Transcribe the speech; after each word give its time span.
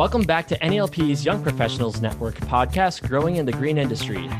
Welcome 0.00 0.22
back 0.22 0.48
to 0.48 0.58
NALP's 0.60 1.26
Young 1.26 1.42
Professionals 1.42 2.00
Network 2.00 2.36
podcast, 2.36 3.06
Growing 3.06 3.36
in 3.36 3.44
the 3.44 3.52
Green 3.52 3.76
Industry. 3.76 4.30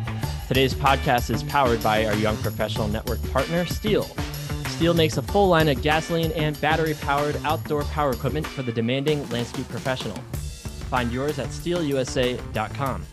Today's 0.49 0.73
podcast 0.73 1.29
is 1.29 1.43
powered 1.43 1.83
by 1.83 2.07
our 2.07 2.15
Young 2.15 2.39
Professional 2.39 2.89
Network 2.89 3.23
partner, 3.31 3.67
STIHL. 3.67 4.05
STIHL 4.05 4.95
makes 4.95 5.19
a 5.19 5.23
full 5.23 5.49
line 5.49 5.69
of 5.69 5.83
gasoline 5.83 6.33
and 6.33 6.59
battery 6.63 6.95
powered 6.95 7.37
outdoor 7.45 7.83
power 7.85 8.13
equipment 8.13 8.47
for 8.47 8.63
the 8.63 8.73
demanding 8.73 9.29
landscape 9.29 9.69
professional. 9.69 10.17
Find 10.89 11.13
yours 11.13 11.39
at 11.39 11.49
stihlusa.com. 11.49 13.05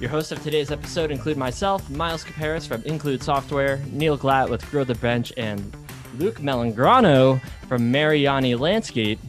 Your 0.00 0.08
hosts 0.08 0.32
of 0.32 0.42
today's 0.42 0.70
episode 0.70 1.10
include 1.10 1.36
myself, 1.36 1.90
Miles 1.90 2.24
Caparis 2.24 2.66
from 2.66 2.82
Include 2.84 3.22
Software, 3.22 3.78
Neil 3.92 4.16
Glatt 4.16 4.48
with 4.48 4.64
Grow 4.70 4.84
the 4.84 4.94
Bench, 4.94 5.34
and 5.36 5.76
Luke 6.16 6.38
Melangrano 6.38 7.38
from 7.68 7.92
Mariani 7.92 8.54
Landscape. 8.54 9.20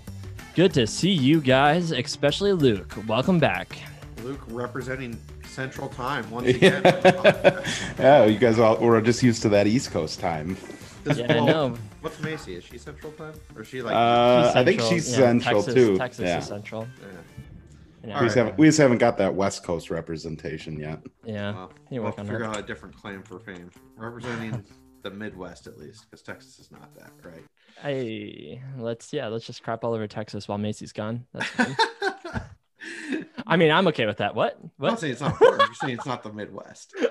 Good 0.59 0.73
to 0.73 0.87
see 0.87 1.11
you 1.13 1.39
guys, 1.39 1.91
especially 1.91 2.51
Luke. 2.51 2.93
Welcome 3.07 3.39
back. 3.39 3.77
Luke 4.25 4.41
representing 4.49 5.17
Central 5.45 5.87
Time 5.87 6.29
once 6.29 6.49
again. 6.49 6.81
yeah, 7.97 8.25
you 8.25 8.37
guys 8.37 8.59
all 8.59 8.75
were 8.75 8.99
just 8.99 9.23
used 9.23 9.41
to 9.43 9.47
that 9.47 9.67
East 9.67 9.91
Coast 9.91 10.19
time. 10.19 10.57
Does- 11.05 11.17
Yeah, 11.19 11.31
I 11.33 11.45
know. 11.45 11.75
What's 12.01 12.19
Macy? 12.19 12.55
Is 12.55 12.65
she 12.65 12.77
Central 12.77 13.13
Time? 13.13 13.35
Or 13.55 13.61
is 13.61 13.69
she 13.69 13.81
like? 13.81 13.95
Uh, 13.95 14.47
She's 14.49 14.55
I 14.57 14.65
think 14.65 14.81
she's 14.81 15.09
Yeah, 15.11 15.15
central 15.27 15.63
Texas, 15.63 15.73
too. 15.73 15.97
Texas 15.97 16.25
yeah. 16.25 16.37
is 16.39 16.45
central. 16.47 16.87
yeah. 16.99 17.07
Yeah. 18.09 18.19
We, 18.19 18.25
just 18.25 18.35
right. 18.35 18.43
haven't, 18.43 18.57
we 18.59 18.67
just 18.67 18.79
haven't 18.79 18.97
got 18.97 19.17
that 19.19 19.33
West 19.33 19.63
Coast 19.63 19.89
representation 19.89 20.77
yet. 20.77 20.99
yeah. 21.23 21.53
Well, 21.53 21.71
You 21.89 22.01
we'll 22.01 22.11
on 22.17 22.25
figure 22.25 22.39
that. 22.39 22.49
out 22.49 22.59
a 22.59 22.63
different 22.63 22.97
claim 22.97 23.23
for 23.23 23.39
fame. 23.39 23.71
Representing 23.95 24.61
the 25.03 25.11
Midwest 25.11 25.67
at 25.67 25.77
least, 25.77 26.07
because 26.11 26.21
Texas 26.21 26.59
is 26.59 26.69
not 26.69 26.93
that, 26.95 27.11
right? 27.23 27.45
Hey, 27.81 28.61
let's 28.77 29.13
yeah, 29.13 29.27
let's 29.27 29.45
just 29.45 29.63
crap 29.63 29.83
all 29.83 29.93
over 29.93 30.07
Texas 30.07 30.47
while 30.47 30.57
Macy's 30.57 30.91
gone. 30.93 31.25
That's 31.33 31.45
fine. 31.47 31.75
I 33.47 33.55
mean, 33.57 33.71
I'm 33.71 33.87
okay 33.87 34.05
with 34.05 34.17
that. 34.17 34.35
What? 34.35 34.59
What? 34.77 34.91
I'm 34.91 34.97
saying 34.97 35.13
it's 35.13 35.21
not 35.21 35.31
important. 35.31 35.61
You're 35.63 35.73
saying 35.75 35.93
it's 35.95 36.05
not 36.05 36.23
the 36.23 36.33
Midwest. 36.33 36.93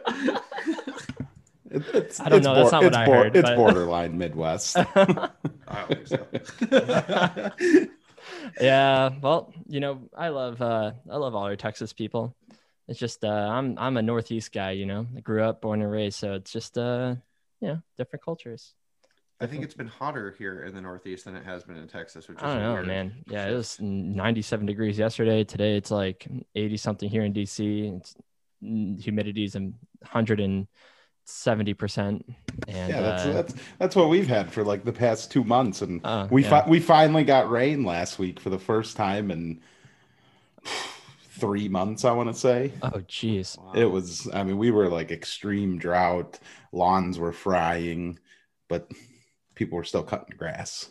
It's, 1.70 2.19
I 2.19 2.30
don't 2.30 2.39
it's 2.39 2.46
know, 2.46 2.55
that's 2.55 2.72
not 2.72 2.83
what 2.83 2.86
it's 2.94 2.96
I 2.96 3.05
heard, 3.05 3.36
It's 3.36 3.46
but- 3.46 3.56
borderline 3.56 4.16
Midwest. 4.16 4.74
I 4.96 5.28
so. 6.06 6.27
yeah. 8.61 9.11
Well, 9.20 9.52
you 9.66 9.80
know, 9.80 10.08
I 10.16 10.28
love 10.28 10.62
uh 10.62 10.92
I 11.11 11.16
love 11.16 11.34
all 11.34 11.44
our 11.44 11.56
Texas 11.56 11.92
people. 11.92 12.34
It's 12.89 12.98
just 12.98 13.22
uh 13.22 13.28
I'm 13.28 13.78
I'm 13.78 13.98
a 13.98 14.02
Northeast 14.02 14.50
guy, 14.52 14.70
you 14.72 14.86
know. 14.86 15.06
I 15.14 15.20
grew 15.20 15.42
up, 15.42 15.61
born 15.61 15.83
and 15.83 15.91
raised, 15.91 16.19
so 16.19 16.33
it's 16.34 16.50
just 16.52 16.78
uh 16.78 17.16
you 17.61 17.69
know, 17.69 17.83
different 17.98 18.24
cultures. 18.24 18.72
I 19.41 19.47
think 19.47 19.64
it's 19.64 19.75
been 19.83 19.89
hotter 19.89 20.34
here 20.39 20.62
in 20.62 20.75
the 20.75 20.81
Northeast 20.81 21.25
than 21.25 21.36
it 21.36 21.44
has 21.44 21.64
been 21.64 21.77
in 21.77 21.89
Texas, 21.89 22.28
which 22.28 22.39
is 22.39 22.44
I 22.44 22.55
don't 22.55 22.62
know, 22.62 22.75
weird. 22.75 22.86
man. 22.86 23.12
Yeah, 23.27 23.48
it 23.48 23.55
was 23.55 23.78
97 23.80 24.67
degrees 24.67 24.98
yesterday. 24.98 25.45
Today 25.45 25.77
it's 25.77 25.91
like 25.91 26.27
80 26.55 26.77
something 26.77 27.08
here 27.08 27.25
in 27.25 27.33
DC. 27.33 27.97
It's 27.97 28.17
humidity's 28.62 29.55
and 29.55 29.75
170 30.00 31.75
percent. 31.75 32.25
And 32.67 32.92
yeah, 32.92 33.00
that's, 33.00 33.27
uh, 33.27 33.33
that's 33.33 33.55
that's 33.78 33.97
what 33.97 34.08
we've 34.08 34.27
had 34.27 34.53
for 34.53 34.64
like 34.64 34.84
the 34.84 34.92
past 34.92 35.30
two 35.30 35.45
months, 35.45 35.83
and 35.83 36.00
uh, 36.05 36.27
we 36.30 36.42
yeah. 36.42 36.50
fi- 36.50 36.69
we 36.69 36.80
finally 36.80 37.25
got 37.25 37.50
rain 37.50 37.84
last 37.84 38.19
week 38.19 38.41
for 38.41 38.50
the 38.50 38.58
first 38.58 38.97
time 38.97 39.30
in 39.30 39.61
three 41.30 41.69
months. 41.69 42.05
I 42.05 42.12
want 42.12 42.28
to 42.28 42.34
say 42.34 42.73
oh 42.83 43.00
geez. 43.06 43.56
Wow. 43.58 43.73
it 43.75 43.84
was. 43.84 44.28
I 44.33 44.42
mean, 44.42 44.58
we 44.58 44.70
were 44.70 44.89
like 44.89 45.11
extreme 45.11 45.78
drought. 45.78 46.39
Lawns 46.73 47.19
were 47.19 47.33
frying, 47.33 48.19
but 48.69 48.91
people 49.59 49.77
were 49.77 49.84
still 49.84 50.05
cutting 50.05 50.37
grass. 50.39 50.91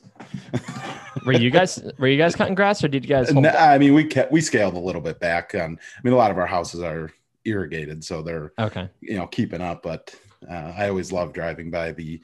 Were 1.25 1.31
you 1.33 1.49
guys 1.49 1.81
were 1.97 2.07
you 2.07 2.17
guys 2.17 2.35
cutting 2.35 2.53
grass 2.53 2.83
or 2.83 2.89
did 2.89 3.03
you 3.03 3.09
guys? 3.09 3.33
No. 3.33 3.49
I 3.49 3.77
mean, 3.77 3.93
we 3.93 4.03
kept 4.03 4.31
we 4.31 4.39
scaled 4.39 4.75
a 4.75 4.79
little 4.79 5.01
bit 5.01 5.19
back. 5.19 5.55
On, 5.55 5.61
I 5.61 6.01
mean, 6.03 6.13
a 6.13 6.17
lot 6.17 6.31
of 6.31 6.37
our 6.37 6.45
houses 6.45 6.81
are 6.81 7.11
irrigated, 7.43 8.03
so 8.03 8.21
they're 8.21 8.51
Okay. 8.59 8.87
you 9.01 9.17
know 9.17 9.25
keeping 9.27 9.61
up. 9.61 9.81
But 9.83 10.13
uh, 10.49 10.73
I 10.77 10.89
always 10.89 11.11
love 11.11 11.33
driving 11.33 11.71
by 11.71 11.93
the 11.93 12.21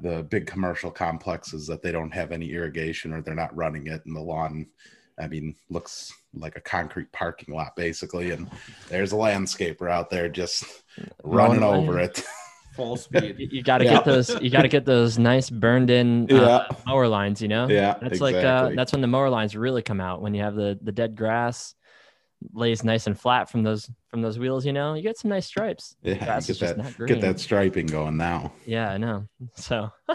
the 0.00 0.22
big 0.22 0.46
commercial 0.46 0.90
complexes 0.90 1.66
that 1.66 1.82
they 1.82 1.92
don't 1.92 2.14
have 2.14 2.32
any 2.32 2.52
irrigation 2.52 3.12
or 3.12 3.20
they're 3.20 3.34
not 3.34 3.54
running 3.56 3.88
it, 3.88 4.02
and 4.06 4.16
the 4.16 4.20
lawn, 4.20 4.66
I 5.20 5.28
mean, 5.28 5.54
looks 5.68 6.12
like 6.34 6.56
a 6.56 6.60
concrete 6.60 7.12
parking 7.12 7.54
lot 7.54 7.76
basically. 7.76 8.30
And 8.30 8.48
there's 8.88 9.12
a 9.12 9.16
landscaper 9.16 9.90
out 9.90 10.10
there 10.10 10.28
just 10.28 10.64
running 11.22 11.62
over 11.62 11.98
it. 11.98 12.24
full 12.72 12.96
speed. 12.96 13.36
You, 13.38 13.48
you 13.50 13.62
got 13.62 13.78
to 13.78 13.84
Yeah. 13.84 13.94
get 13.94 14.04
those. 14.04 14.30
You 14.40 14.50
got 14.50 14.62
to 14.62 14.68
get 14.68 14.84
those 14.84 15.18
nice 15.18 15.48
burned 15.50 15.90
in 15.90 16.30
uh, 16.30 16.66
Yeah. 16.70 16.76
mower 16.86 17.06
lines. 17.08 17.40
You 17.40 17.48
know. 17.48 17.68
Yeah, 17.68 17.96
That's 18.00 18.20
like 18.20 18.36
uh, 18.36 18.70
that's 18.74 18.92
when 18.92 19.00
the 19.00 19.06
mower 19.06 19.30
lines 19.30 19.56
really 19.56 19.82
come 19.82 20.00
out 20.00 20.20
when 20.22 20.34
you 20.34 20.42
have 20.42 20.54
the 20.54 20.78
the 20.82 20.92
dead 20.92 21.14
grass 21.16 21.74
lays 22.52 22.82
nice 22.82 23.06
and 23.06 23.16
flat 23.18 23.48
from 23.48 23.62
those 23.62 23.88
from 24.08 24.20
those 24.22 24.38
wheels. 24.38 24.66
You 24.66 24.72
know, 24.72 24.94
you 24.94 25.02
get 25.02 25.16
some 25.18 25.28
nice 25.30 25.46
stripes. 25.46 25.94
Yeah, 26.02 26.14
Grass 26.14 26.48
you 26.48 26.52
is 26.52 26.58
get 26.58 26.66
just 26.66 26.76
that 26.76 26.82
not 26.84 26.96
green. 26.96 27.08
get 27.08 27.20
that 27.20 27.38
striping 27.40 27.86
going 27.86 28.16
now. 28.16 28.52
Yeah, 28.66 28.90
I 28.90 28.98
know. 28.98 29.28
So, 29.54 29.90
uh, 30.08 30.14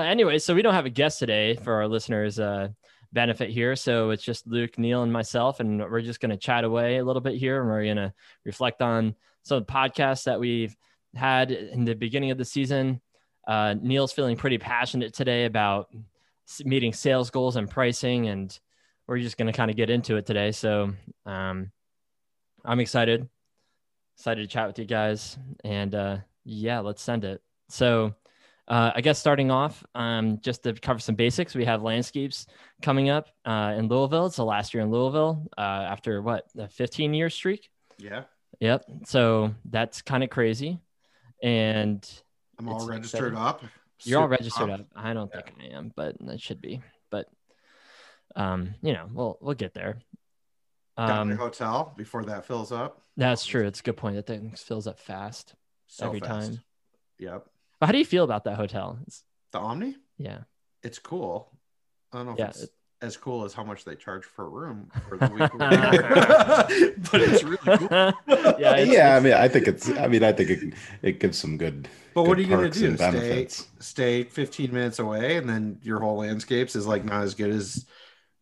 anyway, 0.00 0.38
so 0.38 0.54
we 0.54 0.62
don't 0.62 0.74
have 0.74 0.86
a 0.86 0.90
guest 0.90 1.18
today 1.18 1.54
for 1.56 1.74
our 1.74 1.88
listeners' 1.88 2.38
uh, 2.38 2.68
benefit 3.12 3.50
here. 3.50 3.76
So 3.76 4.10
it's 4.10 4.22
just 4.22 4.46
Luke, 4.46 4.78
Neil, 4.78 5.02
and 5.02 5.12
myself, 5.12 5.60
and 5.60 5.80
we're 5.80 6.02
just 6.02 6.20
going 6.20 6.30
to 6.30 6.36
chat 6.36 6.64
away 6.64 6.98
a 6.98 7.04
little 7.04 7.22
bit 7.22 7.34
here, 7.36 7.60
and 7.60 7.68
we're 7.70 7.84
going 7.84 7.96
to 7.96 8.12
reflect 8.44 8.82
on 8.82 9.14
some 9.44 9.64
podcasts 9.64 10.24
that 10.24 10.38
we've 10.40 10.76
had 11.14 11.50
in 11.50 11.84
the 11.84 11.94
beginning 11.94 12.30
of 12.30 12.38
the 12.38 12.44
season. 12.44 13.00
Uh, 13.46 13.74
Neil's 13.80 14.12
feeling 14.12 14.36
pretty 14.36 14.58
passionate 14.58 15.14
today 15.14 15.44
about 15.44 15.88
meeting 16.64 16.92
sales 16.92 17.30
goals 17.30 17.56
and 17.56 17.68
pricing, 17.68 18.28
and 18.28 18.58
we're 19.06 19.18
just 19.18 19.38
going 19.38 19.46
to 19.46 19.56
kind 19.56 19.70
of 19.70 19.76
get 19.76 19.90
into 19.90 20.16
it 20.16 20.26
today. 20.26 20.52
So 20.52 20.92
um, 21.24 21.70
I'm 22.64 22.80
excited, 22.80 23.28
excited 24.16 24.42
to 24.42 24.46
chat 24.48 24.66
with 24.66 24.78
you 24.78 24.84
guys, 24.84 25.38
and 25.64 25.94
uh, 25.94 26.16
yeah, 26.44 26.80
let's 26.80 27.02
send 27.02 27.24
it. 27.24 27.42
So, 27.70 28.14
uh, 28.66 28.92
I 28.94 29.00
guess 29.00 29.18
starting 29.18 29.50
off, 29.50 29.82
um, 29.94 30.40
just 30.42 30.62
to 30.64 30.74
cover 30.74 30.98
some 30.98 31.14
basics, 31.14 31.54
we 31.54 31.64
have 31.64 31.82
landscapes 31.82 32.46
coming 32.82 33.08
up 33.08 33.28
uh, 33.46 33.74
in 33.78 33.88
Louisville. 33.88 34.26
It's 34.26 34.36
the 34.36 34.44
last 34.44 34.74
year 34.74 34.82
in 34.82 34.90
Louisville 34.90 35.46
uh, 35.56 35.60
after 35.60 36.20
what 36.20 36.44
a 36.58 36.68
15 36.68 37.14
year 37.14 37.30
streak. 37.30 37.70
Yeah, 37.98 38.24
Yep. 38.60 38.84
So 39.06 39.54
that's 39.64 40.02
kind 40.02 40.24
of 40.24 40.30
crazy, 40.30 40.78
and 41.42 42.08
I'm 42.58 42.68
all 42.68 42.86
registered 42.86 43.32
exciting. 43.32 43.38
up. 43.38 43.62
you're 44.04 44.20
all 44.20 44.28
registered 44.28 44.68
pumped. 44.68 44.90
up. 44.96 45.04
I 45.04 45.12
don't 45.12 45.32
think 45.32 45.52
I 45.60 45.74
am, 45.76 45.92
but 45.94 46.16
I 46.28 46.36
should 46.36 46.60
be. 46.60 46.82
But 47.10 47.28
um, 48.36 48.74
you 48.82 48.92
know, 48.92 49.08
we'll 49.12 49.38
we'll 49.40 49.54
get 49.54 49.74
there. 49.74 49.94
To 50.96 51.04
the 51.06 51.14
Um, 51.14 51.36
hotel 51.36 51.92
before 51.96 52.24
that 52.24 52.44
fills 52.46 52.72
up. 52.72 53.02
that's 53.16 53.46
true. 53.46 53.66
It's 53.66 53.80
a 53.80 53.82
good 53.84 53.96
point. 53.96 54.16
That 54.16 54.26
thing 54.26 54.52
fills 54.56 54.86
up 54.88 54.98
fast 54.98 55.54
So 55.86 56.06
every 56.06 56.20
fast. 56.20 56.30
time. 56.52 56.60
Yep. 57.18 57.46
But 57.80 57.86
how 57.86 57.92
do 57.92 57.98
you 57.98 58.04
feel 58.04 58.24
about 58.24 58.44
that 58.44 58.56
hotel? 58.56 58.98
It's, 59.06 59.22
The 59.52 59.58
Omni, 59.60 59.96
yeah. 60.18 60.40
it's 60.82 60.98
cool. 60.98 61.52
I 62.12 62.16
don't 62.18 62.26
know 62.26 62.32
if 62.32 62.38
Yeah, 62.40 62.48
it's 62.48 62.62
it- 62.64 62.70
as 63.00 63.16
cool 63.16 63.44
as 63.44 63.52
how 63.54 63.62
much 63.62 63.84
they 63.84 63.94
charge 63.94 64.24
for 64.24 64.46
a 64.46 64.48
room 64.48 64.90
for 65.08 65.16
the 65.16 65.28
week 65.28 65.50
but 67.10 67.20
it's 67.20 67.42
really 67.44 67.58
cool. 67.78 67.88
yeah. 68.58 68.76
It's, 68.76 68.92
yeah, 68.92 69.16
I 69.16 69.20
mean, 69.20 69.34
I 69.34 69.48
think 69.48 69.68
it's. 69.68 69.88
I 69.90 70.08
mean, 70.08 70.24
I 70.24 70.32
think 70.32 70.50
it, 70.50 70.74
it 71.02 71.20
gives 71.20 71.38
some 71.38 71.56
good. 71.56 71.88
But 72.14 72.24
what 72.24 72.38
are 72.38 72.42
you 72.42 72.48
gonna 72.48 72.70
do? 72.70 72.96
Stay, 72.96 73.46
stay 73.78 74.24
15 74.24 74.72
minutes 74.72 74.98
away, 74.98 75.36
and 75.36 75.48
then 75.48 75.78
your 75.82 76.00
whole 76.00 76.16
landscapes 76.16 76.74
is 76.74 76.86
like 76.86 77.04
not 77.04 77.22
as 77.22 77.34
good 77.34 77.50
as, 77.50 77.86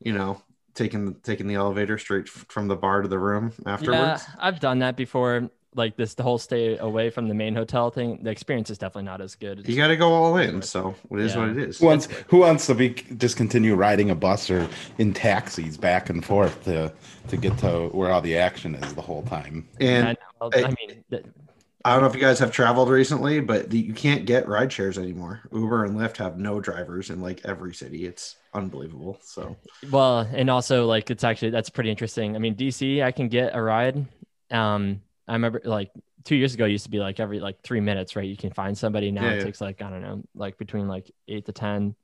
you 0.01 0.13
know, 0.13 0.41
taking 0.75 1.17
taking 1.17 1.47
the 1.47 1.55
elevator 1.55 1.99
straight 1.99 2.29
from 2.29 2.69
the 2.69 2.77
bar 2.77 3.03
to 3.03 3.09
the 3.09 3.19
room 3.19 3.53
Yeah, 3.65 3.73
afterwards. 3.75 4.25
I've 4.39 4.61
done 4.61 4.79
that 4.81 4.97
before. 4.97 5.51
Like 5.77 5.97
this, 5.97 6.15
the 6.15 6.23
whole 6.23 6.39
stay 6.39 6.79
away 6.79 7.11
from 7.11 7.29
the 7.29 7.35
main 7.35 7.55
hotel 7.55 7.91
thing. 7.91 8.19
The 8.23 8.31
experience 8.31 8.71
is 8.71 8.79
definitely 8.79 9.05
not 9.05 9.21
as 9.21 9.35
good. 9.35 9.69
You 9.69 9.77
got 9.77 9.89
to 9.89 9.97
go 9.97 10.13
all 10.13 10.37
in, 10.39 10.63
so 10.63 10.95
it 11.11 11.19
is 11.21 11.37
what 11.37 11.51
it 11.51 11.59
is. 11.59 11.79
Who 11.79 11.87
wants, 11.87 12.09
who 12.29 12.39
wants 12.39 12.67
to 12.67 12.75
be 12.75 12.91
just 13.19 13.37
continue 13.37 13.75
riding 13.75 14.11
a 14.11 14.15
bus 14.15 14.51
or 14.51 14.69
in 14.99 15.13
taxis 15.13 15.77
back 15.77 16.09
and 16.11 16.25
forth 16.25 16.65
to 16.65 16.93
to 17.29 17.37
get 17.37 17.59
to 17.59 17.89
where 17.93 18.11
all 18.11 18.21
the 18.23 18.37
action 18.39 18.75
is 18.75 18.95
the 18.95 19.03
whole 19.03 19.23
time? 19.23 19.69
And 19.81 20.09
I, 20.09 20.17
know. 20.41 20.51
I- 20.55 20.65
I 20.65 20.69
mean, 20.69 21.05
th- 21.11 21.25
I 21.85 21.93
don't 21.93 22.01
know 22.01 22.09
if 22.09 22.17
you 22.17 22.21
guys 22.21 22.41
have 22.41 22.51
traveled 22.51 22.89
recently, 22.91 23.39
but 23.39 23.71
the, 23.71 23.79
you 23.79 23.93
can't 23.95 24.27
get 24.27 24.49
ride 24.49 24.73
shares 24.73 24.99
anymore. 24.99 25.43
Uber 25.53 25.85
and 25.85 25.97
Lyft 25.97 26.17
have 26.17 26.37
no 26.37 26.59
drivers 26.59 27.11
in 27.11 27.21
like 27.23 27.43
every 27.45 27.73
city. 27.75 28.07
It's 28.07 28.35
unbelievable. 28.55 29.19
So 29.23 29.55
well, 29.93 30.21
and 30.33 30.51
also 30.51 30.87
like 30.87 31.13
it's 31.13 31.23
actually 31.23 31.51
that's 31.51 31.71
pretty 31.71 31.91
interesting. 31.91 32.35
I 32.35 32.41
mean, 32.41 32.57
DC, 32.57 33.05
I 33.05 33.13
can 33.13 33.29
get 33.29 33.55
a 33.55 33.63
ride. 33.63 34.05
Um, 34.51 35.01
I 35.29 35.33
remember 35.35 35.61
like 35.65 35.91
two 36.25 36.37
years 36.37 36.55
ago, 36.55 36.65
it 36.67 36.71
used 36.71 36.85
to 36.85 36.91
be 36.91 36.99
like 37.01 37.21
every 37.21 37.41
like 37.41 37.63
three 37.63 37.81
minutes, 37.81 38.17
right? 38.17 38.27
You 38.29 38.37
can 38.37 38.53
find 38.53 38.77
somebody. 38.77 39.11
Now 39.11 39.23
Yeah, 39.25 39.33
it 39.33 39.39
yeah. 39.39 39.45
takes 39.45 39.61
like 39.61 39.83
I 39.83 39.91
don't 39.91 40.03
know, 40.03 40.23
like 40.35 40.59
between 40.59 40.89
like 40.89 41.11
eight 41.29 41.47
to 41.47 41.53
ten, 41.53 41.95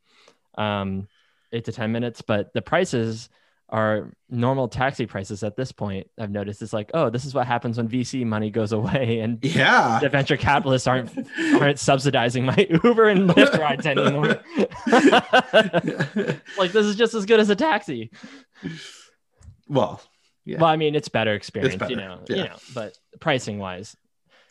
um, 0.57 1.09
eight 1.53 1.65
to 1.67 1.73
ten 1.73 1.93
minutes. 1.93 2.23
But 2.23 2.53
the 2.53 2.63
prices 2.63 3.29
are 3.69 4.13
normal 4.29 4.69
taxi 4.69 5.07
prices 5.07 5.43
at 5.43 5.57
this 5.57 5.73
point. 5.73 6.07
I've 6.19 6.31
noticed 6.31 6.61
it's 6.61 6.75
like, 6.75 6.91
oh, 6.93 7.09
this 7.09 7.25
is 7.25 7.33
what 7.33 7.47
happens 7.47 7.79
when 7.79 7.89
VC 7.89 8.23
money 8.27 8.51
goes 8.51 8.73
away 8.73 9.21
and 9.25 9.39
yeah, 9.43 9.99
the 10.03 10.09
venture 10.11 10.37
capitalists 10.37 10.87
aren't 10.87 11.11
aren't 11.55 11.79
subsidizing 11.79 12.45
my 12.45 12.57
Uber 12.85 13.09
and 13.09 13.31
Lyft 13.31 13.59
rides 13.59 13.87
anymore. 13.87 14.41
like 16.59 16.73
this 16.73 16.87
is 16.87 16.97
just 16.97 17.15
as 17.15 17.25
good 17.25 17.41
as 17.41 17.49
a 17.51 17.57
taxi. 17.57 18.11
Well, 19.69 20.03
yeah. 20.45 20.59
Well, 20.59 20.71
I 20.71 20.77
mean, 20.77 20.95
it's 20.95 21.09
better 21.09 21.35
experience, 21.35 21.77
better, 21.77 21.91
you 21.91 21.97
know, 21.97 22.21
yeah. 22.29 22.37
you 22.37 22.45
know, 22.45 22.57
but 22.75 22.99
pricing 23.21 23.59
wise, 23.59 23.97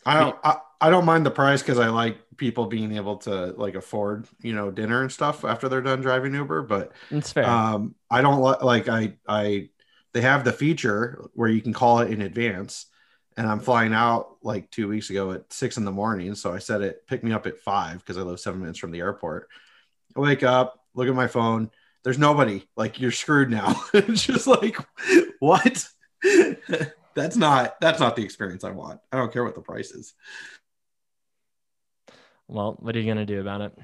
I 0.05 0.19
don't 0.19 0.37
I, 0.43 0.57
I 0.79 0.89
don't 0.89 1.05
mind 1.05 1.25
the 1.25 1.31
price 1.31 1.61
because 1.61 1.79
I 1.79 1.89
like 1.89 2.17
people 2.37 2.65
being 2.65 2.95
able 2.95 3.17
to 3.17 3.53
like 3.57 3.75
afford 3.75 4.27
you 4.41 4.53
know 4.53 4.71
dinner 4.71 5.01
and 5.01 5.11
stuff 5.11 5.45
after 5.45 5.69
they're 5.69 5.81
done 5.81 6.01
driving 6.01 6.33
Uber. 6.33 6.63
But 6.63 6.91
it's 7.09 7.31
fair. 7.31 7.45
um, 7.45 7.95
I 8.09 8.21
don't 8.21 8.41
li- 8.41 8.55
like 8.61 8.89
I 8.89 9.13
I 9.27 9.69
they 10.13 10.21
have 10.21 10.43
the 10.43 10.53
feature 10.53 11.29
where 11.33 11.49
you 11.49 11.61
can 11.61 11.73
call 11.73 11.99
it 11.99 12.11
in 12.11 12.21
advance, 12.21 12.87
and 13.37 13.47
I'm 13.47 13.59
flying 13.59 13.93
out 13.93 14.37
like 14.41 14.71
two 14.71 14.87
weeks 14.87 15.09
ago 15.09 15.31
at 15.31 15.51
six 15.53 15.77
in 15.77 15.85
the 15.85 15.91
morning. 15.91 16.33
So 16.35 16.53
I 16.53 16.59
said 16.59 16.81
it 16.81 17.05
pick 17.07 17.23
me 17.23 17.31
up 17.31 17.45
at 17.45 17.59
five 17.59 17.99
because 17.99 18.17
I 18.17 18.21
live 18.21 18.39
seven 18.39 18.61
minutes 18.61 18.79
from 18.79 18.91
the 18.91 18.99
airport. 18.99 19.49
I 20.15 20.19
wake 20.19 20.43
up, 20.43 20.83
look 20.95 21.07
at 21.07 21.15
my 21.15 21.27
phone. 21.27 21.69
There's 22.03 22.17
nobody. 22.17 22.63
Like 22.75 22.99
you're 22.99 23.11
screwed 23.11 23.51
now. 23.51 23.79
it's 23.93 24.25
just 24.25 24.47
like 24.47 24.77
what? 25.41 25.89
that's 27.15 27.35
not 27.35 27.81
that's 27.81 27.99
not 27.99 28.15
the 28.15 28.23
experience 28.23 28.63
I 28.63 28.71
want. 28.71 28.99
I 29.11 29.17
don't 29.17 29.33
care 29.33 29.43
what 29.43 29.55
the 29.55 29.61
price 29.61 29.91
is. 29.91 30.13
well, 32.47 32.77
what 32.79 32.95
are 32.95 32.99
you 32.99 33.07
gonna 33.11 33.25
do 33.25 33.41
about 33.41 33.61
it? 33.61 33.75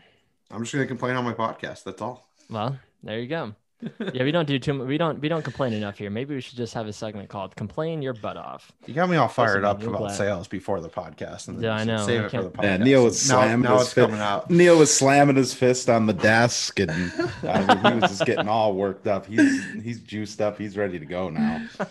I'm 0.51 0.61
just 0.61 0.73
gonna 0.73 0.85
complain 0.85 1.15
on 1.15 1.25
my 1.25 1.33
podcast. 1.33 1.83
That's 1.83 2.01
all. 2.01 2.29
Well, 2.47 2.79
there 3.01 3.19
you 3.19 3.27
go. 3.27 3.55
yeah, 4.13 4.23
we 4.23 4.31
don't 4.31 4.47
do 4.47 4.57
too 4.57 4.73
much. 4.73 4.87
We 4.87 4.97
don't 4.97 5.19
we 5.21 5.29
don't 5.29 5.43
complain 5.43 5.71
enough 5.73 5.99
here. 5.99 6.09
Maybe 6.09 6.33
we 6.33 6.41
should 6.41 6.57
just 6.57 6.73
have 6.73 6.87
a 6.87 6.93
segment 6.93 7.29
called 7.29 7.55
"Complain 7.55 8.01
Your 8.01 8.13
Butt 8.13 8.35
Off." 8.35 8.71
You 8.87 8.95
got 8.95 9.07
me 9.07 9.17
all 9.17 9.27
fired 9.27 9.63
up 9.63 9.83
about 9.83 9.97
glad. 9.99 10.15
sales 10.15 10.47
before 10.47 10.81
the 10.81 10.89
podcast, 10.89 11.47
and 11.47 11.61
Yeah, 11.61 11.75
I 11.75 11.83
know. 11.83 12.03
Save 12.03 12.21
I 12.21 12.25
it 12.25 12.31
for 12.31 12.43
the 12.43 12.49
podcast. 12.49 12.63
Yeah, 12.63 12.77
Neil 12.77 13.03
was 13.03 13.29
now, 13.29 13.35
slamming 13.41 13.61
now 13.61 13.73
his 13.77 13.83
it's 13.83 13.93
fit- 13.93 14.05
coming 14.05 14.19
out. 14.19 14.49
Neil 14.49 14.79
was 14.79 14.91
slamming 14.91 15.35
his 15.35 15.53
fist 15.53 15.89
on 15.89 16.07
the 16.07 16.13
desk, 16.13 16.79
and 16.79 16.89
I 17.43 17.75
mean, 17.83 17.93
he 17.93 17.99
was 17.99 18.09
just 18.11 18.25
getting 18.25 18.47
all 18.47 18.73
worked 18.73 19.05
up. 19.07 19.27
He's 19.27 19.63
he's 19.83 19.99
juiced 19.99 20.41
up. 20.41 20.57
He's 20.57 20.75
ready 20.75 20.97
to 20.97 21.05
go 21.05 21.29
now. 21.29 21.63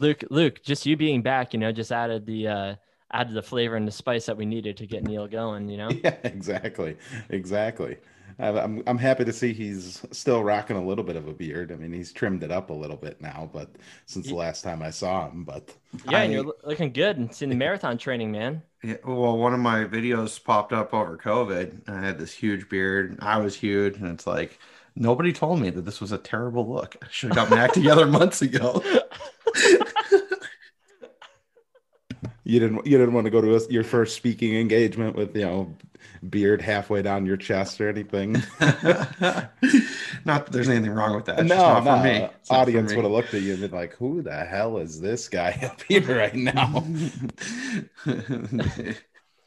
Luke, 0.00 0.22
Luke, 0.30 0.62
just 0.62 0.86
you 0.86 0.96
being 0.96 1.22
back, 1.22 1.52
you 1.54 1.58
know, 1.58 1.72
just 1.72 1.90
added 1.92 2.26
the 2.26 2.46
uh 2.48 2.74
added 3.10 3.34
the 3.34 3.42
flavor 3.42 3.74
and 3.74 3.88
the 3.88 3.92
spice 3.92 4.26
that 4.26 4.36
we 4.36 4.44
needed 4.44 4.76
to 4.76 4.86
get 4.86 5.02
Neil 5.02 5.26
going. 5.26 5.68
You 5.68 5.78
know, 5.78 5.88
Yeah, 5.90 6.16
exactly, 6.24 6.96
exactly. 7.30 7.96
I- 8.38 8.48
I'm 8.60 8.82
I'm 8.86 8.98
happy 8.98 9.24
to 9.24 9.32
see 9.32 9.52
he's 9.52 10.00
still 10.12 10.44
rocking 10.44 10.76
a 10.76 10.84
little 10.84 11.04
bit 11.04 11.16
of 11.16 11.26
a 11.28 11.32
beard. 11.32 11.72
I 11.72 11.76
mean, 11.76 11.92
he's 11.92 12.12
trimmed 12.12 12.42
it 12.44 12.50
up 12.52 12.70
a 12.70 12.74
little 12.74 12.96
bit 12.96 13.20
now, 13.20 13.50
but 13.52 13.70
since 14.06 14.28
the 14.28 14.34
last 14.34 14.62
time 14.62 14.82
I 14.82 14.90
saw 14.90 15.28
him, 15.28 15.44
but 15.44 15.74
yeah, 16.10 16.18
and 16.20 16.32
I- 16.32 16.34
you're 16.36 16.52
looking 16.64 16.92
good 16.92 17.16
and 17.18 17.34
seeing 17.34 17.48
the 17.50 17.56
marathon 17.56 17.98
training, 17.98 18.30
man. 18.32 18.62
Yeah, 18.84 18.96
well, 19.04 19.36
one 19.36 19.54
of 19.54 19.60
my 19.60 19.84
videos 19.84 20.42
popped 20.42 20.72
up 20.72 20.94
over 20.94 21.16
COVID. 21.18 21.88
and 21.88 21.96
I 21.96 22.00
had 22.04 22.18
this 22.18 22.32
huge 22.32 22.68
beard. 22.68 23.18
I 23.20 23.38
was 23.38 23.56
huge, 23.56 23.96
and 23.96 24.06
it's 24.06 24.26
like 24.26 24.58
nobody 24.94 25.32
told 25.32 25.60
me 25.60 25.70
that 25.70 25.84
this 25.84 26.00
was 26.00 26.12
a 26.12 26.18
terrible 26.18 26.68
look. 26.72 26.96
I 27.02 27.06
should 27.10 27.30
have 27.30 27.36
got 27.36 27.50
my 27.50 27.58
act 27.60 27.74
together 27.74 28.06
months 28.20 28.40
ago. 28.42 28.82
you 32.44 32.58
didn't 32.60 32.86
you 32.86 32.96
didn't 32.98 33.12
want 33.14 33.24
to 33.26 33.30
go 33.30 33.40
to 33.40 33.56
a, 33.56 33.60
your 33.70 33.84
first 33.84 34.16
speaking 34.16 34.54
engagement 34.56 35.16
with 35.16 35.36
you 35.36 35.44
know 35.44 35.76
beard 36.28 36.60
halfway 36.62 37.02
down 37.02 37.26
your 37.26 37.36
chest 37.36 37.80
or 37.80 37.88
anything. 37.88 38.32
not 38.60 39.52
that 40.46 40.48
there's 40.50 40.68
anything 40.68 40.90
wrong 40.92 41.14
with 41.14 41.26
that. 41.26 41.40
It's 41.40 41.48
no, 41.48 41.54
just 41.54 41.66
not 41.66 41.84
no. 41.84 41.96
for 41.96 41.96
me. 41.96 42.28
It's 42.40 42.52
not 42.52 42.70
for 42.70 42.78
Audience 42.78 42.90
me. 42.90 42.96
would 42.96 43.04
have 43.04 43.12
looked 43.12 43.34
at 43.34 43.42
you 43.42 43.52
and 43.52 43.62
been 43.62 43.70
like, 43.72 43.94
"Who 43.94 44.22
the 44.22 44.44
hell 44.44 44.78
is 44.78 45.00
this 45.00 45.28
guy 45.28 45.58
up 45.62 45.82
here 45.82 46.02
right 46.16 46.34
now?" 46.34 46.84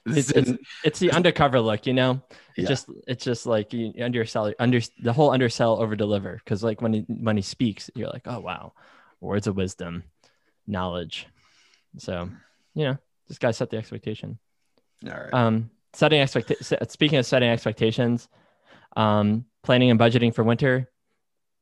It's, 0.05 0.31
it's 0.31 0.51
it's 0.83 0.99
the 0.99 1.11
undercover 1.11 1.59
look, 1.61 1.85
you 1.85 1.93
know. 1.93 2.21
It's 2.57 2.67
Yeah. 2.67 2.67
just 2.69 2.89
it's 3.07 3.23
just 3.23 3.45
like 3.45 3.71
you 3.71 3.93
you 3.95 4.03
undersell 4.03 4.51
under 4.59 4.79
the 4.99 5.13
whole 5.13 5.29
undersell 5.31 5.79
over 5.79 5.95
deliver 5.95 6.37
because 6.43 6.63
like 6.63 6.81
when 6.81 6.93
he 6.93 6.99
when 7.07 7.35
he 7.37 7.43
speaks, 7.43 7.89
you're 7.93 8.09
like, 8.09 8.23
oh 8.25 8.39
wow, 8.39 8.73
words 9.19 9.45
of 9.45 9.55
wisdom, 9.55 10.03
knowledge. 10.65 11.27
So 11.97 12.29
you 12.73 12.85
know, 12.85 12.97
this 13.27 13.37
guy 13.37 13.51
set 13.51 13.69
the 13.69 13.77
expectation. 13.77 14.39
All 15.05 15.11
right. 15.13 15.33
Um, 15.33 15.69
setting 15.93 16.21
expect. 16.21 16.51
Speaking 16.91 17.19
of 17.19 17.25
setting 17.25 17.49
expectations, 17.49 18.27
um, 18.95 19.45
planning 19.63 19.91
and 19.91 19.99
budgeting 19.99 20.33
for 20.33 20.43
winter. 20.43 20.89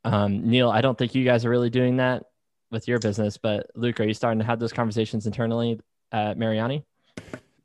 Um, 0.06 0.50
Neil, 0.50 0.70
I 0.70 0.82
don't 0.82 0.98
think 0.98 1.14
you 1.14 1.26
guys 1.26 1.46
are 1.46 1.50
really 1.50 1.70
doing 1.70 1.98
that 1.98 2.24
with 2.72 2.88
your 2.88 3.00
business, 3.00 3.38
but 3.38 3.68
Luke, 3.76 4.00
are 4.00 4.06
you 4.06 4.14
starting 4.14 4.40
to 4.40 4.46
have 4.46 4.60
those 4.60 4.72
conversations 4.72 5.26
internally 5.26 5.80
at 6.12 6.38
Mariani? 6.38 6.86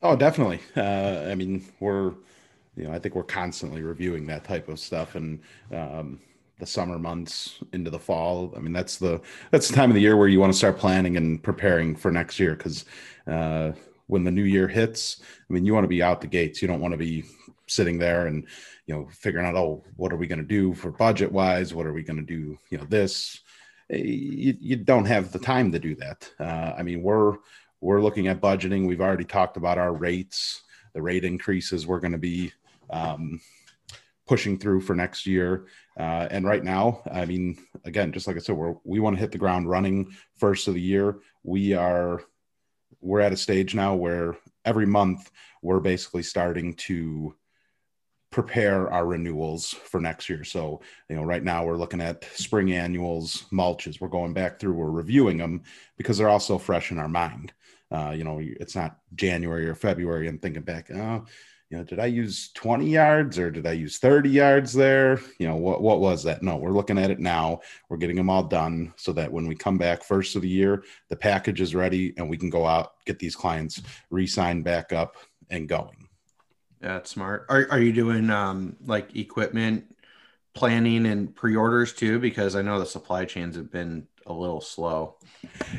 Oh, 0.03 0.17
definitely. 0.17 0.61
Uh, 0.77 1.29
I 1.31 1.35
mean, 1.35 1.65
we're, 1.81 2.13
you 2.77 2.85
know, 2.85 2.93
I 2.93 2.99
think 2.99 3.15
we're 3.15 3.23
constantly 3.23 3.83
reviewing 3.83 4.27
that 4.27 4.45
type 4.45 4.69
of 4.69 4.79
stuff, 4.79 5.15
and 5.15 5.41
um, 5.73 6.21
the 6.59 6.67
summer 6.67 6.99
months 6.99 7.59
into 7.73 7.91
the 7.91 7.99
fall. 7.99 8.53
I 8.57 8.61
mean, 8.61 8.73
that's 8.73 8.99
the 8.99 9.21
that's 9.51 9.69
the 9.69 9.75
time 9.75 9.91
of 9.91 9.95
the 9.95 10.01
year 10.01 10.17
where 10.17 10.29
you 10.29 10.41
want 10.41 10.53
to 10.53 10.59
start 10.59 10.79
planning 10.79 11.17
and 11.17 11.43
preparing 11.43 11.97
for 11.97 12.11
next 12.11 12.39
year 12.39 12.55
because 12.55 12.85
uh, 13.27 13.73
when 14.06 14.25
the 14.25 14.31
new 14.31 14.45
year 14.45 14.69
hits, 14.69 15.21
I 15.49 15.53
mean, 15.53 15.65
you 15.65 15.75
want 15.75 15.85
to 15.85 15.89
be 15.89 16.03
out 16.03 16.21
the 16.21 16.27
gates. 16.27 16.61
You 16.61 16.69
don't 16.69 16.81
want 16.81 16.93
to 16.93 16.99
be 16.99 17.25
sitting 17.67 17.99
there 17.99 18.27
and 18.27 18.47
you 18.87 18.95
know 18.95 19.09
figuring 19.11 19.47
out, 19.47 19.56
oh, 19.56 19.83
what 19.97 20.12
are 20.12 20.17
we 20.17 20.27
going 20.27 20.41
to 20.41 20.45
do 20.45 20.75
for 20.75 20.91
budget 20.91 21.33
wise? 21.33 21.75
What 21.75 21.87
are 21.87 21.93
we 21.93 22.03
going 22.03 22.19
to 22.19 22.23
do? 22.23 22.59
You 22.71 22.79
know, 22.79 22.85
this. 22.85 23.41
Eh, 23.91 23.97
You, 23.99 24.56
you 24.61 24.77
don't 24.77 25.06
have 25.06 25.31
the 25.31 25.39
time 25.39 25.73
to 25.73 25.79
do 25.79 25.95
that. 25.97 26.31
Uh, 26.39 26.75
I 26.79 26.83
mean, 26.83 27.03
we're 27.03 27.37
we're 27.81 28.01
looking 28.01 28.29
at 28.29 28.41
budgeting. 28.41 28.87
We've 28.87 29.01
already 29.03 29.25
talked 29.25 29.56
about 29.56 29.79
our 29.79 29.93
rates, 29.93 30.62
the 30.95 31.03
rate 31.03 31.25
increases 31.25 31.87
we're 31.87 32.01
going 32.01 32.12
to 32.12 32.19
be 32.19 32.51
um, 32.91 33.41
pushing 34.27 34.59
through 34.59 34.81
for 34.81 34.95
next 34.95 35.27
year. 35.27 35.67
Uh, 35.99 36.27
and 36.31 36.47
right 36.47 36.65
now, 36.65 37.03
I 37.12 37.27
mean, 37.27 37.59
again, 37.85 38.11
just 38.11 38.27
like 38.27 38.37
I 38.37 38.41
said, 38.41 38.56
we're, 38.56 38.75
we 38.85 39.01
want 39.01 39.17
to 39.17 39.21
hit 39.21 39.33
the 39.33 39.39
ground 39.39 39.69
running 39.69 40.15
first 40.37 40.67
of 40.67 40.75
the 40.75 40.81
year. 40.81 41.19
We 41.43 41.75
are, 41.75 42.23
we're 43.05 43.21
at 43.21 43.33
a 43.33 43.37
stage 43.37 43.75
now 43.75 43.95
where 43.95 44.37
every 44.65 44.87
month 44.87 45.31
we're 45.62 45.81
basically 45.81 46.23
starting 46.23 46.75
to 46.75 47.35
prepare 48.33 48.93
our 48.93 49.06
renewals 49.06 49.69
for 49.69 50.01
next 50.01 50.29
year. 50.29 50.43
So, 50.43 50.81
you 51.09 51.15
know, 51.15 51.23
right 51.23 51.45
now 51.45 51.65
we're 51.65 51.77
looking 51.77 52.01
at 52.01 52.25
spring 52.35 52.73
annuals, 52.73 53.45
mulches. 53.53 54.01
We're 54.01 54.09
going 54.09 54.33
back 54.33 54.59
through, 54.59 54.73
we're 54.73 54.91
reviewing 54.91 55.37
them 55.37 55.62
because 55.97 56.19
they're 56.19 56.29
also 56.29 56.59
fresh 56.59 56.91
in 56.91 56.99
our 56.99 57.09
mind. 57.09 57.53
Uh, 57.93 58.11
you 58.11 58.25
know, 58.25 58.41
it's 58.41 58.75
not 58.75 58.99
January 59.15 59.69
or 59.69 59.75
February 59.75 60.27
and 60.27 60.43
thinking 60.43 60.62
back, 60.62 60.91
oh, 60.91 61.27
you 61.75 61.81
know, 61.81 61.85
did 61.85 61.99
I 61.99 62.06
use 62.06 62.50
20 62.55 62.87
yards 62.87 63.37
or 63.37 63.50
did 63.50 63.67
I 63.67 63.73
use 63.73 63.99
30 63.99 64.31
yards 64.31 64.73
there? 64.73 65.21
You 65.41 65.49
know, 65.49 65.56
what, 65.56 65.82
what 65.82 65.99
was 65.99 66.22
that? 66.22 66.41
No, 66.41 66.56
we're 66.56 66.70
looking 66.70 66.99
at 66.99 67.10
it 67.10 67.19
now. 67.19 67.63
We're 67.89 67.96
getting 67.96 68.15
them 68.15 68.31
all 68.31 68.44
done 68.44 68.94
so 68.94 69.13
that 69.15 69.32
when 69.32 69.49
we 69.49 69.56
come 69.56 69.77
back 69.77 70.05
first 70.05 70.37
of 70.37 70.43
the 70.43 70.49
year, 70.49 70.84
the 71.08 71.17
package 71.17 71.60
is 71.60 71.75
ready 71.75 72.15
and 72.17 72.31
we 72.31 72.37
can 72.37 72.49
go 72.49 72.65
out, 72.65 72.93
get 73.06 73.19
these 73.19 73.34
clients 73.34 73.82
re-signed 74.10 74.63
back 74.63 74.93
up 74.93 75.17
and 75.51 75.69
going. 75.69 76.06
Yeah, 76.81 76.93
that's 76.93 77.10
smart. 77.10 77.46
Are 77.49 77.67
are 77.72 77.81
you 77.81 77.93
doing 77.93 78.31
um 78.31 78.77
like 78.87 79.17
equipment 79.17 79.96
planning 80.55 81.06
and 81.06 81.34
pre-orders 81.34 81.93
too? 81.93 82.20
Because 82.20 82.55
I 82.55 82.63
know 82.63 82.79
the 82.79 82.87
supply 82.87 83.25
chains 83.25 83.56
have 83.56 83.72
been 83.72 84.06
a 84.27 84.32
little 84.32 84.60
slow. 84.60 85.17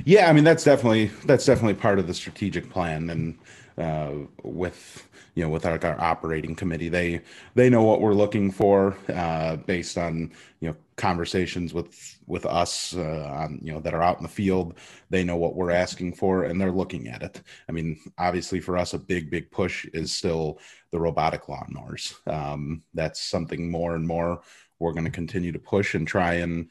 Yeah, 0.03 0.29
I 0.29 0.33
mean 0.33 0.43
that's 0.43 0.65
definitely 0.65 1.05
that's 1.23 1.45
definitely 1.45 1.75
part 1.75 1.99
of 1.99 2.07
the 2.07 2.13
strategic 2.13 2.69
plan, 2.69 3.09
and 3.11 3.37
uh, 3.77 4.11
with 4.43 5.07
you 5.35 5.43
know 5.43 5.49
with 5.49 5.65
our, 5.65 5.83
our 5.83 5.99
operating 5.99 6.55
committee, 6.55 6.89
they 6.89 7.21
they 7.55 7.69
know 7.69 7.83
what 7.83 8.01
we're 8.01 8.13
looking 8.13 8.51
for 8.51 8.95
uh, 9.13 9.57
based 9.57 9.97
on 9.97 10.31
you 10.59 10.69
know 10.69 10.75
conversations 10.95 11.73
with 11.73 12.17
with 12.25 12.45
us 12.45 12.95
uh, 12.95 13.29
on 13.37 13.59
you 13.61 13.71
know 13.73 13.79
that 13.79 13.93
are 13.93 14.01
out 14.01 14.17
in 14.17 14.23
the 14.23 14.29
field. 14.29 14.75
They 15.09 15.23
know 15.23 15.35
what 15.35 15.55
we're 15.55 15.71
asking 15.71 16.13
for, 16.13 16.43
and 16.43 16.59
they're 16.59 16.71
looking 16.71 17.07
at 17.07 17.21
it. 17.21 17.41
I 17.67 17.71
mean, 17.71 17.99
obviously 18.17 18.59
for 18.59 18.77
us, 18.77 18.93
a 18.93 18.99
big 18.99 19.29
big 19.29 19.51
push 19.51 19.85
is 19.93 20.11
still 20.11 20.59
the 20.91 20.99
robotic 20.99 21.43
lawnmowers. 21.43 22.15
Um, 22.31 22.83
that's 22.93 23.21
something 23.21 23.69
more 23.69 23.95
and 23.95 24.07
more 24.07 24.41
we're 24.79 24.93
going 24.93 25.05
to 25.05 25.11
continue 25.11 25.51
to 25.53 25.59
push 25.59 25.95
and 25.95 26.07
try 26.07 26.35
and 26.35 26.69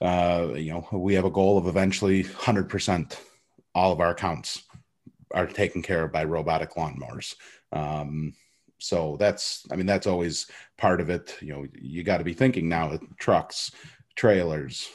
uh, 0.00 0.52
you 0.54 0.72
know, 0.72 0.86
we 0.92 1.14
have 1.14 1.24
a 1.24 1.30
goal 1.30 1.58
of 1.58 1.66
eventually 1.66 2.22
100% 2.22 3.18
all 3.74 3.92
of 3.92 4.00
our 4.00 4.10
accounts 4.10 4.62
are 5.32 5.46
taken 5.46 5.82
care 5.82 6.04
of 6.04 6.12
by 6.12 6.24
robotic 6.24 6.74
lawnmowers. 6.74 7.34
Um, 7.72 8.34
so 8.78 9.16
that's, 9.18 9.66
I 9.70 9.76
mean, 9.76 9.86
that's 9.86 10.06
always 10.06 10.46
part 10.76 11.00
of 11.00 11.10
it. 11.10 11.36
You 11.40 11.52
know, 11.52 11.66
you 11.80 12.02
got 12.02 12.18
to 12.18 12.24
be 12.24 12.34
thinking 12.34 12.68
now 12.68 12.98
trucks, 13.18 13.72
trailers, 14.14 14.88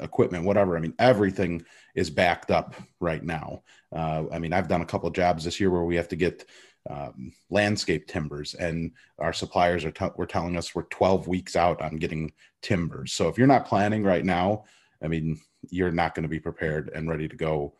equipment, 0.00 0.44
whatever. 0.44 0.76
I 0.76 0.80
mean, 0.80 0.94
everything 0.98 1.64
is 1.94 2.10
backed 2.10 2.50
up 2.50 2.74
right 3.00 3.22
now. 3.22 3.62
Uh, 3.94 4.24
I 4.32 4.38
mean, 4.38 4.52
I've 4.52 4.68
done 4.68 4.82
a 4.82 4.86
couple 4.86 5.08
of 5.08 5.14
jobs 5.14 5.44
this 5.44 5.60
year 5.60 5.70
where 5.70 5.84
we 5.84 5.96
have 5.96 6.08
to 6.08 6.16
get 6.16 6.44
um, 6.88 7.32
landscape 7.50 8.06
timbers, 8.06 8.54
and 8.54 8.92
our 9.18 9.32
suppliers 9.32 9.84
are 9.84 9.90
t- 9.90 10.06
we're 10.16 10.26
telling 10.26 10.56
us 10.56 10.74
we're 10.74 10.84
12 10.84 11.28
weeks 11.28 11.54
out 11.56 11.82
on 11.82 11.96
getting 11.96 12.32
timbers. 12.62 13.12
So 13.12 13.28
if 13.28 13.36
you're 13.36 13.46
not 13.46 13.66
planning 13.66 14.04
right 14.04 14.24
now, 14.24 14.64
I 15.02 15.08
mean, 15.08 15.38
you're 15.70 15.92
not 15.92 16.14
going 16.14 16.22
to 16.22 16.28
be 16.28 16.40
prepared 16.40 16.90
and 16.94 17.08
ready 17.08 17.28
to 17.28 17.36
go 17.36 17.74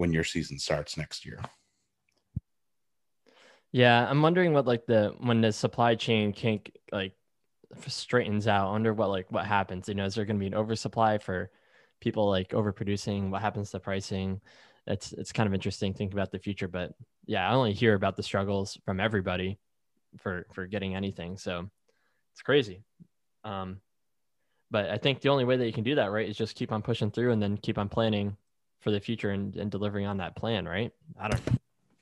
when 0.00 0.14
your 0.14 0.24
season 0.24 0.58
starts 0.58 0.96
next 0.96 1.26
year. 1.26 1.38
Yeah, 3.70 4.08
I'm 4.08 4.22
wondering 4.22 4.54
what 4.54 4.66
like 4.66 4.86
the 4.86 5.14
when 5.18 5.42
the 5.42 5.52
supply 5.52 5.94
chain 5.94 6.32
can't 6.32 6.66
like 6.90 7.12
straightens 7.86 8.48
out. 8.48 8.72
under 8.72 8.94
what 8.94 9.10
like 9.10 9.30
what 9.30 9.44
happens. 9.44 9.88
You 9.88 9.94
know, 9.94 10.06
is 10.06 10.14
there 10.14 10.24
going 10.24 10.36
to 10.36 10.40
be 10.40 10.46
an 10.46 10.54
oversupply 10.54 11.18
for 11.18 11.50
people 12.00 12.30
like 12.30 12.48
overproducing? 12.48 13.28
What 13.28 13.42
happens 13.42 13.72
to 13.72 13.78
pricing? 13.78 14.40
It's 14.86 15.12
it's 15.12 15.32
kind 15.32 15.46
of 15.46 15.52
interesting 15.52 15.92
thinking 15.92 16.18
about 16.18 16.32
the 16.32 16.38
future. 16.38 16.66
But 16.66 16.94
yeah, 17.26 17.46
I 17.46 17.52
only 17.52 17.74
hear 17.74 17.92
about 17.92 18.16
the 18.16 18.22
struggles 18.22 18.78
from 18.86 19.00
everybody 19.00 19.58
for 20.16 20.46
for 20.54 20.66
getting 20.66 20.96
anything. 20.96 21.36
So 21.36 21.68
it's 22.32 22.42
crazy. 22.42 22.84
Um, 23.44 23.82
but 24.70 24.88
I 24.88 24.96
think 24.96 25.20
the 25.20 25.28
only 25.28 25.44
way 25.44 25.58
that 25.58 25.66
you 25.66 25.74
can 25.74 25.84
do 25.84 25.96
that, 25.96 26.10
right, 26.10 26.28
is 26.28 26.38
just 26.38 26.56
keep 26.56 26.72
on 26.72 26.80
pushing 26.80 27.10
through 27.10 27.32
and 27.32 27.42
then 27.42 27.58
keep 27.58 27.76
on 27.76 27.90
planning 27.90 28.38
for 28.80 28.90
the 28.90 29.00
future 29.00 29.30
and, 29.30 29.56
and 29.56 29.70
delivering 29.70 30.06
on 30.06 30.16
that 30.18 30.36
plan, 30.36 30.66
right? 30.66 30.92
I 31.18 31.28
don't. 31.28 31.42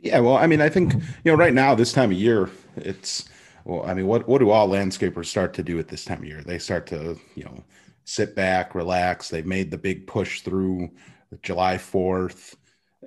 Yeah, 0.01 0.21
well, 0.21 0.37
I 0.37 0.47
mean, 0.47 0.61
I 0.61 0.69
think 0.69 0.95
you 0.95 1.33
know, 1.33 1.35
right 1.35 1.53
now, 1.53 1.75
this 1.75 1.93
time 1.93 2.11
of 2.11 2.17
year, 2.17 2.49
it's 2.77 3.29
well, 3.65 3.85
I 3.85 3.95
mean, 3.95 4.07
what 4.07 4.29
what 4.29 4.39
do 4.39 4.51
all 4.51 4.69
landscapers 4.69 5.27
start 5.27 5.53
to 5.55 5.63
do 5.63 5.79
at 5.79 5.89
this 5.89 6.05
time 6.05 6.19
of 6.19 6.25
year? 6.25 6.43
They 6.43 6.59
start 6.59 6.87
to, 6.89 7.19
you 7.35 7.45
know, 7.45 7.65
sit 8.05 8.35
back, 8.35 8.75
relax. 8.75 9.29
They've 9.29 9.45
made 9.45 9.71
the 9.71 9.79
big 9.79 10.07
push 10.07 10.43
through 10.43 10.91
July 11.43 11.79
Fourth, 11.79 12.57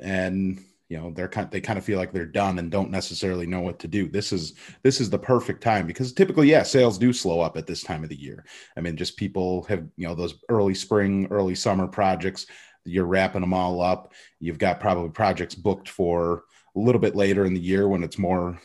and 0.01 0.59
you 0.91 0.97
know 0.97 1.09
they're 1.11 1.29
kind 1.29 1.49
they 1.49 1.61
kind 1.61 1.79
of 1.79 1.85
feel 1.85 1.97
like 1.97 2.11
they're 2.11 2.25
done 2.25 2.59
and 2.59 2.69
don't 2.69 2.91
necessarily 2.91 3.47
know 3.47 3.61
what 3.61 3.79
to 3.79 3.87
do 3.87 4.09
this 4.09 4.33
is 4.33 4.55
this 4.83 4.99
is 4.99 5.09
the 5.09 5.17
perfect 5.17 5.63
time 5.63 5.87
because 5.87 6.11
typically 6.11 6.49
yeah 6.49 6.63
sales 6.63 6.97
do 6.97 7.13
slow 7.13 7.39
up 7.39 7.55
at 7.55 7.65
this 7.65 7.81
time 7.81 8.03
of 8.03 8.09
the 8.09 8.21
year 8.21 8.43
i 8.75 8.81
mean 8.81 8.97
just 8.97 9.15
people 9.15 9.63
have 9.63 9.87
you 9.95 10.05
know 10.05 10.13
those 10.13 10.35
early 10.49 10.75
spring 10.75 11.27
early 11.31 11.55
summer 11.55 11.87
projects 11.87 12.45
you're 12.85 13.05
wrapping 13.05 13.41
them 13.41 13.53
all 13.53 13.81
up 13.81 14.13
you've 14.39 14.59
got 14.59 14.79
probably 14.79 15.09
projects 15.09 15.55
booked 15.55 15.89
for 15.89 16.43
a 16.75 16.79
little 16.79 17.01
bit 17.01 17.15
later 17.15 17.45
in 17.45 17.53
the 17.53 17.59
year 17.59 17.87
when 17.87 18.03
it's 18.03 18.17
more 18.17 18.59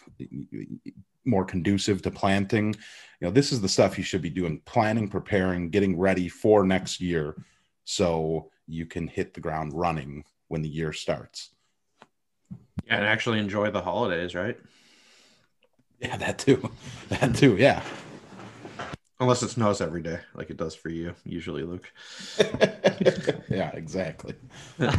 more 1.24 1.44
conducive 1.44 2.00
to 2.02 2.10
planting 2.10 2.68
you 3.20 3.26
know 3.26 3.30
this 3.30 3.52
is 3.52 3.60
the 3.60 3.68
stuff 3.68 3.98
you 3.98 4.04
should 4.04 4.22
be 4.22 4.30
doing 4.30 4.60
planning 4.64 5.08
preparing 5.08 5.70
getting 5.70 5.98
ready 5.98 6.28
for 6.28 6.64
next 6.64 7.00
year 7.00 7.36
so 7.84 8.50
you 8.66 8.86
can 8.86 9.06
hit 9.06 9.34
the 9.34 9.40
ground 9.40 9.72
running 9.74 10.24
when 10.48 10.62
the 10.62 10.68
year 10.68 10.92
starts 10.92 11.50
yeah, 12.86 12.96
and 12.96 13.04
actually 13.04 13.38
enjoy 13.38 13.70
the 13.70 13.80
holidays, 13.80 14.34
right? 14.34 14.56
Yeah, 16.00 16.16
that 16.18 16.38
too. 16.38 16.70
That 17.08 17.34
too. 17.34 17.56
Yeah. 17.56 17.82
Unless 19.18 19.42
it 19.42 19.48
snows 19.48 19.80
every 19.80 20.02
day, 20.02 20.18
like 20.34 20.50
it 20.50 20.58
does 20.58 20.74
for 20.74 20.90
you, 20.90 21.14
usually, 21.24 21.62
Luke. 21.62 21.90
yeah, 23.48 23.70
exactly. 23.72 24.34
well, 24.78 24.92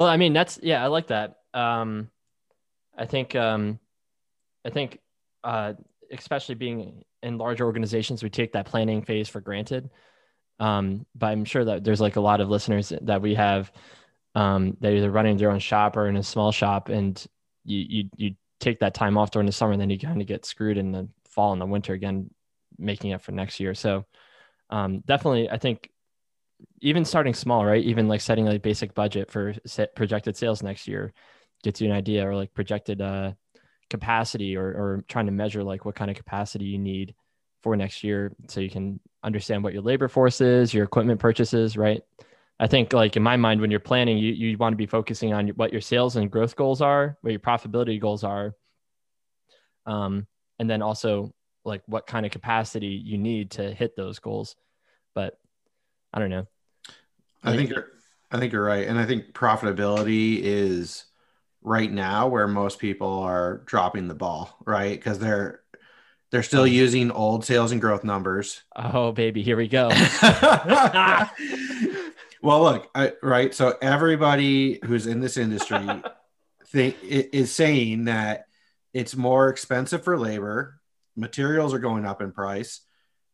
I 0.00 0.16
mean, 0.16 0.32
that's 0.32 0.58
yeah, 0.62 0.82
I 0.82 0.88
like 0.88 1.06
that. 1.08 1.36
Um, 1.54 2.10
I 2.98 3.06
think, 3.06 3.36
um, 3.36 3.78
I 4.64 4.70
think, 4.70 4.98
uh, 5.44 5.74
especially 6.10 6.56
being 6.56 7.04
in 7.22 7.38
large 7.38 7.60
organizations, 7.60 8.22
we 8.22 8.30
take 8.30 8.52
that 8.52 8.66
planning 8.66 9.02
phase 9.02 9.28
for 9.28 9.40
granted. 9.40 9.90
Um, 10.58 11.06
but 11.14 11.26
I'm 11.26 11.44
sure 11.44 11.64
that 11.64 11.84
there's 11.84 12.00
like 12.00 12.16
a 12.16 12.20
lot 12.20 12.40
of 12.40 12.48
listeners 12.48 12.92
that 13.02 13.22
we 13.22 13.36
have 13.36 13.70
um, 14.34 14.76
they're 14.80 14.96
either 14.96 15.10
running 15.10 15.36
their 15.36 15.50
own 15.50 15.58
shop 15.58 15.96
or 15.96 16.08
in 16.08 16.16
a 16.16 16.22
small 16.22 16.52
shop, 16.52 16.88
and 16.88 17.24
you 17.64 17.78
you 17.88 18.10
you 18.16 18.34
take 18.62 18.80
that 18.80 18.94
time 18.94 19.18
off 19.18 19.30
during 19.30 19.46
the 19.46 19.52
summer, 19.52 19.76
then 19.76 19.90
you 19.90 19.98
kind 19.98 20.20
of 20.20 20.26
get 20.26 20.46
screwed 20.46 20.78
in 20.78 20.92
the 20.92 21.08
fall 21.28 21.52
and 21.52 21.60
the 21.60 21.66
winter 21.66 21.92
again, 21.92 22.30
making 22.78 23.10
it 23.10 23.20
for 23.20 23.32
next 23.32 23.60
year. 23.60 23.74
So 23.74 24.06
um, 24.70 25.00
definitely, 25.00 25.50
I 25.50 25.58
think 25.58 25.90
even 26.80 27.04
starting 27.04 27.34
small, 27.34 27.64
right? 27.66 27.84
Even 27.84 28.08
like 28.08 28.20
setting 28.20 28.48
a 28.48 28.58
basic 28.58 28.94
budget 28.94 29.30
for 29.30 29.54
projected 29.94 30.36
sales 30.36 30.62
next 30.62 30.88
year 30.88 31.12
gets 31.62 31.80
you 31.80 31.88
an 31.88 31.96
idea, 31.96 32.26
or 32.26 32.34
like 32.34 32.54
projected 32.54 33.00
uh, 33.00 33.32
capacity, 33.90 34.56
or 34.56 34.66
or 34.66 35.04
trying 35.08 35.26
to 35.26 35.32
measure 35.32 35.62
like 35.62 35.84
what 35.84 35.94
kind 35.94 36.10
of 36.10 36.16
capacity 36.16 36.64
you 36.64 36.78
need 36.78 37.14
for 37.62 37.76
next 37.76 38.02
year, 38.02 38.32
so 38.48 38.60
you 38.60 38.70
can 38.70 38.98
understand 39.22 39.62
what 39.62 39.72
your 39.72 39.82
labor 39.82 40.08
force 40.08 40.40
is, 40.40 40.74
your 40.74 40.84
equipment 40.84 41.20
purchases, 41.20 41.76
right? 41.76 42.02
I 42.62 42.68
think 42.68 42.92
like 42.92 43.16
in 43.16 43.24
my 43.24 43.36
mind, 43.36 43.60
when 43.60 43.72
you're 43.72 43.80
planning, 43.80 44.18
you, 44.18 44.32
you 44.32 44.56
want 44.56 44.72
to 44.72 44.76
be 44.76 44.86
focusing 44.86 45.32
on 45.32 45.48
what 45.48 45.72
your 45.72 45.80
sales 45.80 46.14
and 46.14 46.30
growth 46.30 46.54
goals 46.54 46.80
are, 46.80 47.18
what 47.20 47.30
your 47.32 47.40
profitability 47.40 48.00
goals 48.00 48.22
are. 48.22 48.54
Um, 49.84 50.28
and 50.60 50.70
then 50.70 50.80
also 50.80 51.34
like 51.64 51.82
what 51.86 52.06
kind 52.06 52.24
of 52.24 52.30
capacity 52.30 52.86
you 52.86 53.18
need 53.18 53.50
to 53.52 53.74
hit 53.74 53.96
those 53.96 54.20
goals. 54.20 54.54
But 55.12 55.40
I 56.14 56.20
don't 56.20 56.30
know. 56.30 56.46
I, 57.42 57.52
I 57.52 57.56
think 57.56 57.70
you're, 57.70 57.88
I 58.30 58.38
think 58.38 58.52
you're 58.52 58.64
right. 58.64 58.86
And 58.86 58.96
I 58.96 59.06
think 59.06 59.32
profitability 59.32 60.38
is 60.40 61.06
right 61.62 61.90
now 61.90 62.28
where 62.28 62.46
most 62.46 62.78
people 62.78 63.12
are 63.12 63.62
dropping 63.66 64.06
the 64.06 64.14
ball, 64.14 64.56
right? 64.64 64.96
Because 64.96 65.18
they're 65.18 65.62
they're 66.30 66.44
still 66.44 66.66
using 66.66 67.10
old 67.10 67.44
sales 67.44 67.72
and 67.72 67.80
growth 67.80 68.04
numbers. 68.04 68.62
Oh 68.76 69.10
baby, 69.10 69.42
here 69.42 69.56
we 69.56 69.66
go. 69.66 69.90
Well, 72.42 72.62
look, 72.62 72.90
I, 72.94 73.12
right. 73.22 73.54
So 73.54 73.76
everybody 73.80 74.80
who's 74.84 75.06
in 75.06 75.20
this 75.20 75.36
industry 75.36 75.88
think, 76.66 76.96
is 77.02 77.54
saying 77.54 78.06
that 78.06 78.46
it's 78.92 79.16
more 79.16 79.48
expensive 79.48 80.02
for 80.02 80.18
labor. 80.18 80.80
Materials 81.16 81.72
are 81.72 81.78
going 81.78 82.04
up 82.04 82.20
in 82.20 82.32
price. 82.32 82.80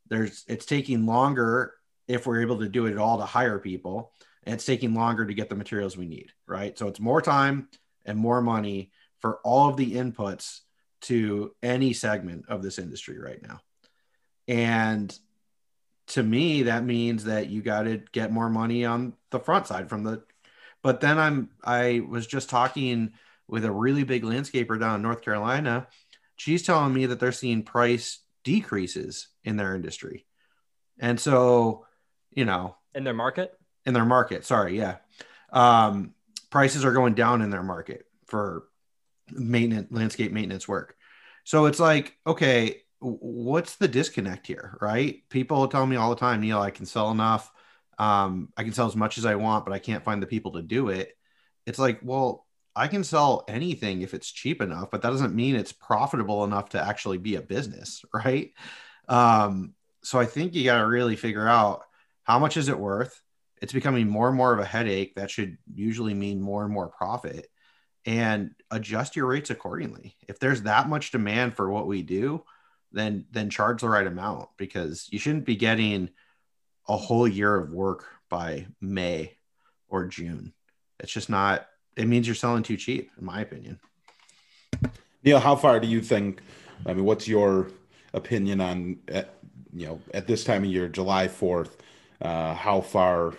There's 0.08 0.44
it's 0.46 0.66
taking 0.66 1.06
longer 1.06 1.74
if 2.06 2.26
we're 2.26 2.42
able 2.42 2.58
to 2.58 2.68
do 2.68 2.86
it 2.86 2.92
at 2.92 2.98
all 2.98 3.18
to 3.18 3.24
hire 3.24 3.58
people, 3.58 4.12
and 4.44 4.54
it's 4.54 4.66
taking 4.66 4.94
longer 4.94 5.24
to 5.24 5.34
get 5.34 5.48
the 5.48 5.56
materials 5.56 5.96
we 5.96 6.06
need. 6.06 6.32
Right. 6.46 6.76
So 6.78 6.86
it's 6.88 7.00
more 7.00 7.22
time 7.22 7.68
and 8.04 8.18
more 8.18 8.42
money 8.42 8.92
for 9.20 9.38
all 9.42 9.70
of 9.70 9.76
the 9.78 9.94
inputs 9.94 10.60
to 11.00 11.54
any 11.62 11.94
segment 11.94 12.44
of 12.48 12.62
this 12.62 12.78
industry 12.78 13.18
right 13.18 13.42
now. 13.42 13.60
And 14.48 15.16
to 16.08 16.22
me 16.22 16.64
that 16.64 16.84
means 16.84 17.24
that 17.24 17.48
you 17.48 17.62
got 17.62 17.82
to 17.82 18.02
get 18.12 18.32
more 18.32 18.48
money 18.48 18.84
on 18.84 19.12
the 19.30 19.40
front 19.40 19.66
side 19.66 19.88
from 19.88 20.02
the 20.02 20.22
but 20.82 21.00
then 21.00 21.18
i'm 21.18 21.50
i 21.64 22.00
was 22.08 22.26
just 22.26 22.50
talking 22.50 23.12
with 23.48 23.64
a 23.64 23.72
really 23.72 24.04
big 24.04 24.22
landscaper 24.22 24.78
down 24.78 24.96
in 24.96 25.02
north 25.02 25.22
carolina. 25.22 25.88
She's 26.36 26.62
telling 26.62 26.94
me 26.94 27.06
that 27.06 27.18
they're 27.18 27.32
seeing 27.32 27.64
price 27.64 28.20
decreases 28.44 29.28
in 29.42 29.56
their 29.56 29.74
industry. 29.74 30.26
And 31.00 31.18
so 31.18 31.86
you 32.30 32.44
know 32.44 32.76
in 32.94 33.04
their 33.04 33.14
market? 33.14 33.58
In 33.86 33.94
their 33.94 34.04
market 34.04 34.44
sorry 34.44 34.76
yeah. 34.76 34.96
Um 35.50 36.14
prices 36.50 36.84
are 36.84 36.92
going 36.92 37.14
down 37.14 37.42
in 37.42 37.50
their 37.50 37.62
market 37.62 38.06
for 38.26 38.64
maintenance 39.32 39.88
landscape 39.90 40.30
maintenance 40.30 40.68
work. 40.68 40.96
So 41.44 41.66
it's 41.66 41.80
like 41.80 42.16
okay 42.26 42.82
what's 43.00 43.76
the 43.76 43.88
disconnect 43.88 44.46
here, 44.46 44.76
right? 44.80 45.22
People 45.28 45.68
tell 45.68 45.86
me 45.86 45.96
all 45.96 46.10
the 46.10 46.16
time, 46.16 46.40
Neil, 46.40 46.60
I 46.60 46.70
can 46.70 46.86
sell 46.86 47.10
enough. 47.10 47.50
Um, 47.98 48.52
I 48.56 48.64
can 48.64 48.72
sell 48.72 48.86
as 48.86 48.96
much 48.96 49.18
as 49.18 49.26
I 49.26 49.36
want, 49.36 49.64
but 49.64 49.72
I 49.72 49.78
can't 49.78 50.04
find 50.04 50.22
the 50.22 50.26
people 50.26 50.52
to 50.52 50.62
do 50.62 50.88
it. 50.88 51.16
It's 51.66 51.78
like, 51.78 52.00
well, 52.02 52.46
I 52.74 52.86
can 52.86 53.04
sell 53.04 53.44
anything 53.48 54.02
if 54.02 54.14
it's 54.14 54.30
cheap 54.30 54.62
enough, 54.62 54.90
but 54.90 55.02
that 55.02 55.10
doesn't 55.10 55.34
mean 55.34 55.56
it's 55.56 55.72
profitable 55.72 56.44
enough 56.44 56.70
to 56.70 56.82
actually 56.82 57.18
be 57.18 57.34
a 57.34 57.42
business, 57.42 58.04
right? 58.14 58.52
Um, 59.08 59.74
so 60.02 60.18
I 60.18 60.26
think 60.26 60.54
you 60.54 60.64
got 60.64 60.78
to 60.78 60.86
really 60.86 61.16
figure 61.16 61.46
out 61.46 61.82
how 62.24 62.38
much 62.38 62.56
is 62.56 62.68
it 62.68 62.78
worth. 62.78 63.20
It's 63.60 63.72
becoming 63.72 64.08
more 64.08 64.28
and 64.28 64.36
more 64.36 64.52
of 64.52 64.60
a 64.60 64.64
headache. 64.64 65.16
That 65.16 65.30
should 65.30 65.58
usually 65.74 66.14
mean 66.14 66.40
more 66.40 66.64
and 66.64 66.72
more 66.72 66.88
profit, 66.88 67.48
and 68.06 68.52
adjust 68.70 69.16
your 69.16 69.26
rates 69.26 69.50
accordingly. 69.50 70.16
If 70.28 70.38
there's 70.38 70.62
that 70.62 70.88
much 70.88 71.10
demand 71.10 71.56
for 71.56 71.68
what 71.68 71.88
we 71.88 72.02
do, 72.02 72.44
then 72.92 73.26
then 73.30 73.50
charge 73.50 73.80
the 73.80 73.88
right 73.88 74.06
amount 74.06 74.48
because 74.56 75.08
you 75.10 75.18
shouldn't 75.18 75.44
be 75.44 75.56
getting 75.56 76.10
a 76.88 76.96
whole 76.96 77.28
year 77.28 77.54
of 77.54 77.72
work 77.72 78.06
by 78.28 78.66
May 78.80 79.36
or 79.88 80.06
June. 80.06 80.52
It's 81.00 81.12
just 81.12 81.30
not. 81.30 81.66
It 81.96 82.06
means 82.06 82.26
you're 82.26 82.34
selling 82.34 82.62
too 82.62 82.76
cheap, 82.76 83.10
in 83.18 83.24
my 83.24 83.40
opinion. 83.40 83.80
Neil, 85.24 85.40
how 85.40 85.56
far 85.56 85.80
do 85.80 85.86
you 85.86 86.00
think? 86.00 86.40
I 86.86 86.94
mean, 86.94 87.04
what's 87.04 87.26
your 87.26 87.68
opinion 88.14 88.60
on 88.60 88.98
at, 89.08 89.34
you 89.74 89.86
know 89.86 90.00
at 90.14 90.26
this 90.26 90.44
time 90.44 90.64
of 90.64 90.70
year, 90.70 90.88
July 90.88 91.28
Fourth? 91.28 91.76
Uh, 92.20 92.54
how 92.54 92.80
far 92.80 93.34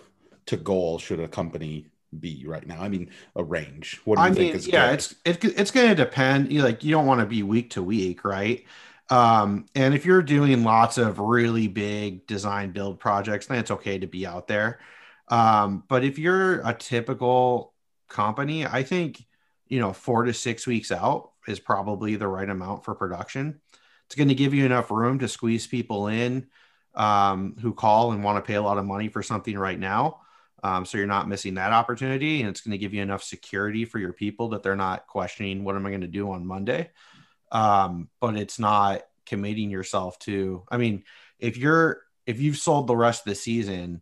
to 0.46 0.58
goal 0.58 1.00
should 1.00 1.20
a 1.20 1.28
company 1.28 1.88
be 2.20 2.44
right 2.48 2.66
now? 2.66 2.82
I 2.82 2.90
mean, 2.90 3.10
a 3.36 3.44
range. 3.44 4.00
What 4.06 4.18
do 4.18 4.22
you 4.22 4.28
I 4.28 4.34
think 4.34 4.48
mean, 4.48 4.56
is 4.56 4.68
yeah, 4.68 4.88
good? 4.88 4.94
it's 4.94 5.16
it, 5.26 5.44
it's 5.60 5.72
going 5.72 5.90
to 5.90 5.96
depend. 5.96 6.52
You 6.52 6.64
like 6.64 6.84
you 6.84 6.92
don't 6.92 7.06
want 7.06 7.22
to 7.22 7.26
be 7.26 7.44
week 7.44 7.72
to 7.72 7.84
week, 7.84 8.24
right? 8.24 8.66
Um, 9.10 9.66
and 9.74 9.94
if 9.94 10.06
you're 10.06 10.22
doing 10.22 10.64
lots 10.64 10.98
of 10.98 11.20
really 11.20 11.68
big 11.68 12.28
design 12.28 12.72
build 12.72 13.00
projects, 13.00 13.48
then 13.48 13.58
it's 13.58 13.72
okay 13.72 13.98
to 13.98 14.08
be 14.08 14.26
out 14.26 14.48
there. 14.48 14.80
Um, 15.30 15.84
but 15.88 16.04
if 16.04 16.20
you're 16.20 16.62
a 16.68 16.74
typical 16.74 17.74
company, 18.08 18.66
I 18.66 18.84
think, 18.84 19.26
you 19.68 19.80
know, 19.80 19.94
four 19.94 20.24
to 20.24 20.34
six 20.34 20.68
weeks 20.68 20.92
out 20.92 21.32
is 21.48 21.60
probably 21.60 22.16
the 22.16 22.28
right 22.28 22.50
amount 22.50 22.86
for 22.86 22.94
production. 22.94 23.60
It's 24.06 24.16
going 24.16 24.30
to 24.30 24.36
give 24.36 24.54
you 24.54 24.66
enough 24.66 24.92
room 24.92 25.20
to 25.20 25.28
squeeze 25.28 25.68
people 25.68 26.08
in 26.08 26.48
um, 26.96 27.56
who 27.62 27.74
call 27.74 28.12
and 28.12 28.24
want 28.24 28.44
to 28.44 28.48
pay 28.48 28.56
a 28.56 28.62
lot 28.62 28.78
of 28.78 28.86
money 28.86 29.08
for 29.08 29.24
something 29.24 29.58
right 29.58 29.80
now. 29.80 30.22
Um, 30.64 30.86
so 30.86 30.98
you're 30.98 31.08
not 31.08 31.30
missing 31.30 31.54
that 31.56 31.74
opportunity. 31.74 32.42
And 32.42 32.50
it's 32.50 32.62
going 32.62 32.72
to 32.72 32.78
give 32.78 32.94
you 32.94 33.02
enough 33.02 33.24
security 33.24 33.86
for 33.86 33.98
your 33.98 34.14
people 34.14 34.50
that 34.50 34.62
they're 34.62 34.76
not 34.76 35.08
questioning 35.08 35.64
what 35.64 35.76
am 35.76 35.86
I 35.86 35.90
going 35.90 36.02
to 36.02 36.08
do 36.08 36.32
on 36.32 36.46
Monday 36.46 36.90
um, 37.52 38.10
but 38.20 38.36
it's 38.36 38.60
not 38.60 39.02
committing 39.26 39.70
yourself 39.70 40.20
to. 40.20 40.64
I 40.70 40.78
mean, 40.78 41.04
if 41.40 41.58
you're 41.58 42.02
if 42.26 42.40
you've 42.40 42.58
sold 42.58 42.88
the 42.88 42.96
rest 42.96 43.26
of 43.26 43.30
the 43.30 43.36
season, 43.36 44.02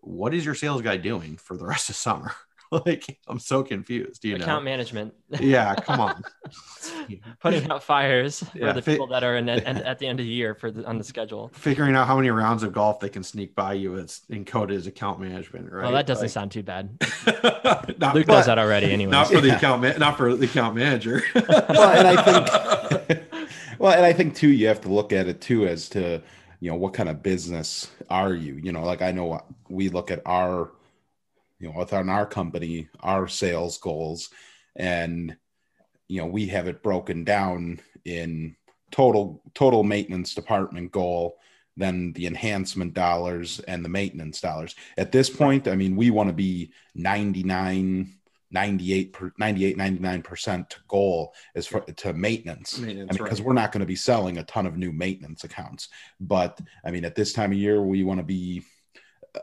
what 0.00 0.34
is 0.34 0.44
your 0.44 0.54
sales 0.54 0.82
guy 0.82 0.96
doing 0.96 1.36
for 1.36 1.56
the 1.56 1.66
rest 1.66 1.90
of 1.90 1.96
summer? 1.96 2.32
like 2.86 3.18
I'm 3.28 3.38
so 3.38 3.62
confused. 3.62 4.24
You 4.24 4.38
know. 4.38 4.44
Account 4.44 4.64
management. 4.64 5.14
Yeah, 5.40 5.74
come 5.74 6.00
on. 6.00 6.22
Putting 7.40 7.70
out 7.70 7.82
fires 7.82 8.40
for 8.42 8.58
Yeah, 8.58 8.72
the 8.72 8.82
fi- 8.82 8.92
people 8.92 9.06
that 9.08 9.22
are 9.24 9.36
in 9.36 9.48
at, 9.48 9.64
at 9.66 9.98
the 9.98 10.06
end 10.06 10.20
of 10.20 10.26
the 10.26 10.32
year 10.32 10.54
for 10.54 10.70
the, 10.70 10.84
on 10.86 10.98
the 10.98 11.04
schedule. 11.04 11.50
Figuring 11.54 11.94
out 11.94 12.06
how 12.06 12.16
many 12.16 12.30
rounds 12.30 12.62
of 12.62 12.72
golf 12.72 13.00
they 13.00 13.08
can 13.08 13.22
sneak 13.22 13.54
by 13.54 13.74
you 13.74 13.96
is 13.96 14.22
encoded 14.30 14.74
as 14.74 14.86
account 14.86 15.20
management, 15.20 15.70
right? 15.70 15.82
Well, 15.84 15.92
that 15.92 16.06
doesn't 16.06 16.24
Like- 16.24 16.30
sound 16.30 16.52
too 16.52 16.62
bad. 16.62 16.96
not, 17.98 18.14
Luke 18.14 18.26
but- 18.26 18.34
does 18.34 18.46
that 18.46 18.58
already, 18.58 18.92
anyway. 18.92 19.10
Not 19.10 19.28
for 19.28 19.40
the 19.40 19.54
account, 19.56 19.82
ma- 19.82 19.96
not 19.98 20.16
for 20.16 20.34
the 20.34 20.44
account 20.46 20.74
manager. 20.76 21.22
well, 21.34 21.90
and 21.90 22.08
I 22.08 22.22
think, 22.22 23.22
well, 23.78 23.92
and 23.92 24.04
I 24.04 24.12
think 24.12 24.34
too, 24.34 24.48
you 24.50 24.66
have 24.68 24.80
to 24.82 24.88
look 24.88 25.12
at 25.12 25.26
it 25.26 25.40
too 25.40 25.66
as 25.66 25.88
to, 25.90 26.22
you 26.60 26.70
know, 26.70 26.76
what 26.76 26.94
kind 26.94 27.08
of 27.08 27.22
business 27.22 27.90
are 28.10 28.34
you? 28.34 28.54
You 28.62 28.72
know, 28.72 28.82
like 28.84 29.02
I 29.02 29.10
know 29.12 29.42
we 29.68 29.88
look 29.88 30.10
at 30.10 30.22
our, 30.26 30.70
you 31.58 31.68
know, 31.68 31.78
within 31.78 32.08
our 32.08 32.26
company, 32.26 32.88
our 33.00 33.28
sales 33.28 33.78
goals, 33.78 34.30
and 34.76 35.36
you 36.08 36.20
know, 36.20 36.26
we 36.26 36.46
have 36.48 36.68
it 36.68 36.82
broken 36.82 37.24
down 37.24 37.80
in 38.04 38.56
total 38.90 39.42
total 39.54 39.82
maintenance 39.82 40.34
department 40.34 40.92
goal, 40.92 41.38
then 41.76 42.12
the 42.12 42.26
enhancement 42.26 42.94
dollars 42.94 43.60
and 43.60 43.84
the 43.84 43.88
maintenance 43.88 44.40
dollars. 44.40 44.74
At 44.96 45.12
this 45.12 45.30
point, 45.30 45.66
I 45.66 45.74
mean, 45.74 45.96
we 45.96 46.10
want 46.10 46.28
to 46.28 46.34
be 46.34 46.72
99 46.94 48.14
98 48.50 49.16
98 49.36 49.76
99% 49.76 50.68
to 50.68 50.76
goal 50.86 51.34
as 51.56 51.66
for 51.66 51.80
to 51.80 52.12
maintenance. 52.12 52.78
Maintenance, 52.78 53.10
I 53.10 53.14
mean, 53.14 53.24
because 53.24 53.40
right. 53.40 53.46
we're 53.46 53.54
not 53.54 53.72
going 53.72 53.80
to 53.80 53.86
be 53.86 53.96
selling 53.96 54.38
a 54.38 54.44
ton 54.44 54.66
of 54.66 54.76
new 54.76 54.92
maintenance 54.92 55.42
accounts. 55.44 55.88
But 56.20 56.60
I 56.84 56.92
mean, 56.92 57.04
at 57.04 57.16
this 57.16 57.32
time 57.32 57.50
of 57.50 57.58
year, 57.58 57.82
we 57.82 58.04
want 58.04 58.20
to 58.20 58.24
be 58.24 58.62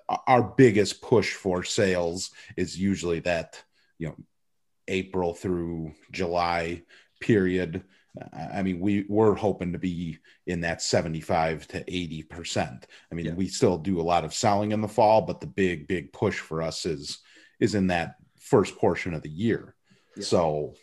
Uh, 0.10 0.18
our 0.28 0.44
biggest 0.44 1.02
push 1.02 1.34
for 1.34 1.64
sales 1.64 2.32
is 2.58 2.80
usually 2.80 3.20
that, 3.20 3.62
you 3.98 4.08
know, 4.08 4.16
April 4.88 5.34
through 5.34 5.94
July 6.12 6.84
period. 7.20 7.84
I 8.34 8.60
I 8.60 8.64
mean, 8.64 8.80
we 8.80 9.06
we're 9.08 9.36
hoping 9.36 9.72
to 9.74 9.80
be 9.80 10.18
in 10.46 10.62
that 10.62 10.82
75 10.82 11.68
to 11.70 11.84
80 11.88 12.24
percent. 12.24 12.88
I 13.12 13.16
mean, 13.16 13.26
Yeah. 13.28 13.34
we 13.34 13.48
still 13.48 13.78
do 13.78 14.02
a 14.02 14.04
lot 14.04 14.26
of 14.26 14.34
selling 14.34 14.72
in 14.72 14.82
the 14.82 14.88
fall, 14.88 15.22
but 15.22 15.40
the 15.40 15.48
big, 15.48 15.88
big 15.88 16.12
push 16.12 16.40
for 16.40 16.62
us 16.62 16.86
is 16.86 17.20
is 17.60 17.76
in 17.76 17.88
that 17.88 18.16
first 18.40 18.78
portion 18.78 19.14
of 19.14 19.22
the 19.22 19.30
year. 19.30 19.76
Yeah. 20.18 20.24
So 20.24 20.74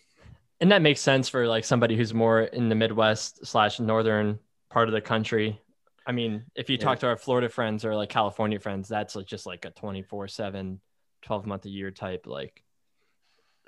and 0.61 0.73
that 0.73 0.83
makes 0.83 1.01
sense 1.01 1.29
for 1.29 1.47
like 1.47 1.65
somebody 1.65 1.97
who's 1.97 2.15
more 2.15 2.41
in 2.43 2.69
the 2.69 2.75
Midwest 2.75 3.47
slash 3.47 3.79
northern 3.79 4.39
part 4.71 4.89
of 4.89 4.95
the 4.95 5.01
country. 5.01 5.61
I 6.09 6.13
mean, 6.13 6.45
if 6.57 6.71
you 6.71 6.79
Yeah. 6.79 6.85
talk 6.85 6.99
to 7.01 7.07
our 7.07 7.17
Florida 7.17 7.49
friends 7.51 7.85
or 7.85 7.95
like 7.95 8.09
California 8.09 8.59
friends, 8.59 8.89
that's 8.89 9.15
like 9.15 9.27
just 9.27 9.45
like 9.47 9.67
a 9.67 9.71
24 9.71 10.27
7, 10.27 10.81
12 11.23 11.47
month 11.47 11.67
a 11.67 11.69
year 11.69 11.91
type 11.91 12.27
like 12.27 12.65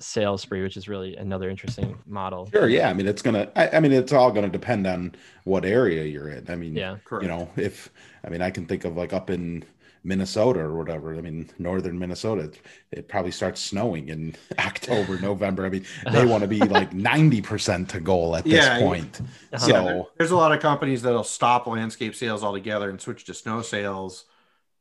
sales 0.00 0.40
spree, 0.40 0.62
which 0.62 0.78
is 0.78 0.88
really 0.88 1.16
another 1.16 1.50
interesting 1.50 1.98
model. 2.06 2.46
sure, 2.50 2.66
yeah. 2.68 2.88
I 2.88 2.94
mean, 2.94 3.06
it's 3.06 3.20
gonna. 3.20 3.52
I, 3.54 3.68
I 3.76 3.80
mean, 3.80 3.92
it's 3.92 4.12
all 4.14 4.32
gonna 4.32 4.48
depend 4.48 4.86
on 4.86 5.14
what 5.44 5.66
area 5.66 6.04
you're 6.04 6.30
in. 6.30 6.48
I 6.48 6.56
mean, 6.56 6.74
Yeah. 6.74 6.96
Correct. 7.04 7.22
you 7.24 7.28
know, 7.28 7.50
if 7.56 7.90
I 8.24 8.30
mean, 8.30 8.40
I 8.40 8.50
can 8.50 8.64
think 8.66 8.86
of 8.86 8.96
like 8.96 9.12
up 9.12 9.28
in 9.28 9.62
Minnesota 10.02 10.60
or 10.60 10.76
whatever. 10.76 11.14
I 11.14 11.20
mean, 11.20 11.50
northern 11.58 11.98
Minnesota, 11.98 12.42
it, 12.42 12.60
it 12.90 13.08
probably 13.08 13.30
starts 13.32 13.60
snowing 13.60 14.08
in 14.08 14.34
October, 14.58 15.18
November. 15.22 15.66
I 15.66 15.70
mean, 15.70 15.84
they 16.10 16.24
want 16.24 16.42
to 16.42 16.48
be 16.48 16.58
like 16.60 16.92
ninety 17.10 17.40
percent 17.42 17.90
to 17.90 18.00
goal 18.00 18.36
at 18.36 18.44
this 18.44 18.54
Yeah, 18.54 18.78
point. 18.78 19.20
Uh-huh. 19.52 19.58
So 19.58 19.72
there- 19.72 20.04
there's 20.18 20.30
a 20.30 20.36
lot 20.36 20.52
of 20.52 20.60
companies 20.60 21.02
that'll 21.02 21.24
stop 21.24 21.66
landscape 21.66 22.14
sales 22.14 22.42
altogether 22.44 22.88
and 22.90 23.00
switch 23.00 23.24
to 23.24 23.34
snow 23.34 23.62
sales, 23.62 24.24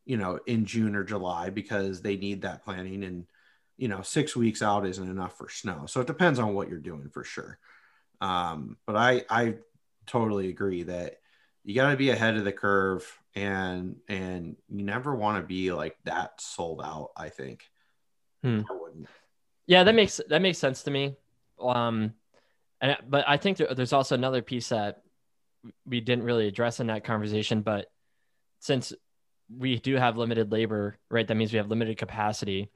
you 0.06 0.18
know, 0.18 0.40
in 0.48 0.66
June 0.66 0.96
or 0.96 1.04
July 1.04 1.50
because 1.50 2.02
they 2.02 2.16
need 2.18 2.42
that 2.44 2.64
planning. 2.64 3.04
And, 3.04 3.26
you 3.78 3.88
know, 3.88 4.02
six 4.02 4.36
weeks 4.36 4.62
out 4.62 4.86
isn't 4.86 5.10
enough 5.10 5.38
for 5.38 5.50
snow. 5.50 5.86
So 5.88 6.02
it 6.02 6.08
depends 6.08 6.40
on 6.40 6.54
what 6.54 6.70
you're 6.70 6.80
doing 6.80 7.10
for 7.10 7.24
sure. 7.24 7.60
Um, 8.22 8.78
but 8.86 8.96
I, 8.96 9.24
I 9.30 9.56
totally 10.06 10.50
agree 10.50 10.84
that 10.84 11.18
you 11.64 11.76
got 11.76 11.92
to 11.92 11.98
be 11.98 12.10
ahead 12.10 12.36
of 12.36 12.44
the 12.44 12.52
curve 12.52 13.06
and, 13.44 13.98
and 14.08 14.56
you 14.70 14.84
never 14.84 15.16
want 15.16 15.42
to 15.42 15.48
be 15.48 15.72
like 15.72 15.98
that 16.06 16.42
sold 16.42 16.82
out. 16.84 17.12
I 17.16 17.30
think. 17.30 17.64
Hmm. 18.44 18.62
I 18.70 18.74
wouldn't. 18.74 19.08
Yeah, 19.68 19.84
that 19.84 19.96
makes 19.96 20.20
that 20.30 20.42
makes 20.42 20.58
sense 20.58 20.84
to 20.84 20.92
me. 20.92 21.16
Um, 21.60 22.14
and 22.82 22.98
but 23.08 23.26
I 23.28 23.38
think 23.38 23.58
there, 23.58 23.74
there's 23.74 23.94
also 23.94 24.16
another 24.16 24.42
piece 24.42 24.70
that 24.70 25.04
we 25.86 26.00
didn't 26.00 26.24
really 26.24 26.48
address 26.48 26.80
in 26.80 26.88
that 26.88 27.04
conversation. 27.04 27.62
But 27.62 27.92
since 28.60 28.94
we 29.56 29.80
do 29.80 29.96
have 29.96 30.18
limited 30.18 30.52
labor, 30.52 30.98
right, 31.10 31.28
that 31.28 31.36
means 31.36 31.52
we 31.52 31.58
have 31.58 31.70
limited 31.70 31.98
capacity, 31.98 32.70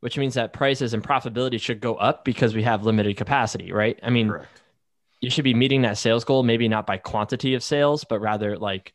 which 0.00 0.18
means 0.18 0.34
that 0.34 0.52
prices 0.52 0.94
and 0.94 1.02
profitability 1.02 1.60
should 1.60 1.80
go 1.80 1.94
up 1.94 2.24
because 2.24 2.54
we 2.54 2.62
have 2.62 2.84
limited 2.84 3.16
capacity, 3.16 3.72
right? 3.72 3.98
I 4.02 4.10
mean, 4.10 4.28
Correct. 4.28 4.62
you 5.20 5.30
should 5.30 5.44
be 5.44 5.54
meeting 5.54 5.82
that 5.82 5.98
sales 5.98 6.24
goal, 6.24 6.42
maybe 6.42 6.68
not 6.68 6.86
by 6.86 6.98
quantity 6.98 7.54
of 7.54 7.62
sales, 7.62 8.04
but 8.04 8.20
rather 8.20 8.56
like 8.56 8.92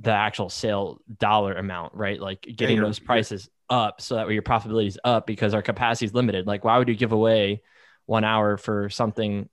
the 0.00 0.12
actual 0.12 0.48
sale 0.48 1.00
dollar 1.18 1.54
amount, 1.54 1.94
right? 1.94 2.20
Like 2.20 2.42
getting 2.42 2.76
you're- 2.76 2.88
those 2.88 2.98
prices 2.98 3.48
up 3.68 4.00
so 4.00 4.16
that 4.16 4.28
your 4.30 4.42
profitability 4.42 4.88
is 4.88 4.98
up 5.04 5.26
because 5.26 5.54
our 5.54 5.62
capacity 5.62 6.06
is 6.06 6.14
limited. 6.14 6.46
Like, 6.46 6.64
why 6.64 6.78
would 6.78 6.88
you 6.88 6.96
give 6.96 7.12
away 7.12 7.62
one 8.06 8.24
hour 8.24 8.56
for 8.56 8.88
something 8.90 9.48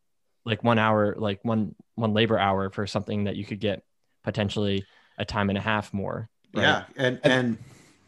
like 0.46 0.64
one 0.64 0.80
hour, 0.80 1.16
like 1.18 1.40
one 1.44 1.76
one 1.96 2.14
labor 2.14 2.40
hour 2.40 2.70
for 2.70 2.88
something 2.88 3.26
that 3.26 3.36
you 3.36 3.46
could 3.46 3.60
get 3.60 3.84
potentially 4.24 4.86
a 5.18 5.26
time 5.26 5.50
and 5.50 5.58
a 5.58 5.62
half 5.62 5.94
more? 5.94 6.30
right? 6.54 6.64
Yeah, 6.64 6.84
and 6.96 7.20
and 7.24 7.58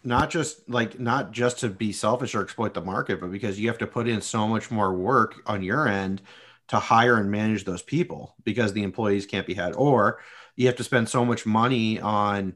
not 0.04 0.30
just 0.30 0.67
like 0.69 0.99
not 0.99 1.32
just 1.32 1.60
to 1.60 1.69
be 1.69 1.91
selfish 1.91 2.34
or 2.34 2.41
exploit 2.41 2.73
the 2.73 2.82
market, 2.82 3.19
but 3.19 3.32
because 3.32 3.60
you 3.60 3.67
have 3.67 3.78
to 3.80 3.88
put 3.88 4.08
in 4.08 4.21
so 4.21 4.47
much 4.47 4.71
more 4.71 4.93
work 4.93 5.41
on 5.45 5.62
your 5.62 5.88
end 5.88 6.21
to 6.69 6.80
hire 6.80 7.17
and 7.17 7.30
manage 7.30 7.65
those 7.65 7.82
people 7.82 8.36
because 8.43 8.73
the 8.73 8.84
employees 8.84 9.25
can't 9.25 9.45
be 9.45 9.54
had, 9.54 9.73
or 9.75 10.19
you 10.60 10.67
have 10.67 10.76
to 10.76 10.84
spend 10.84 11.08
so 11.08 11.24
much 11.24 11.45
money 11.45 12.02
on, 12.02 12.54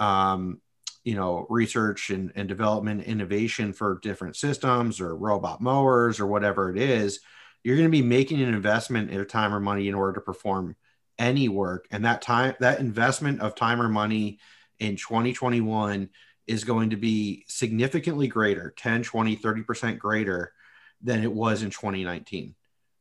um, 0.00 0.60
you 1.04 1.14
know, 1.14 1.46
research 1.48 2.10
and, 2.10 2.32
and 2.34 2.48
development, 2.48 3.04
innovation 3.04 3.72
for 3.72 4.00
different 4.02 4.34
systems 4.34 5.00
or 5.00 5.14
robot 5.14 5.60
mowers 5.60 6.18
or 6.18 6.26
whatever 6.26 6.68
it 6.68 6.76
is. 6.76 7.20
You're 7.62 7.76
going 7.76 7.86
to 7.86 7.96
be 7.96 8.02
making 8.02 8.42
an 8.42 8.52
investment 8.52 9.12
in 9.12 9.24
time 9.26 9.54
or 9.54 9.60
money 9.60 9.86
in 9.86 9.94
order 9.94 10.14
to 10.14 10.20
perform 10.20 10.74
any 11.16 11.48
work, 11.48 11.86
and 11.92 12.04
that 12.04 12.22
time, 12.22 12.56
that 12.58 12.80
investment 12.80 13.40
of 13.40 13.54
time 13.54 13.80
or 13.80 13.88
money 13.88 14.40
in 14.80 14.96
2021 14.96 16.08
is 16.48 16.64
going 16.64 16.90
to 16.90 16.96
be 16.96 17.44
significantly 17.46 18.26
greater 18.26 18.74
10 18.76 19.04
20 19.04 19.36
30% 19.36 19.98
greater 20.00 20.52
than 21.00 21.22
it 21.22 21.32
was 21.32 21.62
in 21.62 21.70
2019 21.70 22.56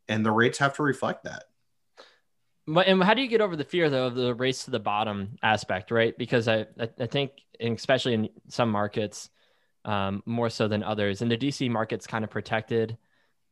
and 0.07 0.23
the 0.23 0.31
rates 0.31 0.59
have 0.59 0.75
to 0.75 0.83
reflect 0.83 1.23
that 1.23 1.45
and 2.67 3.03
how 3.03 3.13
do 3.13 3.21
you 3.21 3.27
get 3.27 3.41
over 3.41 3.55
the 3.55 3.63
fear 3.63 3.89
though 3.89 4.07
of 4.07 4.15
the 4.15 4.33
race 4.33 4.65
to 4.65 4.71
the 4.71 4.79
bottom 4.79 5.37
aspect, 5.43 5.91
right? 5.91 6.17
Because 6.17 6.47
I 6.47 6.65
I, 6.79 7.07
think, 7.07 7.31
especially 7.59 8.13
in 8.13 8.29
some 8.47 8.69
markets, 8.69 9.29
um, 9.85 10.23
more 10.25 10.49
so 10.49 10.67
than 10.67 10.83
others, 10.83 11.21
and 11.21 11.29
the 11.29 11.37
DC 11.37 11.69
market's 11.69 12.07
kind 12.07 12.23
of 12.23 12.29
protected 12.29 12.97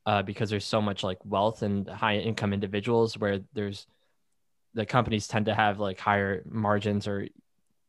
uh, 0.05 0.21
because 0.23 0.49
there's 0.49 0.65
so 0.65 0.81
much 0.81 1.03
like 1.03 1.19
wealth 1.25 1.61
and 1.61 1.87
high 1.87 2.17
income 2.17 2.53
individuals 2.53 3.17
where 3.17 3.39
there's 3.53 3.85
the 4.73 4.85
companies 4.85 5.27
tend 5.27 5.47
to 5.47 5.53
have 5.53 5.79
like 5.79 5.99
higher 5.99 6.43
margins 6.45 7.07
or 7.07 7.27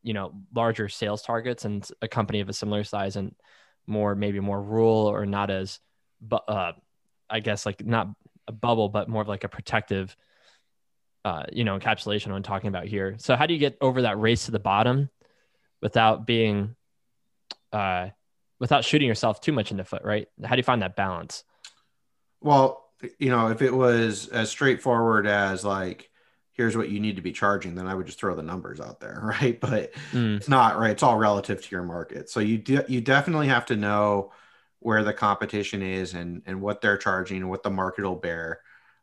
you 0.03 0.15
know 0.15 0.33
larger 0.55 0.89
sales 0.89 1.23
targets, 1.23 1.65
and 1.65 1.89
a 2.03 2.09
company 2.09 2.41
of 2.41 2.49
a 2.49 2.53
similar 2.53 2.83
size 2.85 3.17
and 3.17 3.35
more 3.87 4.15
maybe 4.15 4.41
more 4.41 4.61
rural 4.63 5.07
or 5.07 5.27
not 5.27 5.51
as, 5.51 5.79
but 6.21 6.45
uh, 6.49 6.73
I 7.31 7.41
guess 7.41 7.65
like 7.65 7.85
not 7.85 8.09
a 8.49 8.53
bubble, 8.53 8.89
but 8.89 9.09
more 9.09 9.23
of 9.23 9.29
like 9.29 9.45
a 9.45 9.49
protective 9.49 10.17
uh, 11.25 11.45
you 11.53 11.65
know, 11.65 11.79
encapsulation 11.79 12.33
I'm 12.33 12.43
talking 12.43 12.69
about 12.69 12.87
here. 12.87 13.17
So 13.19 13.37
how 13.37 13.47
do 13.47 13.55
you 13.55 13.61
get 13.61 13.77
over 13.81 14.03
that 14.03 14.19
race 14.19 14.47
to 14.47 14.51
the 14.51 14.59
bottom 14.59 15.09
without 15.81 16.27
being, 16.27 16.75
uh, 17.73 18.09
without 18.59 18.85
shooting 18.85 19.09
yourself 19.09 19.41
too 19.41 19.53
much 19.53 19.71
in 19.71 19.77
the 19.77 19.85
foot, 19.85 20.03
right? 20.05 20.29
How 20.45 20.55
do 20.55 20.59
you 20.59 20.65
find 20.65 20.83
that 20.83 20.97
balance? 20.97 21.45
well 22.41 22.89
you 23.19 23.31
know 23.31 23.49
if 23.49 23.63
it 23.63 23.73
was 23.73 24.29
as 24.29 24.51
straightforward 24.51 25.27
as 25.27 25.65
like 25.65 26.11
here's 26.53 26.77
what 26.77 26.89
you 26.89 27.01
need 27.01 27.17
to 27.17 27.23
be 27.23 27.33
charging 27.33 27.75
then 27.75 27.87
i 27.87 27.95
would 27.95 28.07
just 28.07 28.19
throw 28.19 28.35
the 28.35 28.43
numbers 28.43 28.81
out 28.81 29.01
there 29.01 29.21
right 29.25 29.61
but 29.61 29.93
Mm, 30.13 30.37
it's 30.37 30.49
not 30.49 30.79
right 30.79 30.91
it's 30.91 31.03
all 31.03 31.17
relative 31.17 31.63
to 31.63 31.71
your 31.71 31.83
market 31.85 32.29
so 32.31 32.41
you 32.41 32.59
de- 32.59 32.85
you 32.89 33.01
definitely 33.01 33.49
have 33.49 33.67
to 33.67 33.77
know 33.77 34.33
where 34.81 35.03
the 35.05 35.13
competition 35.13 35.83
is 35.83 36.15
and 36.15 36.43
and 36.47 36.61
what 36.61 36.81
they're 36.81 36.97
charging 36.97 37.39
and 37.39 37.49
what 37.51 37.63
the 37.63 37.71
market 37.71 38.03
will 38.05 38.17
bear 38.17 38.61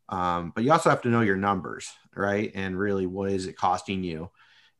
um, 0.10 0.52
but 0.54 0.64
you 0.64 0.72
also 0.72 0.90
have 0.90 1.02
to 1.04 1.10
know 1.10 1.22
your 1.22 1.38
numbers 1.38 1.90
right? 2.16 2.52
And 2.54 2.78
really 2.78 3.06
what 3.06 3.32
is 3.32 3.48
it 3.48 3.58
costing 3.58 4.04
you? 4.04 4.30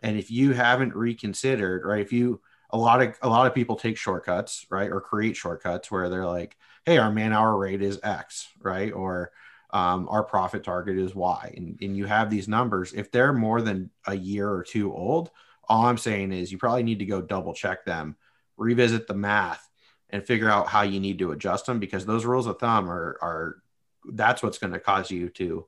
And 0.02 0.18
if 0.18 0.30
you 0.30 0.54
haven't 0.54 0.96
reconsidered 0.96 1.86
right 1.86 2.02
if 2.02 2.14
you 2.14 2.42
a 2.72 2.78
lot 2.78 3.02
of 3.02 3.18
a 3.22 3.30
lot 3.30 3.48
of 3.48 3.56
people 3.56 3.76
take 3.76 3.98
shortcuts 3.98 4.66
right 4.70 4.92
or 4.92 5.02
create 5.02 5.36
shortcuts 5.36 5.90
where 5.90 6.08
they're 6.08 6.26
like 6.26 6.56
hey 6.86 7.00
our 7.00 7.12
man 7.12 7.34
hour 7.34 7.58
rate 7.58 7.82
is 7.82 8.00
x 8.04 8.48
right? 8.62 8.92
Or 8.94 9.32
um, 9.72 10.08
our 10.10 10.24
profit 10.24 10.64
target 10.64 10.98
is 10.98 11.14
y. 11.14 11.54
And, 11.56 11.78
and 11.82 11.96
you 11.96 12.06
have 12.06 12.30
these 12.30 12.48
numbers. 12.48 12.92
If 12.94 13.12
they're 13.12 13.34
more 13.34 13.62
than 13.62 13.92
a 14.08 14.16
year 14.16 14.50
or 14.50 14.64
two 14.64 14.94
old 14.94 15.32
all 15.68 15.86
I'm 15.86 15.98
saying 15.98 16.32
is 16.32 16.52
you 16.52 16.58
probably 16.58 16.84
need 16.84 17.00
to 17.00 17.06
go 17.06 17.22
double 17.22 17.54
check 17.54 17.86
them, 17.86 18.16
revisit 18.58 19.06
the 19.06 19.14
math, 19.14 19.70
and 20.10 20.26
figure 20.26 20.50
out 20.50 20.68
how 20.68 20.82
you 20.82 21.00
need 21.00 21.20
to 21.20 21.32
adjust 21.32 21.68
them 21.68 21.80
because 21.80 22.06
those 22.06 22.26
rules 22.26 22.48
of 22.48 22.58
thumb 22.58 22.90
are 22.90 23.18
are 23.22 23.58
that's 24.14 24.44
what's 24.44 24.58
going 24.58 24.74
to 24.74 24.80
cause 24.80 25.12
you 25.12 25.30
to 25.30 25.66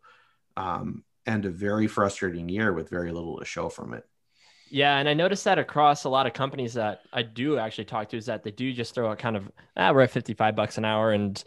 um, 0.57 1.03
end 1.25 1.45
a 1.45 1.49
very 1.49 1.87
frustrating 1.87 2.49
year 2.49 2.73
with 2.73 2.89
very 2.89 3.11
little 3.11 3.39
to 3.39 3.45
show 3.45 3.69
from 3.69 3.93
it. 3.93 4.05
Yeah, 4.69 4.97
and 4.97 5.09
I 5.09 5.13
noticed 5.13 5.43
that 5.45 5.59
across 5.59 6.05
a 6.05 6.09
lot 6.09 6.27
of 6.27 6.33
companies 6.33 6.75
that 6.75 7.01
I 7.11 7.23
do 7.23 7.57
actually 7.57 7.85
talk 7.85 8.09
to 8.09 8.17
is 8.17 8.27
that 8.27 8.43
they 8.43 8.51
do 8.51 8.71
just 8.71 8.95
throw 8.95 9.11
a 9.11 9.15
kind 9.17 9.35
of 9.35 9.51
ah, 9.75 9.91
we're 9.91 10.01
at 10.01 10.11
55 10.11 10.55
bucks 10.55 10.77
an 10.77 10.85
hour 10.85 11.11
and 11.11 11.43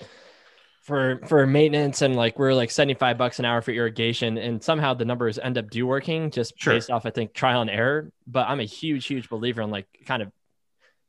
for 0.82 1.18
for 1.26 1.46
maintenance 1.46 2.02
and 2.02 2.14
like 2.14 2.38
we're 2.38 2.52
like 2.52 2.70
75 2.70 3.16
bucks 3.16 3.38
an 3.38 3.46
hour 3.46 3.62
for 3.62 3.70
irrigation 3.70 4.36
and 4.36 4.62
somehow 4.62 4.92
the 4.92 5.06
numbers 5.06 5.38
end 5.38 5.56
up 5.56 5.70
do 5.70 5.86
working 5.86 6.30
just 6.30 6.52
Sure. 6.58 6.74
based 6.74 6.90
off 6.90 7.06
I 7.06 7.10
think 7.10 7.32
trial 7.32 7.62
and 7.62 7.70
error, 7.70 8.12
but 8.26 8.46
I'm 8.46 8.60
a 8.60 8.64
huge 8.64 9.06
huge 9.06 9.30
believer 9.30 9.62
in 9.62 9.70
like 9.70 9.86
kind 10.04 10.20
of 10.22 10.30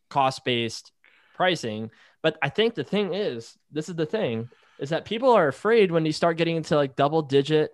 cost-based 0.10 0.94
pricing, 1.36 1.92
but 2.22 2.38
I 2.42 2.48
think 2.48 2.76
the 2.76 2.86
thing 2.86 3.14
is, 3.14 3.58
this 3.72 3.90
is 3.90 3.96
the 3.96 4.06
thing 4.06 4.50
is 4.80 4.90
that 4.90 5.06
people 5.06 5.32
are 5.32 5.48
afraid 5.48 5.92
when 5.92 6.06
you 6.06 6.12
start 6.12 6.38
getting 6.38 6.56
into 6.58 6.76
like 6.76 6.96
double 6.96 7.22
digit 7.22 7.72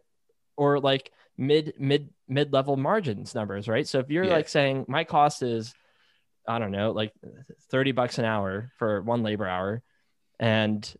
or 0.56 0.80
like 0.80 1.12
mid 1.38 1.74
mid 1.80 2.10
mid 2.28 2.54
level 2.54 2.78
margins 2.78 3.34
numbers, 3.36 3.68
right? 3.68 3.88
So 3.88 4.00
if 4.00 4.10
you're 4.10 4.26
Yeah. 4.26 4.34
like 4.34 4.50
saying 4.50 4.86
my 4.88 5.04
cost 5.04 5.42
is 5.44 5.74
I 6.48 6.58
don't 6.60 6.72
know, 6.72 6.92
like 6.92 7.14
30 7.70 7.92
bucks 7.92 8.18
an 8.18 8.26
hour 8.26 8.72
for 8.78 9.02
one 9.02 9.22
labor 9.24 9.48
hour 9.48 9.82
and 10.40 10.96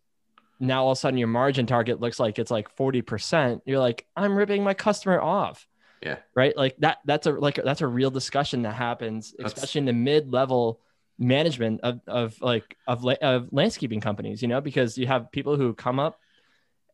now 0.60 0.84
all 0.84 0.92
of 0.92 0.98
a 0.98 1.00
sudden 1.00 1.18
your 1.18 1.26
margin 1.28 1.66
target 1.66 2.00
looks 2.00 2.20
like 2.20 2.38
it's 2.38 2.50
like 2.50 2.74
40%, 2.76 3.62
you're 3.64 3.80
like 3.80 4.06
I'm 4.16 4.36
ripping 4.36 4.62
my 4.62 4.74
customer 4.74 5.20
off. 5.20 5.66
Yeah. 6.02 6.16
Right? 6.34 6.56
Like 6.56 6.76
that 6.78 6.98
that's 7.04 7.26
a 7.26 7.32
like 7.32 7.56
that's 7.62 7.80
a 7.80 7.86
real 7.86 8.10
discussion 8.10 8.62
that 8.62 8.74
happens 8.74 9.32
That's- 9.32 9.52
especially 9.52 9.80
in 9.80 9.84
the 9.86 9.92
mid 9.92 10.32
level 10.32 10.80
management 11.22 11.80
of, 11.82 12.00
of 12.06 12.40
like 12.42 12.76
of, 12.86 13.06
of 13.06 13.48
landscaping 13.52 14.00
companies 14.00 14.42
you 14.42 14.48
know 14.48 14.60
because 14.60 14.98
you 14.98 15.06
have 15.06 15.30
people 15.32 15.56
who 15.56 15.72
come 15.72 16.00
up 16.00 16.18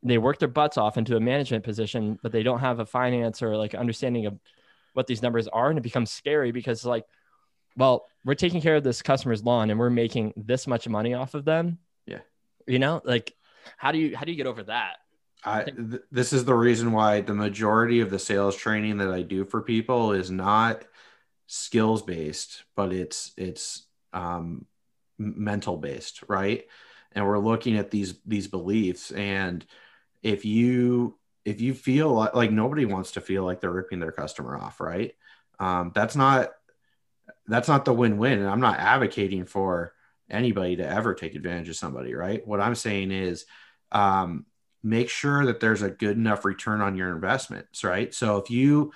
they 0.03 0.19
work 0.19 0.39
their 0.39 0.49
butts 0.49 0.77
off 0.77 0.97
into 0.97 1.17
a 1.17 1.21
management 1.21 1.65
position 1.65 2.19
but 2.23 2.31
they 2.31 2.43
don't 2.43 2.61
have 2.61 2.79
a 2.79 2.87
finance 2.87 3.43
or 3.43 3.57
like 3.57 3.75
understanding 3.75 4.27
of 4.27 4.39
what 4.93 5.07
these 5.07 5.23
numbers 5.23 5.49
are 5.49 5.71
and 5.71 5.79
it 5.79 5.83
becomes 5.83 6.11
scary 6.11 6.53
because 6.53 6.85
like 6.85 7.05
well 7.77 8.07
we're 8.25 8.35
taking 8.35 8.61
care 8.61 8.77
of 8.77 8.85
this 8.85 9.03
customer's 9.03 9.43
lawn 9.43 9.71
and 9.71 9.79
we're 9.79 9.91
making 9.91 10.33
this 10.37 10.67
much 10.67 10.87
money 10.89 11.15
off 11.15 11.35
of 11.35 11.45
them 11.45 11.79
Yeah. 12.07 12.21
you 12.67 12.79
know 12.79 13.01
like 13.05 13.35
how 13.77 13.93
do 13.93 13.99
you 13.99 14.17
how 14.17 14.25
do 14.25 14.31
you 14.31 14.37
get 14.37 14.47
over 14.47 14.63
that 14.65 14.97
I, 15.45 15.63
th- 15.65 16.03
this 16.11 16.33
is 16.33 16.45
the 16.45 16.55
reason 16.55 16.91
why 16.93 17.21
the 17.21 17.35
majority 17.35 18.01
of 18.01 18.11
the 18.11 18.19
sales 18.19 18.57
training 18.57 18.99
that 18.99 19.13
I 19.13 19.23
do 19.23 19.45
for 19.45 19.63
people 19.63 20.13
is 20.13 20.33
not 20.33 20.85
skills 21.47 22.03
based, 22.03 22.65
but 22.75 22.93
it's 22.93 23.33
it's 23.37 23.87
um, 24.13 24.67
mental 25.19 25.77
based, 25.77 26.23
right? 26.29 26.65
And 27.13 27.27
we're 27.27 27.39
looking 27.39 27.77
at 27.77 27.91
these 27.91 28.15
these 28.27 28.49
beliefs, 28.49 29.11
and 29.11 29.65
if 30.23 30.45
you 30.45 31.19
if 31.45 31.61
you 31.61 31.75
feel 31.75 32.13
like, 32.13 32.35
like 32.35 32.51
nobody 32.51 32.85
wants 32.85 33.13
to 33.13 33.21
feel 33.21 33.45
like 33.45 33.61
they're 33.61 33.71
ripping 33.71 34.01
their 34.01 34.13
customer 34.13 34.57
off, 34.57 34.81
right? 34.81 35.15
Um, 35.59 35.93
that's 35.95 36.17
not 36.17 36.51
that's 37.47 37.69
not 37.69 37.85
the 37.85 37.93
win 37.93 38.19
win, 38.19 38.39
and 38.39 38.49
I'm 38.49 38.61
not 38.61 38.79
advocating 38.79 39.47
for 39.47 39.95
anybody 40.31 40.77
to 40.77 40.87
ever 40.87 41.15
take 41.15 41.35
advantage 41.35 41.71
of 41.71 41.77
somebody, 41.77 42.15
right? 42.15 42.47
What 42.47 42.61
I'm 42.61 42.75
saying 42.75 43.11
is. 43.11 43.45
Um, 43.91 44.45
make 44.83 45.09
sure 45.09 45.47
that 45.47 45.61
there's 45.61 45.83
a 45.83 45.91
good 45.91 46.17
enough 46.17 46.45
return 46.45 46.81
on 46.81 46.97
your 46.97 47.11
investments, 47.11 47.83
right? 47.85 48.15
So 48.15 48.37
if 48.37 48.51
you 48.51 48.93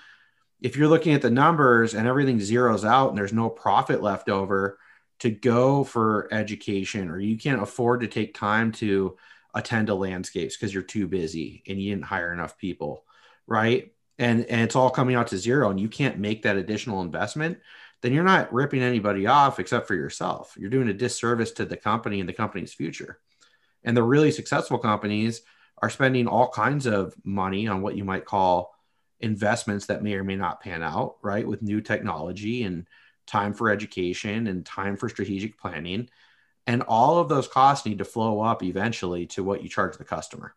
if 0.61 0.77
you're 0.77 0.89
looking 0.89 1.13
at 1.13 1.23
the 1.23 1.31
numbers 1.31 1.95
and 1.95 2.07
everything 2.07 2.39
zeroes 2.39 2.89
out 2.89 3.09
and 3.09 3.19
there's 3.19 3.33
no 3.33 3.51
profit 3.51 4.01
left 4.01 4.29
over 4.29 4.79
to 5.23 5.31
go 5.31 5.85
for 5.85 6.27
education 6.33 7.09
or 7.09 7.21
you 7.21 7.39
can't 7.39 7.63
afford 7.63 8.01
to 8.01 8.09
take 8.09 8.35
time 8.35 8.73
to 8.73 9.17
attend 9.55 9.87
to 9.87 9.95
landscapes 9.95 10.57
because 10.57 10.75
you're 10.75 10.83
too 10.83 11.07
busy 11.07 11.63
and 11.69 11.81
you 11.81 11.93
didn't 11.93 12.07
hire 12.07 12.33
enough 12.33 12.59
people, 12.59 13.05
right? 13.47 13.93
And 14.19 14.45
and 14.47 14.61
it's 14.63 14.75
all 14.75 14.91
coming 14.91 15.15
out 15.15 15.29
to 15.29 15.39
zero 15.39 15.71
and 15.71 15.79
you 15.79 15.89
can't 15.89 16.19
make 16.19 16.43
that 16.43 16.57
additional 16.57 17.03
investment, 17.03 17.59
then 18.01 18.13
you're 18.13 18.25
not 18.25 18.53
ripping 18.53 18.83
anybody 18.83 19.29
off 19.29 19.61
except 19.61 19.87
for 19.87 19.95
yourself. 19.95 20.57
You're 20.59 20.71
doing 20.71 20.89
a 20.89 20.93
disservice 20.93 21.53
to 21.53 21.65
the 21.65 21.77
company 21.77 22.19
and 22.19 22.29
the 22.29 22.33
company's 22.33 22.75
future. 22.75 23.21
And 23.85 23.97
the 23.97 24.03
really 24.03 24.33
successful 24.33 24.79
companies 24.79 25.43
are 25.81 25.91
spending 25.91 26.27
all 26.27 26.49
kinds 26.49 26.87
of 26.87 27.15
money 27.23 27.69
on 27.69 27.81
what 27.81 27.97
you 27.97 28.03
might 28.03 28.25
call 28.25 28.75
investments 29.21 29.87
that 29.87 30.03
may 30.03 30.15
or 30.15 30.25
may 30.25 30.35
not 30.35 30.61
pan 30.61 30.83
out, 30.83 31.19
right? 31.23 31.47
With 31.47 31.63
new 31.63 31.81
technology 31.81 32.65
and 32.65 32.89
time 33.27 33.55
for 33.55 33.71
education 33.71 34.47
and 34.47 34.65
time 34.65 34.97
for 34.97 35.09
strategic 35.09 35.59
planning. 35.59 36.09
And 36.67 36.83
all 36.83 37.19
of 37.19 37.29
those 37.29 37.49
costs 37.49 37.87
need 37.87 37.99
to 37.99 38.05
flow 38.05 38.41
up 38.41 38.63
eventually 38.63 39.27
to 39.29 39.43
what 39.43 39.63
you 39.63 39.69
charge 39.69 39.97
the 39.97 40.05
customer. 40.05 40.55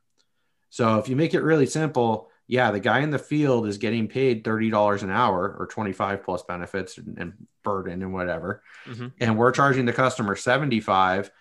So 0.70 1.00
if 1.00 1.10
you 1.10 1.16
make 1.16 1.34
it 1.34 1.42
really 1.42 1.66
simple, 1.66 2.30
yeah, 2.48 2.72
the 2.72 2.80
guy 2.80 3.00
in 3.00 3.10
the 3.10 3.18
field 3.18 3.66
is 3.66 3.78
getting 3.78 4.08
paid 4.08 4.44
$30 4.44 5.04
an 5.04 5.10
hour 5.10 5.56
or 5.58 5.66
25 5.68 6.24
plus 6.24 6.44
benefits 6.44 6.98
and, 6.98 7.18
and 7.18 7.34
burden 7.64 8.02
and 8.04 8.14
whatever. 8.14 8.62
Mhm. 8.86 9.14
And 9.20 9.38
we're 9.38 9.52
charging 9.52 9.86
the 9.86 9.94
customer 9.94 10.36
75. 10.36 11.32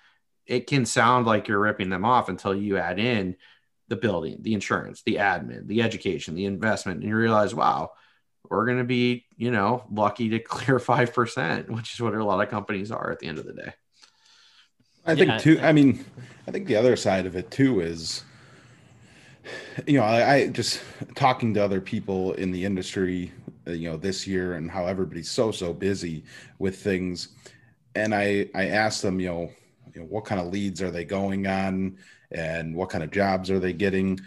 It 0.46 0.66
can 0.66 0.86
sound 0.86 1.26
like 1.26 1.48
you're 1.48 1.60
ripping 1.60 1.90
them 1.90 2.04
off 2.04 2.28
until 2.28 2.54
you 2.54 2.78
add 2.78 2.98
in 2.98 3.36
the 3.88 3.96
building, 3.96 4.38
the 4.40 4.54
insurance, 4.54 5.02
the 5.02 5.16
admin, 5.16 5.66
the 5.66 5.82
education, 5.82 6.34
the 6.34 6.46
investment, 6.46 7.00
and 7.00 7.08
you 7.08 7.16
realize, 7.16 7.54
wow, 7.54 7.90
we're 8.50 8.66
going 8.66 8.78
to 8.78 8.84
be, 8.84 9.26
you 9.36 9.50
know, 9.50 9.84
lucky 9.90 10.30
to 10.30 10.38
clear 10.40 10.78
5%, 10.78 11.70
which 11.70 11.94
is 11.94 12.00
what 12.00 12.14
a 12.14 12.24
lot 12.24 12.42
of 12.42 12.50
companies 12.50 12.90
are 12.90 13.10
at 13.10 13.18
the 13.20 13.26
end 13.28 13.38
of 13.38 13.46
the 13.46 13.54
day. 13.54 13.72
I 15.06 15.14
think 15.14 15.36
Yeah. 15.36 15.38
too. 15.38 15.60
I 15.62 15.72
mean, 15.72 16.04
I 16.46 16.50
think 16.50 16.66
the 16.66 16.76
other 16.76 16.96
side 16.96 17.26
of 17.26 17.36
it 17.36 17.50
too 17.50 17.80
is, 17.80 18.22
you 19.86 19.98
know, 19.98 20.04
I, 20.04 20.34
I 20.34 20.48
just 20.48 20.80
talking 21.14 21.54
to 21.54 21.64
other 21.64 21.80
people 21.80 22.32
in 22.34 22.50
the 22.50 22.64
industry, 22.64 23.32
uh, 23.66 23.72
you 23.72 23.90
know, 23.90 23.96
this 23.96 24.26
year 24.26 24.54
and 24.54 24.70
how 24.70 24.86
everybody's 24.86 25.30
so 25.30 25.50
so 25.50 25.72
busy 25.72 26.24
with 26.58 26.76
things, 26.78 27.28
and 27.94 28.14
I 28.14 28.48
I 28.54 28.68
asked 28.68 29.02
them, 29.02 29.20
you 29.20 29.28
know, 29.28 29.50
you 29.94 30.00
know, 30.02 30.06
what 30.06 30.24
kind 30.24 30.40
of 30.40 30.48
leads 30.48 30.82
are 30.82 30.90
they 30.90 31.04
going 31.04 31.46
on, 31.46 31.98
and 32.30 32.74
what 32.74 32.90
kind 32.90 33.04
of 33.04 33.10
jobs 33.10 33.50
are 33.50 33.60
they 33.60 33.72
getting. 33.72 34.20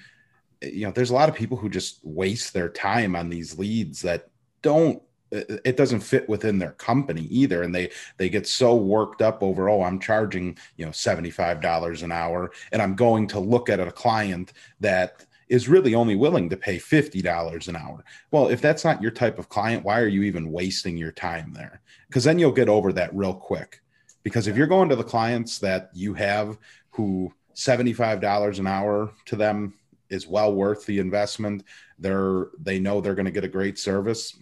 Eh, 0.61 0.69
you 0.73 0.85
know, 0.85 0.91
there's 0.91 1.09
a 1.09 1.15
lot 1.15 1.29
of 1.29 1.35
people 1.35 1.57
who 1.57 1.69
just 1.69 1.99
waste 2.03 2.53
their 2.53 2.69
time 2.69 3.15
on 3.15 3.29
these 3.29 3.57
leads 3.57 4.01
that 4.01 4.29
don't. 4.61 5.01
It 5.29 5.61
it 5.65 5.77
doesn't 5.77 5.99
fit 5.99 6.29
within 6.29 6.57
their 6.57 6.71
company 6.71 7.23
either, 7.23 7.63
and 7.63 7.75
they 7.75 7.91
they 8.17 8.29
get 8.29 8.47
so 8.47 8.75
worked 8.75 9.21
up 9.21 9.43
over 9.43 9.69
oh 9.69 9.83
i'm 9.83 9.99
charging 9.99 10.57
you 10.77 10.85
know 10.85 10.91
$75 10.91 12.03
an 12.03 12.13
hour 12.13 12.51
and 12.71 12.81
i'm 12.81 12.95
going 12.95 13.27
to 13.27 13.39
look 13.39 13.69
at 13.69 13.81
a 13.81 13.91
client 13.91 14.53
that 14.79 15.25
is 15.49 15.67
really 15.69 15.95
only 15.95 16.15
willing 16.15 16.49
to 16.49 16.57
pay 16.57 16.77
$50 16.77 17.67
an 17.67 17.75
hour. 17.75 18.03
Well 18.31 18.47
if 18.47 18.61
that's 18.61 18.85
not 18.85 19.01
your 19.01 19.11
type 19.11 19.37
of 19.37 19.49
client 19.49 19.83
why 19.83 19.99
are 19.99 20.07
you 20.07 20.23
even 20.23 20.51
wasting 20.51 20.97
your 20.97 21.11
time 21.11 21.53
there? 21.53 21.81
Because 22.07 22.23
then 22.23 22.39
you'll 22.39 22.51
get 22.51 22.69
over 22.69 22.93
that 22.93 23.13
real 23.13 23.33
quick. 23.33 23.81
Because 24.23 24.47
if 24.47 24.55
you're 24.55 24.67
going 24.67 24.89
to 24.89 24.95
the 24.95 25.03
clients 25.03 25.59
that 25.59 25.89
you 25.93 26.13
have 26.13 26.57
who 26.91 27.33
$75 27.55 28.59
an 28.59 28.67
hour 28.67 29.11
to 29.25 29.35
them 29.35 29.73
is 30.09 30.27
well 30.27 30.53
worth 30.53 30.85
the 30.85 30.99
investment 30.99 31.63
they're 31.99 32.47
they 32.59 32.79
know 32.79 33.01
they're 33.01 33.15
going 33.15 33.25
to 33.25 33.31
get 33.31 33.43
a 33.43 33.47
great 33.47 33.77
service 33.79 34.37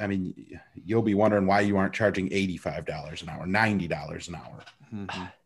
I 0.00 0.06
mean, 0.06 0.60
you'll 0.74 1.02
be 1.02 1.14
wondering 1.14 1.46
why 1.46 1.60
you 1.60 1.76
aren't 1.76 1.92
charging 1.92 2.30
$85 2.30 3.22
an 3.22 3.28
hour, 3.28 3.46
$90 3.46 4.28
an 4.28 4.34
hour. 4.34 4.64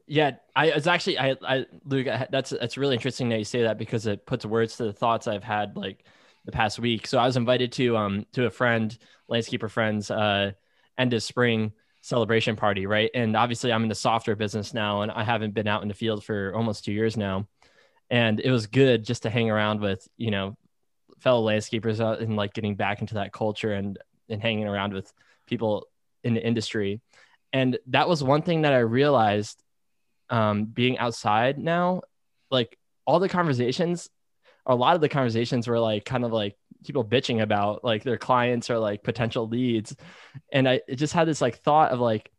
Yeah, 0.06 0.32
I 0.56 0.66
it's 0.66 0.86
actually 0.86 1.18
I 1.18 1.36
I 1.42 1.66
Luke 1.84 2.06
I- 2.08 2.28
that's 2.30 2.50
that's 2.50 2.76
really 2.76 2.94
interesting 2.94 3.28
that 3.30 3.38
you 3.38 3.44
say 3.44 3.62
that 3.62 3.78
because 3.78 4.06
it 4.06 4.26
puts 4.26 4.44
words 4.44 4.76
to 4.76 4.84
the 4.84 4.92
thoughts 4.92 5.26
I've 5.26 5.44
had 5.44 5.76
like 5.76 6.04
the 6.44 6.52
past 6.52 6.78
week. 6.78 7.06
So 7.06 7.18
I 7.18 7.26
was 7.26 7.36
invited 7.36 7.72
to 7.72 7.96
um 7.96 8.26
to 8.32 8.46
a 8.46 8.50
friend, 8.50 8.96
landscaper 9.30 9.70
friend's 9.70 10.10
uh 10.10 10.52
end 10.98 11.14
of 11.14 11.22
spring 11.22 11.72
celebration 12.00 12.56
party, 12.56 12.86
right? 12.86 13.10
And 13.14 13.36
obviously 13.36 13.72
I'm 13.72 13.82
in 13.84 13.88
the 13.88 13.94
software 13.94 14.36
business 14.36 14.74
now 14.74 15.02
and 15.02 15.10
I 15.12 15.22
haven't 15.24 15.54
been 15.54 15.68
out 15.68 15.82
in 15.82 15.88
the 15.88 15.94
field 15.94 16.24
for 16.24 16.52
almost 16.54 16.84
2 16.84 16.92
years 16.92 17.16
now. 17.16 17.46
And 18.12 18.38
it 18.38 18.50
was 18.50 18.66
good 18.66 19.04
just 19.04 19.22
to 19.22 19.30
hang 19.30 19.50
around 19.50 19.80
with, 19.80 20.06
you 20.18 20.30
know, 20.30 20.54
fellow 21.20 21.44
landscapers 21.48 21.98
and 22.20 22.36
like 22.36 22.52
getting 22.52 22.76
back 22.76 23.00
into 23.00 23.14
that 23.14 23.32
culture 23.32 23.72
and 23.72 23.98
and 24.28 24.40
hanging 24.40 24.68
around 24.68 24.92
with 24.92 25.10
people 25.46 25.86
in 26.22 26.34
the 26.34 26.46
industry. 26.46 27.00
And 27.52 27.78
that 27.88 28.08
was 28.08 28.22
one 28.22 28.42
thing 28.42 28.62
that 28.62 28.72
I 28.72 28.80
realized 28.80 29.62
um, 30.30 30.66
being 30.66 30.98
outside 30.98 31.58
now, 31.58 32.02
like 32.50 32.78
all 33.06 33.18
the 33.18 33.28
conversations, 33.28 34.10
a 34.66 34.74
lot 34.74 34.94
of 34.94 35.00
the 35.00 35.08
conversations 35.08 35.66
were 35.66 35.80
like 35.80 36.04
kind 36.04 36.24
of 36.24 36.32
like 36.32 36.56
people 36.84 37.04
bitching 37.04 37.42
about 37.42 37.82
like 37.82 38.02
their 38.02 38.18
clients 38.18 38.70
or 38.70 38.78
like 38.78 39.02
potential 39.02 39.48
leads. 39.48 39.96
And 40.52 40.68
I 40.68 40.82
just 40.94 41.14
had 41.14 41.28
this 41.28 41.40
like 41.40 41.58
thought 41.58 41.92
of 41.92 42.00
like, 42.00 42.30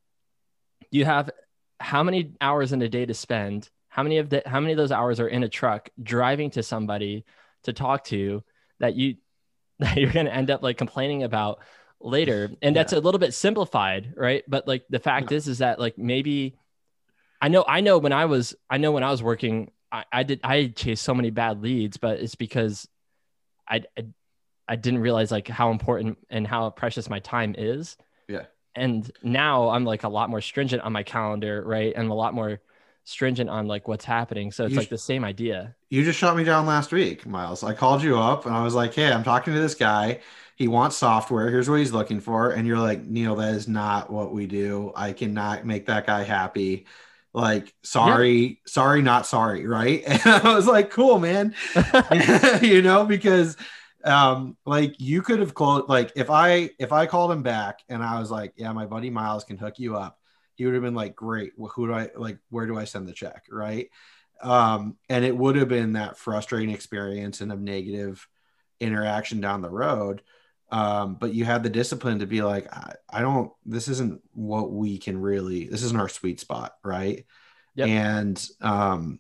you 0.92 1.06
have 1.06 1.32
how 1.80 2.04
many 2.04 2.34
hours 2.40 2.74
in 2.74 2.82
a 2.82 2.90
day 2.90 3.06
to 3.06 3.14
spend? 3.14 3.70
How 3.94 4.02
many 4.02 4.18
of 4.18 4.30
the 4.30 4.42
how 4.48 4.60
many 4.60 4.74
of 4.74 4.78
those 4.78 4.92
hours 4.92 5.20
are 5.20 5.28
in 5.28 5.44
a 5.44 5.48
truck 5.50 5.90
driving 6.02 6.50
to 6.52 6.64
somebody 6.64 7.26
to 7.64 7.74
talk 7.74 8.04
to 8.06 8.44
that 8.80 8.96
you 8.96 9.18
that 9.80 9.98
you're 9.98 10.12
going 10.12 10.26
to 10.26 10.34
end 10.34 10.50
up 10.50 10.64
like 10.64 10.78
complaining 10.78 11.22
about 11.22 11.60
later? 12.00 12.50
And 12.64 12.76
that's 12.76 12.92
a 12.92 13.00
little 13.00 13.20
bit 13.20 13.36
simplified 13.36 14.14
right? 14.18 14.44
But 14.48 14.68
like 14.68 14.86
the 14.90 14.98
fact 14.98 15.32
is 15.32 15.48
is 15.48 15.60
that 15.60 15.80
like 15.80 15.96
maybe 15.98 16.58
i 17.40 17.50
know 17.50 17.64
i 17.68 17.82
know 17.82 17.98
when 17.98 18.14
i 18.14 18.26
was 18.26 18.56
i 18.70 18.78
know 18.78 18.92
when 18.94 19.04
i 19.04 19.12
was 19.12 19.22
working 19.22 19.70
i, 19.92 20.06
I 20.12 20.24
did 20.24 20.40
i 20.44 20.68
chased 20.68 21.04
so 21.04 21.14
many 21.14 21.30
bad 21.30 21.62
leads 21.62 21.98
but 21.98 22.20
it's 22.20 22.36
because 22.36 22.88
I, 23.68 23.84
I 23.98 24.06
i 24.68 24.76
didn't 24.78 25.00
realize 25.02 25.30
like 25.30 25.50
how 25.50 25.70
important 25.70 26.18
and 26.30 26.48
how 26.48 26.70
precious 26.70 27.10
my 27.10 27.20
time 27.20 27.54
is. 27.58 27.98
Yeah. 28.30 28.46
and 28.76 29.12
now 29.22 29.70
i'm 29.70 29.84
like 29.84 30.04
a 30.04 30.10
lot 30.10 30.30
more 30.30 30.42
stringent 30.42 30.82
on 30.84 30.94
my 30.94 31.04
calendar 31.04 31.62
right? 31.66 31.94
And 31.96 32.10
a 32.10 32.14
lot 32.14 32.34
more 32.34 32.62
stringent 33.04 33.50
on 33.50 33.68
like 33.68 33.88
what's 33.88 34.06
happening 34.06 34.52
so 34.52 34.66
it's 34.66 34.76
You 34.76 34.78
like 34.78 34.90
the 34.90 34.98
same 34.98 35.24
idea 35.24 35.76
You 35.90 36.04
just 36.04 36.18
shot 36.18 36.36
me 36.36 36.44
down 36.44 36.66
last 36.66 36.92
week, 36.92 37.26
Miles. 37.26 37.64
I 37.64 37.74
called 37.74 38.02
you 38.02 38.18
up 38.20 38.46
and 38.46 38.56
I 38.56 38.64
was 38.64 38.74
like, 38.74 38.94
"Hey, 38.96 39.12
I'm 39.12 39.24
talking 39.24 39.54
to 39.54 39.60
this 39.60 39.76
guy. 39.76 40.22
He 40.56 40.68
wants 40.68 40.98
software. 40.98 41.50
Here's 41.50 41.70
what 41.70 41.80
he's 41.80 41.92
looking 41.92 42.20
for." 42.20 42.52
And 42.52 42.68
you're 42.68 42.80
like, 42.80 43.04
"Neil, 43.06 43.36
that 43.36 43.54
is 43.54 43.68
not 43.68 44.12
what 44.12 44.34
we 44.34 44.48
do. 44.48 44.92
I 44.96 45.14
cannot 45.14 45.66
make 45.66 45.86
that 45.88 46.08
guy 46.08 46.24
happy." 46.24 46.88
Like, 47.34 47.74
sorry, 47.84 48.62
sorry, 48.66 49.02
not 49.04 49.26
sorry, 49.28 49.66
right? 49.68 50.04
And 50.08 50.22
I 50.26 50.56
was 50.56 50.66
like, 50.68 50.90
"Cool, 50.90 51.20
man." 51.20 51.54
you 52.62 52.82
know, 52.82 53.06
because 53.06 53.56
um 54.06 54.58
like 54.66 54.96
you 55.00 55.22
could 55.22 55.40
have 55.40 55.54
called 55.54 55.88
like 55.90 56.12
if 56.16 56.30
I 56.30 56.72
if 56.80 56.92
I 56.92 57.06
called 57.06 57.32
him 57.32 57.44
back 57.44 57.80
and 57.90 58.04
I 58.04 58.20
was 58.20 58.32
like, 58.32 58.54
"Yeah, 58.58 58.72
my 58.74 58.86
buddy 58.88 59.10
Miles 59.12 59.44
can 59.44 59.58
hook 59.58 59.80
you 59.80 59.96
up." 59.98 60.20
He 60.56 60.66
would 60.66 60.74
have 60.74 60.84
been 60.84 60.96
like, 60.96 61.16
"Great. 61.16 61.54
Well, 61.58 61.72
who 61.76 61.88
do 61.88 61.94
I 61.94 62.10
like 62.16 62.38
where 62.50 62.68
do 62.68 62.78
I 62.78 62.86
send 62.86 63.08
the 63.08 63.14
check?" 63.14 63.46
right? 63.50 63.90
um, 64.44 64.98
and 65.10 65.24
it 65.24 65.36
would 65.36 65.56
have 65.56 65.70
been 65.70 65.94
that 65.94 66.18
frustrating 66.18 66.74
experience 66.74 67.42
and 67.42 67.52
a 67.52 67.56
negative 67.56 68.28
interaction 68.80 69.42
down 69.42 69.62
the 69.62 69.70
road. 69.70 70.22
Um, 70.70 71.16
but 71.16 71.34
you 71.34 71.46
had 71.46 71.64
the 71.64 71.70
discipline 71.70 72.20
to 72.20 72.26
be 72.26 72.42
like, 72.42 72.72
I, 72.74 72.96
I 73.10 73.22
don't, 73.22 73.52
this 73.66 73.88
isn't 73.88 74.22
what 74.34 74.72
we 74.72 74.98
can 74.98 75.20
really, 75.20 75.68
this 75.68 75.84
isn't 75.84 76.00
our 76.00 76.10
sweet 76.10 76.40
spot. 76.40 76.74
Right. 76.84 77.26
Yep. 77.76 77.88
And 77.88 78.50
um, 78.62 79.20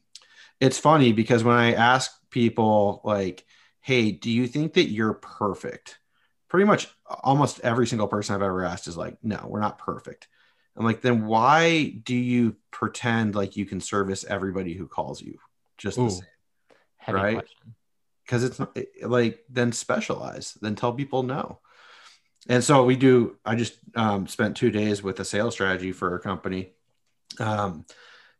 it's 0.59 0.77
funny 0.77 1.13
because 1.13 1.43
when 1.43 1.55
I 1.55 1.73
ask 1.73 2.11
people, 2.29 3.01
like, 3.03 3.45
hey, 3.81 4.11
do 4.11 4.29
you 4.31 4.47
think 4.47 4.73
that 4.73 4.89
you're 4.89 5.13
perfect? 5.13 5.99
Pretty 6.49 6.65
much 6.65 6.87
almost 7.07 7.61
every 7.61 7.87
single 7.87 8.07
person 8.07 8.35
I've 8.35 8.41
ever 8.41 8.65
asked 8.65 8.87
is 8.87 8.97
like, 8.97 9.17
no, 9.23 9.45
we're 9.47 9.59
not 9.59 9.79
perfect. 9.79 10.27
I'm 10.75 10.85
like, 10.85 11.01
then 11.01 11.25
why 11.25 11.95
do 12.03 12.15
you 12.15 12.55
pretend 12.71 13.35
like 13.35 13.55
you 13.55 13.65
can 13.65 13.79
service 13.79 14.25
everybody 14.27 14.73
who 14.73 14.87
calls 14.87 15.21
you 15.21 15.37
just 15.77 15.97
Ooh. 15.97 16.05
the 16.05 16.11
same? 16.11 16.23
Heavy 16.97 17.17
Right. 17.17 17.47
Because 18.25 18.43
it's 18.43 18.57
not, 18.57 18.77
like, 19.01 19.43
then 19.49 19.73
specialize, 19.73 20.57
then 20.61 20.75
tell 20.75 20.93
people 20.93 21.23
no. 21.23 21.59
And 22.47 22.63
so 22.63 22.83
we 22.85 22.95
do. 22.95 23.37
I 23.45 23.55
just 23.55 23.77
um, 23.95 24.27
spent 24.27 24.57
two 24.57 24.71
days 24.71 25.03
with 25.03 25.19
a 25.19 25.25
sales 25.25 25.53
strategy 25.53 25.91
for 25.91 26.15
a 26.15 26.19
company. 26.19 26.71
Um, 27.39 27.85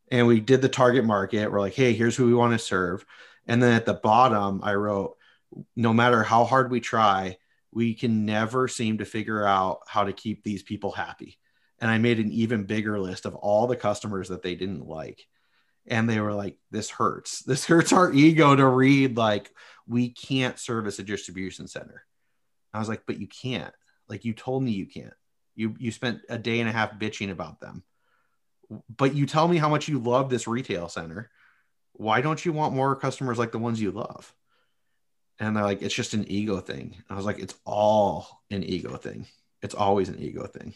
and 0.09 0.27
we 0.27 0.39
did 0.39 0.61
the 0.61 0.69
target 0.69 1.05
market. 1.05 1.51
We're 1.51 1.59
like, 1.59 1.73
hey, 1.73 1.93
here's 1.93 2.15
who 2.15 2.27
we 2.27 2.33
want 2.33 2.53
to 2.53 2.59
serve. 2.59 3.05
And 3.47 3.61
then 3.61 3.73
at 3.73 3.85
the 3.85 3.93
bottom, 3.93 4.61
I 4.63 4.75
wrote, 4.75 5.17
no 5.75 5.93
matter 5.93 6.23
how 6.23 6.45
hard 6.45 6.71
we 6.71 6.79
try, 6.79 7.37
we 7.71 7.93
can 7.93 8.25
never 8.25 8.67
seem 8.67 8.99
to 8.99 9.05
figure 9.05 9.45
out 9.45 9.79
how 9.87 10.05
to 10.05 10.13
keep 10.13 10.43
these 10.43 10.63
people 10.63 10.91
happy. 10.91 11.37
And 11.79 11.89
I 11.91 11.97
made 11.97 12.19
an 12.19 12.31
even 12.31 12.63
bigger 12.63 12.99
list 12.99 13.25
of 13.25 13.35
all 13.35 13.67
the 13.67 13.75
customers 13.75 14.29
that 14.29 14.41
they 14.41 14.55
didn't 14.55 14.87
like. 14.87 15.27
And 15.85 16.09
they 16.09 16.19
were 16.19 16.33
like, 16.33 16.57
this 16.71 16.89
hurts. 16.89 17.43
This 17.45 17.65
hurts 17.65 17.91
our 17.91 18.11
ego 18.11 18.55
to 18.55 18.65
read, 18.65 19.17
like, 19.17 19.51
we 19.87 20.09
can't 20.09 20.57
service 20.57 20.99
a 20.99 21.03
distribution 21.03 21.67
center. 21.67 22.05
I 22.73 22.79
was 22.79 22.89
like, 22.89 23.03
but 23.05 23.19
you 23.19 23.27
can't. 23.27 23.73
Like, 24.07 24.25
you 24.25 24.33
told 24.33 24.63
me 24.63 24.71
you 24.71 24.85
can't. 24.85 25.13
You, 25.55 25.75
you 25.77 25.91
spent 25.91 26.21
a 26.29 26.37
day 26.37 26.59
and 26.59 26.69
a 26.69 26.73
half 26.73 26.97
bitching 26.97 27.31
about 27.31 27.59
them. 27.59 27.83
But 28.95 29.13
you 29.13 29.25
tell 29.25 29.47
me 29.47 29.57
how 29.57 29.69
much 29.69 29.87
you 29.87 29.99
love 29.99 30.29
this 30.29 30.47
retail 30.47 30.89
center. 30.89 31.29
Why 31.93 32.21
don't 32.21 32.43
you 32.43 32.53
want 32.53 32.73
more 32.73 32.95
customers 32.95 33.37
like 33.37 33.51
the 33.51 33.59
ones 33.59 33.79
you 33.79 33.91
love? 33.91 34.33
And 35.39 35.55
they're 35.55 35.63
like, 35.63 35.81
it's 35.81 35.93
just 35.93 36.13
an 36.13 36.25
ego 36.27 36.59
thing. 36.59 36.95
I 37.09 37.15
was 37.15 37.25
like, 37.25 37.39
it's 37.39 37.55
all 37.65 38.43
an 38.49 38.63
ego 38.63 38.95
thing. 38.95 39.27
It's 39.63 39.73
always 39.73 40.09
an 40.09 40.19
ego 40.19 40.45
thing. 40.45 40.73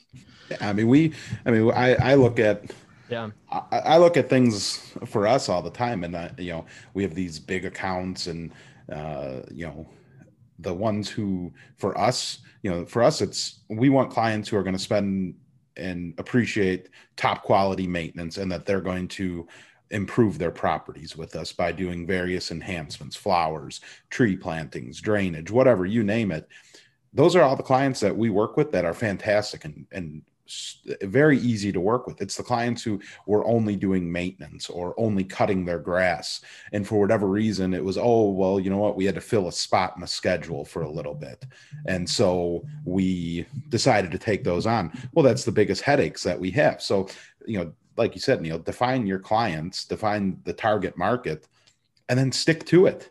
Yeah, 0.49 0.57
I 0.61 0.73
mean, 0.73 0.87
we, 0.87 1.13
I 1.45 1.51
mean, 1.51 1.71
I, 1.71 1.95
I 1.95 2.15
look 2.15 2.39
at, 2.39 2.71
Yeah. 3.09 3.29
I, 3.51 3.79
I 3.79 3.97
look 3.97 4.17
at 4.17 4.29
things 4.29 4.93
for 5.05 5.27
us 5.27 5.49
all 5.49 5.61
the 5.61 5.69
time, 5.69 6.03
and 6.03 6.15
I, 6.15 6.31
you 6.37 6.51
know, 6.51 6.65
we 6.93 7.03
have 7.03 7.13
these 7.13 7.37
big 7.39 7.65
accounts, 7.65 8.27
and 8.27 8.51
uh, 8.91 9.41
you 9.51 9.65
know, 9.65 9.89
the 10.59 10.73
ones 10.73 11.09
who, 11.09 11.53
for 11.75 11.97
us, 11.97 12.39
you 12.63 12.71
know, 12.71 12.85
for 12.85 13.03
us, 13.03 13.21
it's 13.21 13.59
we 13.69 13.89
want 13.89 14.09
clients 14.09 14.49
who 14.49 14.57
are 14.57 14.63
going 14.63 14.75
to 14.75 14.81
spend 14.81 15.35
and 15.75 16.13
appreciate 16.17 16.89
top 17.17 17.43
quality 17.43 17.87
maintenance, 17.87 18.37
and 18.37 18.51
that 18.51 18.65
they're 18.65 18.81
going 18.81 19.07
to 19.09 19.47
improve 19.91 20.37
their 20.37 20.51
properties 20.51 21.15
with 21.15 21.35
us 21.35 21.53
by 21.53 21.71
doing 21.71 22.05
various 22.05 22.51
enhancements, 22.51 23.15
flowers, 23.15 23.79
tree 24.09 24.35
plantings, 24.35 24.99
drainage, 24.99 25.49
whatever 25.49 25.85
you 25.85 26.03
name 26.03 26.31
it. 26.31 26.47
Those 27.13 27.35
are 27.35 27.41
all 27.41 27.55
the 27.55 27.63
clients 27.63 27.99
that 28.01 28.15
we 28.15 28.29
work 28.29 28.57
with 28.57 28.71
that 28.71 28.85
are 28.85 28.93
fantastic 28.93 29.65
and 29.65 29.85
and 29.91 30.21
very 31.01 31.37
easy 31.37 31.71
to 31.71 31.79
work 31.79 32.07
with. 32.07 32.21
It's 32.21 32.37
the 32.37 32.43
clients 32.43 32.83
who 32.83 32.99
were 33.25 33.45
only 33.45 33.75
doing 33.75 34.11
maintenance 34.11 34.69
or 34.69 34.93
only 34.97 35.23
cutting 35.23 35.65
their 35.65 35.79
grass. 35.79 36.41
And 36.71 36.87
for 36.87 36.99
whatever 36.99 37.27
reason, 37.27 37.73
it 37.73 37.83
was, 37.83 37.97
oh, 37.97 38.29
well, 38.31 38.59
you 38.59 38.69
know 38.69 38.77
what? 38.77 38.95
We 38.95 39.05
had 39.05 39.15
to 39.15 39.21
fill 39.21 39.47
a 39.47 39.51
spot 39.51 39.93
in 39.95 40.01
the 40.01 40.07
schedule 40.07 40.63
for 40.65 40.83
a 40.83 40.89
little 40.89 41.13
bit. 41.13 41.45
And 41.85 42.09
so 42.09 42.65
we 42.85 43.45
decided 43.69 44.11
to 44.11 44.17
take 44.17 44.43
those 44.43 44.65
on. 44.65 44.91
Well, 45.13 45.23
that's 45.23 45.43
the 45.43 45.51
biggest 45.51 45.81
headaches 45.81 46.23
that 46.23 46.39
we 46.39 46.51
have. 46.51 46.81
So, 46.81 47.07
you 47.45 47.59
know, 47.59 47.73
like 47.97 48.13
you 48.13 48.21
said, 48.21 48.41
Neil, 48.41 48.59
define 48.59 49.07
your 49.07 49.19
clients, 49.19 49.85
define 49.85 50.39
the 50.43 50.53
target 50.53 50.97
market, 50.97 51.47
and 52.09 52.17
then 52.17 52.31
stick 52.31 52.65
to 52.67 52.85
it. 52.85 53.09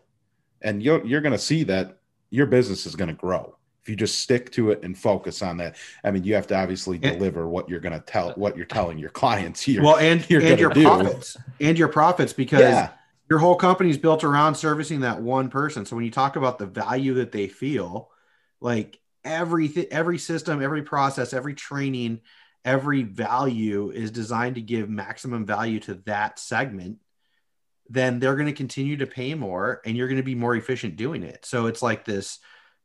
And 0.61 0.81
you're, 0.81 1.05
you're 1.05 1.21
going 1.21 1.33
to 1.33 1.37
see 1.37 1.63
that 1.65 1.99
your 2.29 2.47
business 2.47 2.85
is 2.85 2.95
going 2.95 3.09
to 3.09 3.13
grow 3.13 3.56
if 3.87 3.91
you 3.91 3.95
just 3.95 4.19
stick 4.19 4.51
to 4.51 4.71
it 4.71 4.83
and 4.83 4.97
focus 4.97 5.41
on 5.41 5.55
that. 5.55 5.77
I 6.03 6.11
mean, 6.11 6.25
you 6.25 6.35
have 6.35 6.45
to 6.47 6.57
obviously 6.57 6.99
And- 7.01 7.17
deliver 7.17 7.47
what 7.47 7.69
you're 7.69 7.79
going 7.79 7.97
to 7.97 8.05
tell, 8.05 8.33
what 8.33 8.57
you're 8.57 8.65
telling 8.65 8.97
your 8.97 9.09
clients. 9.09 9.65
You're, 9.65 9.81
well, 9.81 9.95
and, 9.95 10.19
and 10.29 10.59
your 10.59 10.71
do. 10.71 10.83
profits 10.83 11.37
and 11.61 11.77
your 11.77 11.87
profits 11.87 12.33
because 12.33 12.59
yeah, 12.59 12.89
your 13.29 13.39
whole 13.39 13.55
company 13.55 13.89
is 13.89 13.97
built 13.97 14.25
around 14.25 14.55
servicing 14.55 15.01
that 15.01 15.21
one 15.21 15.49
person. 15.49 15.85
So 15.85 15.95
when 15.95 16.03
you 16.03 16.11
talk 16.11 16.35
about 16.35 16.59
the 16.59 16.65
value 16.65 17.13
that 17.15 17.31
they 17.31 17.47
feel, 17.47 18.11
like 18.59 18.99
everything, 19.23 19.85
every 19.89 20.17
system, 20.17 20.61
every 20.61 20.83
process, 20.83 21.31
every 21.31 21.53
training, 21.53 22.19
every 22.65 23.03
value 23.03 23.91
is 23.91 24.11
designed 24.11 24.55
to 24.55 24.61
give 24.61 24.89
maximum 24.89 25.45
value 25.45 25.79
to 25.79 25.93
that 26.07 26.39
segment, 26.39 26.97
then 27.89 28.19
they're 28.19 28.35
going 28.35 28.47
to 28.47 28.53
continue 28.53 28.97
to 28.97 29.07
pay 29.07 29.33
more 29.33 29.81
and 29.85 29.95
you're 29.95 30.09
going 30.09 30.17
to 30.17 30.23
be 30.23 30.35
more 30.35 30.57
efficient 30.57 30.97
doing 30.97 31.23
it. 31.23 31.45
So 31.45 31.67
it's 31.67 31.81
like 31.81 32.03
this 32.03 32.39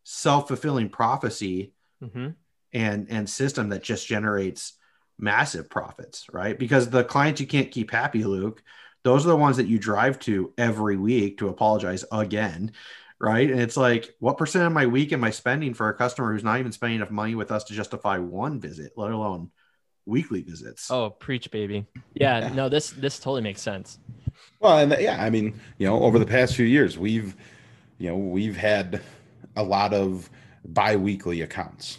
self-fulfilling 0.05 0.89
prophecy 0.91 1.73
hmm 2.01 2.31
and 2.73 3.09
and 3.11 3.29
system 3.29 3.69
that 3.69 3.83
just 3.83 4.07
generates 4.07 4.75
massive 5.19 5.69
profits, 5.69 6.27
right? 6.33 6.59
Because 6.59 6.89
the 6.89 7.05
clients 7.05 7.41
you 7.41 7.47
can't 7.47 7.71
keep 7.71 7.91
happy, 7.91 8.25
Luke, 8.25 8.63
those 9.05 9.25
are 9.25 9.29
the 9.29 9.37
ones 9.37 9.59
that 9.59 9.67
you 9.67 9.79
drive 9.79 10.19
to 10.21 10.53
every 10.59 10.97
week 10.97 11.39
to 11.39 11.49
apologize 11.49 12.05
again, 12.11 12.73
right? 13.21 13.51
And 13.51 13.61
it's 13.61 13.77
like, 13.77 14.15
what 14.21 14.39
percent 14.39 14.67
of 14.67 14.73
my 14.73 14.87
week 14.87 15.13
am 15.13 15.23
I 15.23 15.31
spending 15.31 15.75
for 15.75 15.89
a 15.89 15.95
customer 15.95 16.33
who's 16.33 16.45
not 16.45 16.59
even 16.59 16.73
spending 16.73 16.97
enough 16.97 17.11
money 17.11 17.35
with 17.35 17.53
us 17.53 17.65
to 17.65 17.75
justify 17.75 18.19
one 18.19 18.59
visit, 18.61 18.93
let 18.97 19.13
alone 19.13 19.51
weekly 20.07 20.43
visits? 20.43 20.91
Oh, 20.91 21.11
preach, 21.11 21.51
baby. 21.51 21.87
Yeah, 22.15 22.41
Yeah. 22.41 22.55
no, 22.55 22.69
this 22.69 22.91
this 22.91 23.19
totally 23.19 23.43
makes 23.43 23.61
sense. 23.61 23.99
Well, 24.61 24.79
and 24.79 24.97
yeah, 25.01 25.23
I 25.23 25.31
mean, 25.31 25.61
you 25.79 25.87
know, 25.87 26.01
over 26.03 26.19
the 26.19 26.27
past 26.27 26.55
few 26.55 26.67
years, 26.67 26.97
we've, 26.99 27.35
you 27.99 28.09
know, 28.11 28.17
we've 28.17 28.57
had 28.57 29.03
a 29.57 29.63
lot 29.63 29.95
of 29.95 30.31
biweekly 30.65 31.43
accounts 31.43 31.99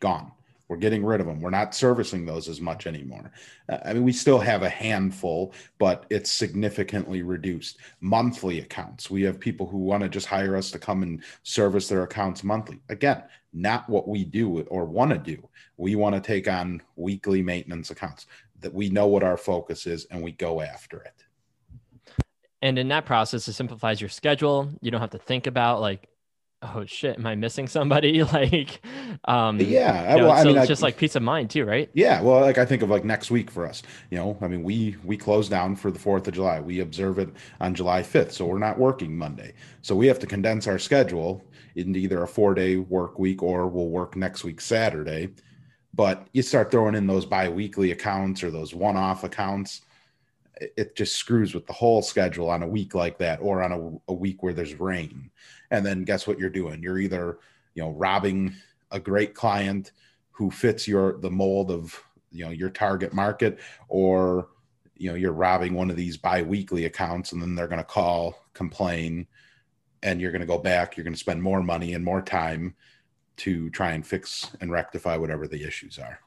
gone. 0.00 0.32
We're 0.68 0.78
getting 0.78 1.04
rid 1.04 1.20
of 1.20 1.26
them. 1.26 1.40
We're 1.40 1.50
not 1.50 1.76
servicing 1.76 2.26
those 2.26 2.48
as 2.48 2.60
much 2.60 2.88
anymore. 2.88 3.30
Uh, 3.68 3.78
I 3.84 3.92
mean, 3.92 4.02
we 4.02 4.12
still 4.12 4.40
have 4.40 4.64
a 4.64 4.68
handful, 4.68 5.54
but 5.78 6.06
it's 6.10 6.30
significantly 6.30 7.22
reduced. 7.22 7.78
Monthly 8.00 8.58
accounts. 8.58 9.08
We 9.08 9.22
have 9.22 9.38
people 9.38 9.68
who 9.68 9.78
want 9.78 10.02
to 10.02 10.08
just 10.08 10.26
hire 10.26 10.56
us 10.56 10.72
to 10.72 10.78
come 10.80 11.04
and 11.04 11.22
service 11.44 11.88
their 11.88 12.02
accounts 12.02 12.42
monthly. 12.42 12.80
Again, 12.88 13.22
not 13.52 13.88
what 13.88 14.08
we 14.08 14.24
do 14.24 14.60
or 14.62 14.84
want 14.86 15.12
to 15.12 15.18
do. 15.18 15.48
We 15.76 15.94
want 15.94 16.16
to 16.16 16.20
take 16.20 16.48
on 16.48 16.82
weekly 16.96 17.42
maintenance 17.42 17.90
accounts 17.90 18.26
that 18.60 18.74
we 18.74 18.88
know 18.88 19.06
what 19.06 19.22
our 19.22 19.36
focus 19.36 19.86
is 19.86 20.06
and 20.06 20.20
we 20.20 20.32
go 20.32 20.60
after 20.60 21.00
it. 21.00 21.24
And 22.60 22.76
in 22.78 22.88
that 22.88 23.06
process, 23.06 23.46
it 23.46 23.52
simplifies 23.52 24.00
your 24.00 24.10
schedule. 24.10 24.72
You 24.80 24.90
don't 24.90 25.00
have 25.00 25.10
to 25.10 25.18
think 25.18 25.46
about 25.46 25.80
like, 25.80 26.08
oh 26.74 26.84
shit, 26.86 27.18
am 27.18 27.26
I 27.26 27.34
missing 27.34 27.68
somebody? 27.68 28.22
like, 28.32 28.80
um, 29.26 29.60
Yeah, 29.60 30.12
you 30.12 30.16
know, 30.18 30.28
well, 30.28 30.32
I 30.32 30.42
so 30.42 30.48
mean, 30.48 30.56
it's 30.56 30.64
I- 30.64 30.66
just 30.66 30.82
like 30.82 30.96
peace 30.96 31.14
of 31.16 31.22
mind 31.22 31.50
too, 31.50 31.64
right? 31.64 31.90
Yeah, 31.94 32.20
well, 32.22 32.40
like 32.40 32.58
I 32.58 32.64
think 32.64 32.82
of 32.82 32.90
like 32.90 33.04
next 33.04 33.30
week 33.30 33.50
for 33.50 33.66
us. 33.66 33.82
You 34.10 34.18
know, 34.18 34.38
I 34.40 34.48
mean, 34.48 34.62
we 34.62 34.96
we 35.04 35.16
close 35.16 35.48
down 35.48 35.76
for 35.76 35.90
the 35.90 35.98
Fourth 35.98 36.26
of 36.28 36.34
July. 36.34 36.60
We 36.60 36.80
observe 36.80 37.18
it 37.18 37.28
on 37.60 37.74
July 37.74 38.02
fifth, 38.02 38.32
so 38.32 38.46
we're 38.46 38.58
not 38.58 38.78
working 38.78 39.16
Monday. 39.16 39.54
So 39.82 39.94
we 39.94 40.06
have 40.08 40.18
to 40.20 40.26
condense 40.26 40.66
our 40.66 40.78
schedule 40.78 41.44
into 41.74 41.98
either 41.98 42.22
a 42.22 42.28
four 42.28 42.54
day 42.54 42.76
work 42.76 43.18
week 43.18 43.42
or 43.42 43.66
we'll 43.68 43.88
work 43.88 44.16
next 44.16 44.44
week 44.44 44.60
Saturday. 44.60 45.30
But 45.94 46.26
you 46.32 46.42
start 46.42 46.70
throwing 46.70 46.94
in 46.94 47.06
those 47.06 47.24
bi-weekly 47.24 47.90
accounts 47.92 48.42
or 48.42 48.50
those 48.50 48.74
one-off 48.74 49.24
accounts, 49.24 49.80
it 50.60 50.96
just 50.96 51.16
screws 51.16 51.54
with 51.54 51.66
the 51.66 51.72
whole 51.72 52.02
schedule 52.02 52.48
on 52.48 52.62
a 52.62 52.68
week 52.68 52.94
like 52.94 53.18
that 53.18 53.40
or 53.40 53.62
on 53.62 53.72
a, 53.72 54.12
a 54.12 54.14
week 54.14 54.42
where 54.42 54.54
there's 54.54 54.78
rain. 54.80 55.30
And 55.70 55.84
then 55.84 56.04
guess 56.04 56.26
what 56.26 56.38
you're 56.38 56.50
doing? 56.50 56.82
You're 56.82 56.98
either, 56.98 57.38
you 57.74 57.82
know, 57.82 57.90
robbing 57.90 58.54
a 58.90 59.00
great 59.00 59.34
client 59.34 59.92
who 60.30 60.50
fits 60.50 60.86
your 60.86 61.18
the 61.18 61.30
mold 61.30 61.70
of 61.70 61.98
you 62.30 62.44
know 62.44 62.50
your 62.50 62.70
target 62.70 63.12
market 63.12 63.58
or 63.88 64.48
you 64.96 65.08
know 65.08 65.16
you're 65.16 65.32
robbing 65.32 65.74
one 65.74 65.90
of 65.90 65.96
these 65.96 66.16
bi-weekly 66.16 66.84
accounts 66.84 67.32
and 67.32 67.40
then 67.40 67.54
they're 67.54 67.68
going 67.68 67.78
to 67.78 67.84
call 67.84 68.34
complain 68.52 69.26
and 70.02 70.20
you're 70.20 70.32
going 70.32 70.40
to 70.40 70.46
go 70.46 70.58
back 70.58 70.96
you're 70.96 71.04
going 71.04 71.14
to 71.14 71.18
spend 71.18 71.42
more 71.42 71.62
money 71.62 71.94
and 71.94 72.04
more 72.04 72.22
time 72.22 72.74
to 73.36 73.70
try 73.70 73.92
and 73.92 74.06
fix 74.06 74.54
and 74.60 74.70
rectify 74.70 75.16
whatever 75.16 75.48
the 75.48 75.64
issues 75.64 75.98
are 75.98 76.20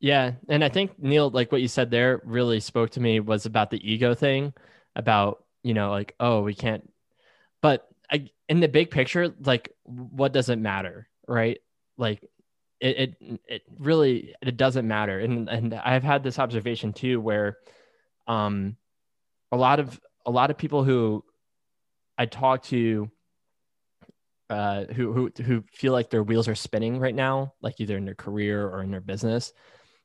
yeah 0.00 0.32
and 0.48 0.62
i 0.62 0.68
think 0.68 0.92
neil 0.98 1.30
like 1.30 1.50
what 1.50 1.60
you 1.60 1.68
said 1.68 1.90
there 1.90 2.20
really 2.24 2.60
spoke 2.60 2.90
to 2.90 3.00
me 3.00 3.20
was 3.20 3.46
about 3.46 3.70
the 3.70 3.92
ego 3.92 4.14
thing 4.14 4.52
about 4.94 5.44
you 5.62 5.74
know 5.74 5.90
like 5.90 6.14
oh 6.20 6.42
we 6.42 6.54
can't 6.54 6.90
but 7.62 7.88
I, 8.10 8.30
in 8.48 8.60
the 8.60 8.68
big 8.68 8.90
picture 8.90 9.34
like 9.40 9.72
what 9.84 10.32
does 10.32 10.48
it 10.48 10.58
matter 10.58 11.08
right? 11.26 11.58
Like 11.98 12.22
it, 12.80 13.16
it 13.20 13.40
it 13.48 13.62
really 13.78 14.34
it 14.42 14.56
doesn't 14.58 14.86
matter 14.86 15.18
and 15.18 15.48
and 15.48 15.72
i've 15.72 16.02
had 16.02 16.22
this 16.22 16.38
observation 16.38 16.92
too 16.92 17.18
where 17.18 17.56
um 18.26 18.76
a 19.50 19.56
lot 19.56 19.80
of 19.80 19.98
a 20.26 20.30
lot 20.30 20.50
of 20.50 20.58
people 20.58 20.84
who 20.84 21.24
i 22.18 22.26
talk 22.26 22.62
to 22.64 23.10
uh 24.50 24.84
who 24.92 25.10
who 25.14 25.32
who 25.42 25.64
feel 25.72 25.94
like 25.94 26.10
their 26.10 26.22
wheels 26.22 26.48
are 26.48 26.54
spinning 26.54 26.98
right 27.00 27.14
now 27.14 27.54
like 27.62 27.80
either 27.80 27.96
in 27.96 28.04
their 28.04 28.14
career 28.14 28.68
or 28.68 28.82
in 28.82 28.90
their 28.90 29.00
business 29.00 29.54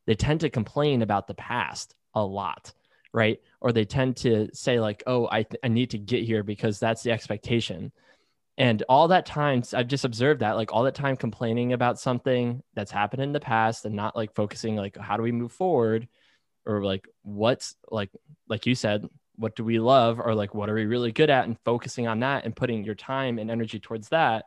they 0.08 0.16
tend 0.16 0.42
to 0.42 0.50
complain 0.50 1.02
about 1.02 1.28
the 1.28 1.34
past 1.34 1.96
a 2.14 2.24
lot 2.24 2.74
right? 3.14 3.40
Or 3.60 3.72
they 3.72 3.86
tend 3.86 4.18
to 4.18 4.50
say 4.54 4.80
like 4.80 5.04
oh 5.08 5.28
i 5.28 5.46
i 5.64 5.68
need 5.68 5.92
to 5.92 5.98
get 5.98 6.24
here 6.24 6.44
because 6.44 6.80
that's 6.80 7.04
the 7.04 7.12
expectation. 7.12 7.92
And 8.58 8.84
all 8.90 9.08
that 9.10 9.26
time 9.26 9.64
i've 9.74 9.88
just 9.88 10.06
observed 10.06 10.42
that 10.42 10.56
like 10.56 10.74
all 10.74 10.84
that 10.84 10.96
time 10.96 11.16
complaining 11.16 11.74
about 11.74 12.00
something 12.00 12.62
that's 12.74 12.92
happened 12.92 13.24
in 13.24 13.32
the 13.32 13.40
past 13.40 13.86
and 13.86 13.96
not 13.96 14.16
like 14.16 14.36
focusing 14.36 14.76
like 14.76 14.98
how 14.98 15.18
do 15.18 15.24
we 15.24 15.32
move 15.32 15.52
forward? 15.52 16.08
Or 16.66 16.84
like 16.84 17.08
what's 17.24 17.76
like 17.90 18.12
like 18.48 18.66
you 18.66 18.76
said 18.76 19.08
what 19.36 19.56
do 19.56 19.64
we 19.64 19.80
love? 19.80 20.20
Or 20.20 20.36
like 20.36 20.54
what 20.54 20.70
are 20.70 20.76
we 20.76 20.86
really 20.86 21.12
good 21.12 21.30
at? 21.30 21.46
And 21.46 21.58
focusing 21.66 22.08
on 22.08 22.20
that 22.20 22.46
and 22.46 22.56
putting 22.56 22.84
your 22.84 22.96
time 22.96 23.40
and 23.40 23.50
energy 23.50 23.80
towards 23.80 24.10
that 24.10 24.46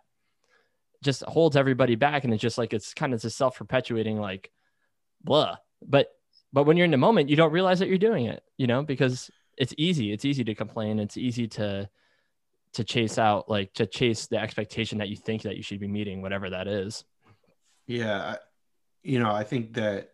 just 1.03 1.23
holds 1.23 1.57
everybody 1.57 1.97
back. 1.97 2.25
And 2.25 2.33
it's 2.33 2.40
just 2.40 2.59
like 2.59 2.73
it's 2.73 2.95
kind 2.95 3.12
of 3.12 3.21
just 3.21 3.37
self-perpetuating 3.37 4.19
like 4.19 4.51
blah. 5.25 5.57
But 5.87 6.09
but 6.53 6.65
when 6.65 6.77
you're 6.77 6.85
in 6.85 6.91
the 6.91 6.97
moment 6.97 7.29
you 7.29 7.37
don't 7.37 7.53
realize 7.53 7.81
that 7.81 7.89
you're 7.89 7.99
doing 7.99 8.27
it 8.27 8.45
you 8.57 8.67
know 8.67 8.83
because 8.83 9.31
it's 9.57 9.75
easy. 9.79 10.13
It's 10.13 10.25
easy 10.25 10.43
to 10.45 10.55
complain. 10.55 10.99
It's 10.99 11.17
easy 11.17 11.47
to 11.49 11.89
to 12.73 12.85
chase 12.85 13.19
out 13.19 13.49
like 13.49 13.73
to 13.75 13.87
chase 13.87 14.27
the 14.27 14.39
expectation 14.39 14.99
that 14.99 15.09
you 15.09 15.17
think 15.17 15.43
that 15.43 15.57
you 15.57 15.63
should 15.63 15.79
be 15.79 15.89
meeting 15.89 16.23
whatever 16.23 16.51
that 16.51 16.67
is. 16.67 17.05
Yeah 17.87 18.37
you 19.05 19.19
know 19.19 19.31
i 19.31 19.45
think 19.45 19.75
that 19.75 20.13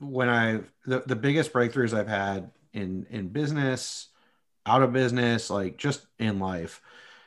when 0.00 0.28
i 0.28 0.60
the, 0.84 1.02
the 1.06 1.16
biggest 1.16 1.52
breakthroughs 1.52 1.96
i've 1.96 2.08
had 2.08 2.50
in 2.74 3.06
in 3.10 3.28
business 3.28 4.08
out 4.66 4.82
of 4.82 4.92
business 4.92 5.48
like 5.48 5.78
just 5.78 6.06
in 6.18 6.38
life 6.38 6.82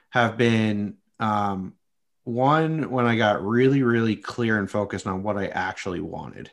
have 0.09 0.37
been 0.37 0.95
um 1.19 1.73
one 2.23 2.89
when 2.89 3.05
i 3.05 3.15
got 3.15 3.43
really 3.43 3.83
really 3.83 4.15
clear 4.15 4.57
and 4.57 4.71
focused 4.71 5.05
on 5.05 5.23
what 5.23 5.37
i 5.37 5.47
actually 5.47 5.99
wanted 5.99 6.49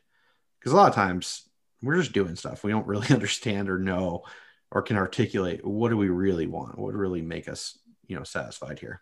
because 0.59 0.73
a 0.73 0.77
lot 0.77 0.89
of 0.89 0.95
times 0.95 1.49
we're 1.83 1.97
just 1.97 2.13
doing 2.13 2.37
stuff. 2.37 2.63
We 2.63 2.71
don't 2.71 2.87
really 2.87 3.09
understand 3.11 3.69
or 3.69 3.79
know 3.79 4.25
or 4.73 4.83
can 4.83 4.97
articulate 4.97 5.65
what 5.65 5.89
do 5.89 5.97
we 5.97 6.09
really 6.09 6.47
want 6.47 6.79
what 6.79 6.87
would 6.87 6.95
really 6.95 7.23
make 7.23 7.49
us 7.49 7.79
you 8.07 8.17
know 8.17 8.25
satisfied 8.25 8.79
here. 8.79 9.01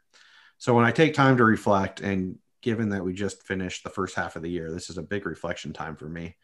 So 0.59 0.75
when 0.75 0.85
i 0.85 0.91
take 0.91 1.15
time 1.15 1.37
to 1.37 1.45
reflect 1.45 2.01
and 2.01 2.39
given 2.63 2.89
that 2.91 3.05
we 3.05 3.13
just 3.13 3.47
finished 3.47 3.85
the 3.85 3.91
first 3.91 4.17
half 4.17 4.35
of 4.35 4.43
the 4.43 4.51
year 4.51 4.73
this 4.73 4.91
is 4.91 4.99
a 4.99 5.03
big 5.03 5.27
reflection 5.27 5.73
time 5.73 5.95
for 5.95 6.09
me 6.09 6.37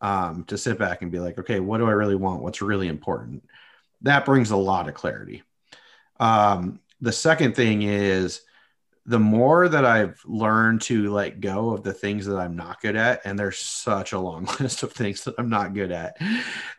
um, 0.00 0.42
to 0.44 0.58
sit 0.58 0.78
back 0.78 1.02
and 1.02 1.12
be 1.12 1.20
like 1.20 1.38
okay 1.38 1.60
what 1.60 1.78
do 1.78 1.86
i 1.86 1.92
really 1.92 2.16
want? 2.16 2.42
What's 2.42 2.62
really 2.62 2.88
important? 2.88 3.44
That 4.02 4.24
brings 4.24 4.50
a 4.50 4.56
lot 4.56 4.88
of 4.88 4.94
clarity. 4.94 5.42
Um, 6.18 6.80
the 7.00 7.12
second 7.12 7.54
thing 7.54 7.82
is 7.82 8.42
the 9.04 9.18
more 9.18 9.68
that 9.68 9.84
I've 9.84 10.20
learned 10.24 10.82
to 10.82 11.10
let 11.10 11.40
go 11.40 11.70
of 11.70 11.82
the 11.82 11.92
things 11.92 12.26
that 12.26 12.36
I'm 12.36 12.54
not 12.54 12.80
good 12.80 12.94
at, 12.94 13.22
and 13.24 13.36
there's 13.36 13.58
such 13.58 14.12
a 14.12 14.18
long 14.18 14.44
list 14.60 14.82
of 14.82 14.92
things 14.92 15.24
that 15.24 15.34
I'm 15.38 15.48
not 15.48 15.74
good 15.74 15.90
at, 15.90 16.16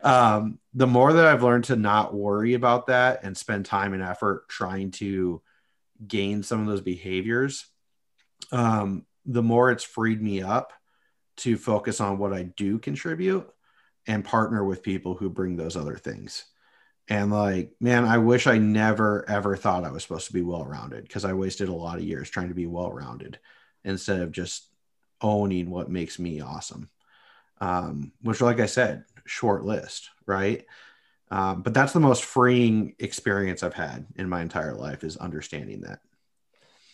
um, 0.02 0.58
the 0.72 0.86
more 0.86 1.12
that 1.12 1.26
I've 1.26 1.42
learned 1.42 1.64
to 1.64 1.76
not 1.76 2.14
worry 2.14 2.54
about 2.54 2.86
that 2.86 3.24
and 3.24 3.36
spend 3.36 3.66
time 3.66 3.92
and 3.92 4.02
effort 4.02 4.48
trying 4.48 4.90
to 4.92 5.42
gain 6.06 6.42
some 6.42 6.60
of 6.60 6.66
those 6.66 6.80
behaviors, 6.80 7.66
um, 8.52 9.04
the 9.26 9.42
more 9.42 9.70
it's 9.70 9.84
freed 9.84 10.22
me 10.22 10.42
up 10.42 10.72
to 11.36 11.56
focus 11.56 12.00
on 12.00 12.18
what 12.18 12.32
I 12.32 12.44
do 12.44 12.78
contribute 12.78 13.48
and 14.06 14.24
partner 14.24 14.64
with 14.64 14.82
people 14.82 15.14
who 15.14 15.28
bring 15.28 15.56
those 15.56 15.76
other 15.76 15.96
things 15.96 16.44
and 17.08 17.30
like 17.30 17.70
man 17.80 18.04
i 18.04 18.16
wish 18.16 18.46
i 18.46 18.56
never 18.56 19.28
ever 19.28 19.56
thought 19.56 19.84
i 19.84 19.90
was 19.90 20.02
supposed 20.02 20.26
to 20.26 20.32
be 20.32 20.42
well 20.42 20.64
rounded 20.64 21.02
because 21.02 21.24
i 21.24 21.32
wasted 21.32 21.68
a 21.68 21.74
lot 21.74 21.98
of 21.98 22.04
years 22.04 22.30
trying 22.30 22.48
to 22.48 22.54
be 22.54 22.66
well 22.66 22.90
rounded 22.90 23.38
instead 23.84 24.20
of 24.20 24.32
just 24.32 24.70
owning 25.20 25.70
what 25.70 25.90
makes 25.90 26.18
me 26.18 26.40
awesome. 26.40 26.88
Um, 27.60 28.12
which 28.22 28.40
like 28.40 28.60
i 28.60 28.66
said 28.66 29.04
short 29.26 29.64
list 29.64 30.10
right? 30.26 30.64
Um, 31.30 31.62
but 31.62 31.74
that's 31.74 31.92
the 31.92 32.00
most 32.00 32.24
freeing 32.24 32.94
experience 32.98 33.62
i've 33.62 33.74
had 33.74 34.06
in 34.16 34.28
my 34.28 34.42
entire 34.42 34.74
life 34.74 35.04
is 35.04 35.16
understanding 35.16 35.82
that. 35.82 36.00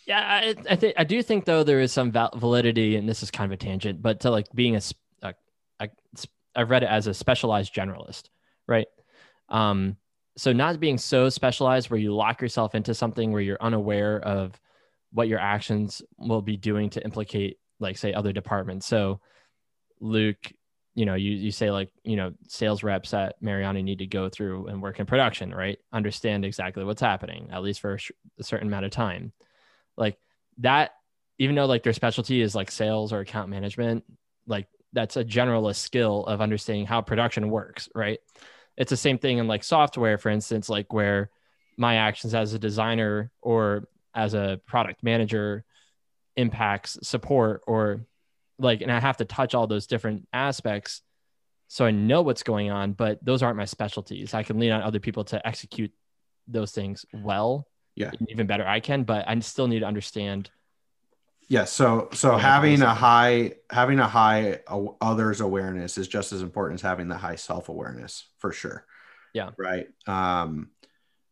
Yeah 0.05 0.19
i, 0.21 0.55
I 0.69 0.75
think 0.75 0.95
i 0.97 1.03
do 1.03 1.21
think 1.23 1.45
though 1.45 1.63
there 1.63 1.79
is 1.79 1.91
some 1.91 2.11
val- 2.11 2.33
validity 2.35 2.95
and 2.95 3.07
this 3.07 3.23
is 3.23 3.31
kind 3.31 3.51
of 3.51 3.53
a 3.53 3.63
tangent 3.63 4.01
but 4.01 4.21
to 4.21 4.29
like 4.29 4.47
being 4.53 4.75
a, 4.75 4.81
a, 5.21 5.33
a 5.79 5.89
i've 6.55 6.69
read 6.69 6.83
it 6.83 6.89
as 6.89 7.07
a 7.07 7.13
specialized 7.13 7.73
generalist 7.73 8.23
right? 8.71 8.87
Um, 9.49 9.97
so 10.37 10.53
not 10.53 10.79
being 10.79 10.97
so 10.97 11.29
specialized 11.29 11.89
where 11.89 11.99
you 11.99 12.13
lock 12.15 12.41
yourself 12.41 12.75
into 12.75 12.93
something 12.93 13.31
where 13.31 13.41
you're 13.41 13.57
unaware 13.61 14.19
of 14.21 14.59
what 15.11 15.27
your 15.27 15.39
actions 15.39 16.01
will 16.17 16.41
be 16.41 16.57
doing 16.57 16.89
to 16.89 17.03
implicate 17.03 17.57
like 17.79 17.97
say 17.97 18.13
other 18.13 18.31
departments. 18.31 18.85
So 18.85 19.19
luke 19.99 20.51
you 20.95 21.05
know 21.05 21.13
you, 21.13 21.31
you 21.31 21.51
say 21.51 21.69
like 21.69 21.91
you 22.03 22.15
know 22.15 22.33
sales 22.47 22.81
reps 22.81 23.13
at 23.13 23.35
mariani 23.39 23.83
need 23.83 23.99
to 23.99 24.07
go 24.07 24.29
through 24.29 24.67
and 24.67 24.81
work 24.81 24.99
in 24.99 25.05
production 25.05 25.53
right? 25.53 25.77
Understand 25.93 26.45
exactly 26.45 26.83
what's 26.83 27.01
happening 27.01 27.49
at 27.51 27.61
least 27.61 27.81
for 27.81 27.95
a, 27.95 27.97
sh- 27.97 28.11
a 28.39 28.43
certain 28.43 28.67
amount 28.67 28.85
of 28.85 28.91
time. 28.91 29.31
Like 29.97 30.17
that 30.59 30.91
even 31.39 31.55
though 31.55 31.65
like 31.65 31.83
their 31.83 31.93
specialty 31.93 32.41
is 32.41 32.55
like 32.55 32.71
sales 32.71 33.11
or 33.11 33.19
account 33.19 33.49
management 33.49 34.03
like 34.47 34.67
that's 34.93 35.17
a 35.17 35.25
generalist 35.25 35.77
skill 35.77 36.25
of 36.25 36.41
understanding 36.41 36.85
how 36.85 37.01
production 37.01 37.49
works 37.49 37.89
right 37.95 38.19
it's 38.77 38.89
the 38.89 38.97
same 38.97 39.17
thing 39.17 39.37
in 39.37 39.47
like 39.47 39.63
software, 39.63 40.17
for 40.17 40.29
instance, 40.29 40.69
like 40.69 40.91
where 40.93 41.29
my 41.77 41.95
actions 41.95 42.33
as 42.33 42.53
a 42.53 42.59
designer 42.59 43.31
or 43.41 43.87
as 44.13 44.33
a 44.33 44.59
product 44.65 45.03
manager 45.03 45.63
impacts 46.35 46.97
support 47.03 47.61
or 47.67 48.05
like, 48.59 48.81
and 48.81 48.91
I 48.91 48.99
have 48.99 49.17
to 49.17 49.25
touch 49.25 49.55
all 49.55 49.67
those 49.67 49.87
different 49.87 50.27
aspects 50.33 51.01
so 51.71 51.85
I 51.85 51.91
know 51.91 52.21
what's 52.21 52.43
going 52.43 52.69
on, 52.69 52.91
but 52.91 53.23
those 53.23 53.41
aren't 53.41 53.55
my 53.55 53.63
specialties. 53.63 54.33
I 54.33 54.43
can 54.43 54.59
lean 54.59 54.73
on 54.73 54.81
other 54.81 54.99
people 54.99 55.23
to 55.23 55.47
execute 55.47 55.93
those 56.45 56.73
things 56.73 57.05
well. 57.13 57.65
Yeah. 57.95 58.11
Even 58.27 58.45
better 58.45 58.67
I 58.67 58.81
can, 58.81 59.03
but 59.03 59.23
I 59.25 59.39
still 59.39 59.69
need 59.69 59.79
to 59.79 59.85
understand 59.85 60.51
yeah 61.51 61.65
so 61.65 62.07
so 62.13 62.37
having 62.37 62.81
a 62.81 62.95
high 62.95 63.51
having 63.69 63.99
a 63.99 64.07
high 64.07 64.59
others 65.01 65.41
awareness 65.41 65.97
is 65.97 66.07
just 66.07 66.31
as 66.31 66.41
important 66.41 66.79
as 66.79 66.81
having 66.81 67.09
the 67.09 67.17
high 67.17 67.35
self-awareness 67.35 68.25
for 68.37 68.53
sure. 68.53 68.85
Yeah. 69.33 69.49
Right? 69.57 69.87
Um 70.07 70.69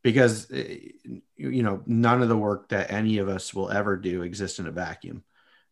because 0.03 0.51
eh, 0.51 0.89
you 1.37 1.63
know 1.63 1.81
none 1.85 2.21
of 2.21 2.27
the 2.27 2.35
work 2.35 2.67
that 2.67 2.91
any 2.91 3.19
of 3.19 3.29
us 3.29 3.53
will 3.53 3.71
ever 3.71 3.95
do 3.95 4.23
exists 4.23 4.59
in 4.59 4.67
a 4.67 4.71
vacuum. 4.71 5.23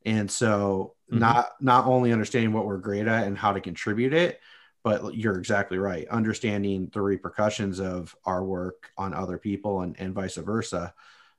And 0.05 0.31
so 0.31 0.95
mm-hmm. 1.11 1.19
not 1.19 1.49
not 1.59 1.85
only 1.85 2.13
understanding 2.13 2.53
what 2.53 2.65
we're 2.65 2.77
great 2.77 3.05
at 3.05 3.27
and 3.27 3.37
how 3.37 3.51
to 3.51 3.59
contribute 3.59 4.13
it 4.13 4.39
but 4.81 5.13
you're 5.13 5.37
exactly 5.37 5.77
right. 5.77 6.07
Understanding 6.07 6.89
the 6.93 7.01
repercussions 7.01 7.81
of 7.81 8.15
our 8.23 8.45
work 8.45 8.91
on 8.97 9.13
other 9.13 9.37
people 9.37 9.81
and, 9.81 9.99
and 9.99 10.13
vice 10.13 10.37
versa 10.37 10.93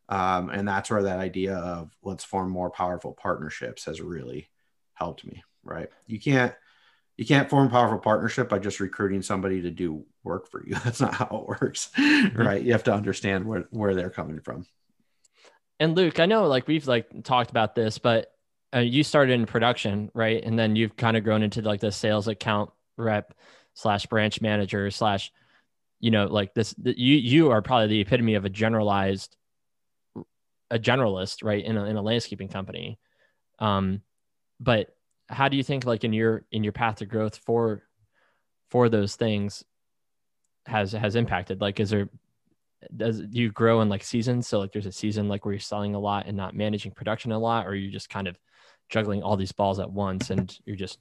um, 0.08 0.50
and 0.50 0.66
that's 0.66 0.90
where 0.90 1.02
that 1.02 1.18
idea 1.18 1.56
of 1.56 1.90
let's 2.02 2.24
form 2.24 2.50
more 2.50 2.70
powerful 2.70 3.12
partnerships 3.12 3.84
has 3.84 4.00
really 4.00 4.48
helped 4.94 5.24
me. 5.24 5.42
Right? 5.64 5.90
You 6.06 6.20
can't 6.20 6.54
you 7.16 7.26
can't 7.26 7.50
form 7.50 7.66
a 7.66 7.70
powerful 7.70 7.98
partnership 7.98 8.48
by 8.48 8.60
just 8.60 8.80
recruiting 8.80 9.22
somebody 9.22 9.62
to 9.62 9.70
do 9.70 10.06
work 10.22 10.48
for 10.48 10.64
you. 10.64 10.74
That's 10.84 11.00
not 11.00 11.14
how 11.14 11.26
it 11.26 11.60
works. 11.60 11.90
Mm-hmm. 11.98 12.40
Right? 12.40 12.62
You 12.62 12.72
have 12.72 12.84
to 12.84 12.94
understand 12.94 13.44
where 13.44 13.66
where 13.70 13.94
they're 13.94 14.10
coming 14.10 14.40
from. 14.40 14.66
and 15.80 15.96
Luke, 15.96 16.20
I 16.20 16.26
know 16.26 16.46
like 16.46 16.66
we've 16.68 16.86
like 16.86 17.24
talked 17.24 17.50
about 17.50 17.74
this, 17.74 17.98
but 17.98 18.32
uh, 18.74 18.80
you 18.80 19.02
started 19.02 19.32
in 19.32 19.46
production, 19.46 20.10
right? 20.14 20.42
And 20.44 20.58
then 20.58 20.76
you've 20.76 20.96
kind 20.96 21.16
of 21.16 21.24
grown 21.24 21.42
into 21.42 21.62
like 21.62 21.80
the 21.80 21.92
sales 21.92 22.28
account 22.28 22.70
rep 22.96 23.34
slash 23.74 24.06
branch 24.06 24.40
manager 24.40 24.90
slash, 24.90 25.32
you 26.00 26.10
know, 26.10 26.26
like 26.26 26.54
this. 26.54 26.74
You 26.82 27.16
you 27.16 27.50
are 27.50 27.62
probably 27.62 27.88
the 27.88 28.00
epitome 28.00 28.34
of 28.34 28.44
a 28.44 28.50
generalized, 28.50 29.36
a 30.70 30.78
generalist, 30.78 31.44
right? 31.44 31.64
In 31.64 31.76
a, 31.76 31.84
in 31.84 31.96
a 31.96 32.02
landscaping 32.02 32.48
company, 32.48 32.98
um, 33.58 34.02
but 34.60 34.88
how 35.28 35.48
do 35.48 35.56
you 35.56 35.62
think 35.62 35.84
like 35.84 36.04
in 36.04 36.12
your 36.12 36.44
in 36.52 36.64
your 36.64 36.72
path 36.72 36.96
to 36.96 37.06
growth 37.06 37.36
for 37.36 37.82
for 38.70 38.88
those 38.88 39.16
things 39.16 39.64
has 40.66 40.92
has 40.92 41.16
impacted? 41.16 41.60
Like, 41.60 41.80
is 41.80 41.90
there 41.90 42.08
does 42.96 43.20
do 43.20 43.40
you 43.40 43.50
grow 43.50 43.80
in 43.80 43.88
like 43.88 44.04
seasons? 44.04 44.46
So 44.46 44.58
like 44.58 44.72
there's 44.72 44.86
a 44.86 44.92
season 44.92 45.28
like 45.28 45.44
where 45.44 45.52
you're 45.52 45.60
selling 45.60 45.94
a 45.94 46.00
lot 46.00 46.26
and 46.26 46.36
not 46.36 46.54
managing 46.54 46.92
production 46.92 47.32
a 47.32 47.38
lot, 47.38 47.66
or 47.66 47.74
you 47.74 47.90
just 47.90 48.10
kind 48.10 48.28
of 48.28 48.38
juggling 48.88 49.22
all 49.22 49.36
these 49.36 49.52
balls 49.52 49.78
at 49.78 49.90
once 49.90 50.30
and 50.30 50.58
you're 50.64 50.76
just 50.76 50.98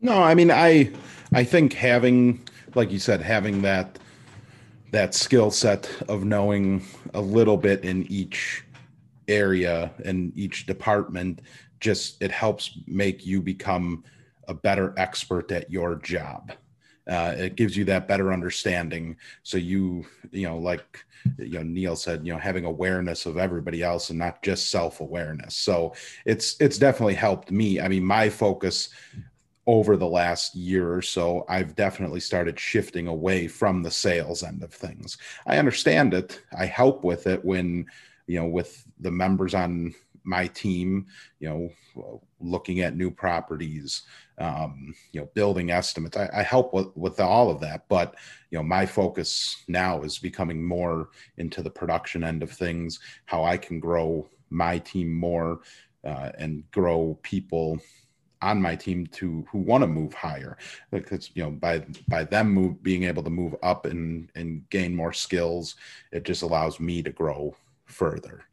no 0.00 0.22
i 0.22 0.34
mean 0.34 0.50
i 0.50 0.90
i 1.34 1.42
think 1.42 1.72
having 1.72 2.40
like 2.74 2.90
you 2.90 2.98
said 2.98 3.20
having 3.20 3.62
that 3.62 3.98
that 4.90 5.14
skill 5.14 5.50
set 5.50 5.90
of 6.08 6.24
knowing 6.24 6.82
a 7.14 7.20
little 7.20 7.56
bit 7.56 7.84
in 7.84 8.06
each 8.10 8.64
area 9.28 9.92
and 10.04 10.32
each 10.36 10.66
department 10.66 11.42
just 11.80 12.20
it 12.22 12.30
helps 12.30 12.78
make 12.86 13.24
you 13.24 13.40
become 13.40 14.04
a 14.48 14.54
better 14.54 14.94
expert 14.96 15.52
at 15.52 15.70
your 15.70 15.96
job. 15.96 16.52
Uh, 17.08 17.34
it 17.38 17.56
gives 17.56 17.76
you 17.76 17.84
that 17.86 18.06
better 18.06 18.32
understanding. 18.32 19.16
So 19.42 19.56
you 19.56 20.04
you 20.30 20.46
know 20.46 20.58
like 20.58 21.04
you 21.38 21.58
know 21.58 21.62
neil 21.62 21.96
said 21.96 22.26
you 22.26 22.32
know 22.32 22.38
having 22.38 22.64
awareness 22.64 23.26
of 23.26 23.38
everybody 23.38 23.82
else 23.82 24.10
and 24.10 24.18
not 24.18 24.42
just 24.42 24.70
self-awareness. 24.70 25.54
So 25.54 25.94
it's 26.26 26.56
it's 26.60 26.78
definitely 26.78 27.14
helped 27.14 27.50
me. 27.50 27.80
I 27.80 27.88
mean 27.88 28.04
my 28.04 28.28
focus 28.28 28.90
over 29.66 29.98
the 29.98 30.06
last 30.06 30.54
year 30.54 30.94
or 30.94 31.02
so 31.02 31.44
i've 31.50 31.76
definitely 31.76 32.20
started 32.20 32.58
shifting 32.58 33.06
away 33.06 33.46
from 33.46 33.82
the 33.82 33.90
sales 33.90 34.42
end 34.42 34.62
of 34.62 34.72
things. 34.72 35.18
I 35.46 35.58
understand 35.58 36.14
it. 36.14 36.40
I 36.58 36.64
help 36.64 37.04
with 37.04 37.26
it 37.26 37.44
when 37.44 37.84
you 38.28 38.38
know 38.38 38.46
with 38.46 38.84
the 39.00 39.10
members 39.10 39.54
on 39.54 39.92
my 40.24 40.46
team 40.46 41.06
you 41.40 41.48
know 41.48 42.20
looking 42.40 42.80
at 42.80 42.96
new 42.96 43.10
properties 43.10 44.02
um, 44.38 44.94
you 45.12 45.20
know, 45.20 45.28
building 45.34 45.70
estimates. 45.70 46.16
I, 46.16 46.28
I, 46.32 46.42
help 46.42 46.72
with, 46.72 46.96
with 46.96 47.20
all 47.20 47.50
of 47.50 47.60
that, 47.60 47.88
but 47.88 48.14
you 48.50 48.58
know, 48.58 48.62
my 48.62 48.86
focus 48.86 49.64
now 49.66 50.02
is 50.02 50.18
becoming 50.18 50.64
more 50.64 51.10
into 51.38 51.62
the 51.62 51.70
production 51.70 52.24
end 52.24 52.42
of 52.42 52.50
things, 52.50 53.00
how 53.26 53.44
I 53.44 53.56
can 53.56 53.80
grow 53.80 54.28
my 54.50 54.78
team 54.78 55.12
more 55.12 55.60
uh, 56.04 56.30
and 56.38 56.68
grow 56.70 57.18
people 57.22 57.78
on 58.40 58.62
my 58.62 58.76
team 58.76 59.04
to 59.08 59.44
who 59.50 59.58
want 59.58 59.82
to 59.82 59.88
move 59.88 60.14
higher 60.14 60.56
because 60.92 61.32
you 61.34 61.42
know 61.42 61.50
by 61.50 61.84
by 62.06 62.22
them 62.22 62.48
move 62.48 62.80
being 62.84 63.02
able 63.02 63.20
to 63.20 63.30
move 63.30 63.56
up 63.64 63.84
and 63.84 64.30
and 64.36 64.62
gain 64.70 64.94
more 64.94 65.12
skills 65.12 65.74
it 66.12 66.22
just 66.22 66.42
allows 66.42 66.78
me 66.78 67.02
to 67.02 67.10
grow 67.10 67.52
further 67.88 68.44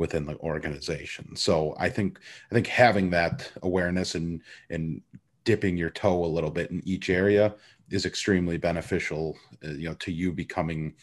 within 0.00 0.24
the 0.24 0.36
organization. 0.38 1.36
So 1.36 1.74
i 1.78 1.88
think 1.88 2.18
i 2.50 2.54
think 2.54 2.66
having 2.66 3.10
that 3.10 3.50
awareness 3.62 4.14
and 4.14 4.42
and 4.70 5.02
dipping 5.44 5.76
your 5.76 5.90
toe 5.90 6.24
a 6.24 6.34
little 6.36 6.50
bit 6.50 6.70
in 6.70 6.82
each 6.84 7.10
area 7.10 7.54
is 7.90 8.06
extremely 8.06 8.56
beneficial 8.56 9.36
uh, 9.64 9.72
you 9.72 9.88
know 9.88 9.94
to 9.94 10.12
you 10.12 10.32
becoming 10.32 10.94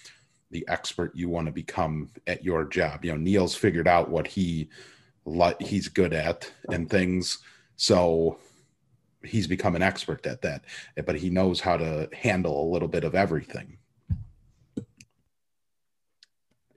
the 0.52 0.66
expert 0.68 1.12
you 1.16 1.30
want 1.30 1.46
to 1.46 1.52
become 1.52 2.10
at 2.26 2.44
your 2.44 2.64
job. 2.64 3.04
You 3.04 3.12
know 3.12 3.18
neil's 3.18 3.56
figured 3.56 3.88
out 3.88 4.10
what 4.10 4.28
he 4.28 4.70
like 5.26 5.62
he's 5.62 5.90
good 5.90 6.14
at 6.14 6.52
and 6.72 6.90
things 6.90 7.40
so 7.76 8.40
he's 9.24 9.48
become 9.48 9.76
an 9.76 9.82
expert 9.84 10.26
at 10.26 10.42
that 10.42 10.64
but 11.06 11.18
he 11.18 11.30
knows 11.30 11.60
how 11.60 11.76
to 11.78 12.10
handle 12.14 12.64
a 12.64 12.72
little 12.72 12.88
bit 12.88 13.04
of 13.04 13.14
everything 13.14 13.78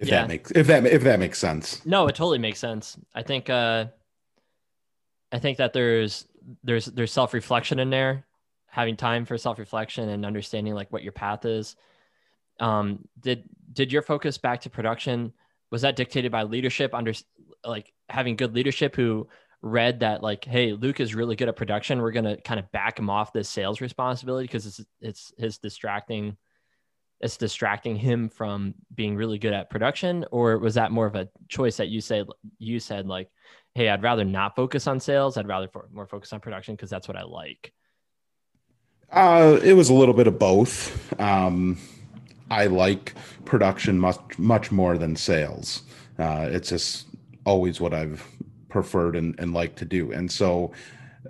if 0.01 0.09
yeah. 0.09 0.23
that 0.23 0.29
makes 0.29 0.51
if 0.51 0.67
that 0.67 0.85
if 0.87 1.03
that 1.05 1.21
makes 1.21 1.39
sense 1.39 1.85
no 1.87 2.09
it 2.09 2.15
totally 2.17 2.39
makes 2.39 2.59
sense 2.59 2.99
i 3.15 3.23
think 3.23 3.49
uh 3.49 3.85
i 5.31 5.39
think 5.39 5.59
that 5.59 5.73
there's 5.73 6.27
there's 6.65 6.87
there's 6.87 7.13
self 7.13 7.35
reflection 7.35 7.79
in 7.79 7.91
there, 7.91 8.27
having 8.67 8.97
time 8.97 9.25
for 9.25 9.37
self 9.39 9.59
reflection 9.59 10.09
and 10.09 10.25
understanding 10.25 10.75
like 10.75 10.93
what 10.93 11.03
your 11.03 11.13
path 11.13 11.45
is. 11.45 11.77
Um, 12.59 13.07
did 13.19 13.45
did 13.73 13.93
your 13.93 14.03
focus 14.03 14.39
back 14.39 14.63
to 14.63 14.71
production 14.71 15.33
was 15.71 15.83
that 15.83 15.97
dictated 15.97 16.33
by 16.33 16.43
leadership 16.43 16.95
under 16.95 17.13
like 17.65 17.93
having 18.09 18.37
good 18.37 18.55
leadership 18.55 18.97
who 18.97 19.29
read 19.63 20.01
that 20.01 20.23
like 20.23 20.45
hey 20.45 20.73
luke 20.73 21.01
is 21.01 21.15
really 21.15 21.37
good 21.37 21.47
at 21.47 21.55
production 21.55 22.01
we're 22.01 22.11
going 22.11 22.25
to 22.25 22.41
kind 22.41 22.59
of 22.59 22.73
back 22.73 22.99
him 22.99 23.11
off 23.11 23.33
this 23.33 23.49
sales 23.49 23.83
responsibility 23.83 24.45
because 24.45 24.65
it's 24.67 24.81
it's 25.03 25.33
his 25.37 25.59
distracting 25.59 26.37
it's 27.21 27.37
distracting 27.37 27.97
him 27.97 28.29
from 28.29 28.75
being 28.95 29.15
really 29.15 29.39
good 29.39 29.53
at 29.53 29.69
production 29.71 30.25
or 30.31 30.59
was 30.59 30.75
that 30.75 30.91
more 30.91 31.07
of 31.07 31.15
a 31.15 31.29
choice 31.49 31.77
that 31.77 31.89
you 31.89 32.01
said 32.01 32.27
you 32.59 32.81
said 32.81 33.07
like 33.07 33.29
hey, 33.75 33.89
I'd 33.89 34.03
rather 34.03 34.25
not 34.25 34.57
focus 34.57 34.87
on 34.87 35.01
sales. 35.01 35.37
I'd 35.37 35.49
rather 35.49 35.69
for, 35.69 35.89
more 35.93 36.07
focus 36.07 36.33
on 36.33 36.41
production 36.41 36.75
because 36.75 36.91
that's 36.91 37.09
what 37.09 37.17
I 37.17 37.23
like? 37.23 37.73
Uh, 39.11 39.59
it 39.63 39.73
was 39.73 39.91
a 39.91 39.95
little 39.95 40.15
bit 40.15 40.27
of 40.27 40.39
both. 40.39 41.21
Um, 41.21 41.79
I 42.51 42.67
like 42.67 43.15
production 43.45 43.99
much 43.99 44.39
much 44.39 44.71
more 44.73 44.99
than 44.99 45.17
sales. 45.17 45.83
Uh, 46.19 46.49
it's 46.51 46.69
just 46.69 47.07
always 47.45 47.81
what 47.81 47.95
I've 47.95 48.25
preferred 48.69 49.17
and, 49.17 49.39
and 49.39 49.53
like 49.53 49.75
to 49.77 49.85
do. 49.85 50.13
And 50.13 50.31
so, 50.31 50.73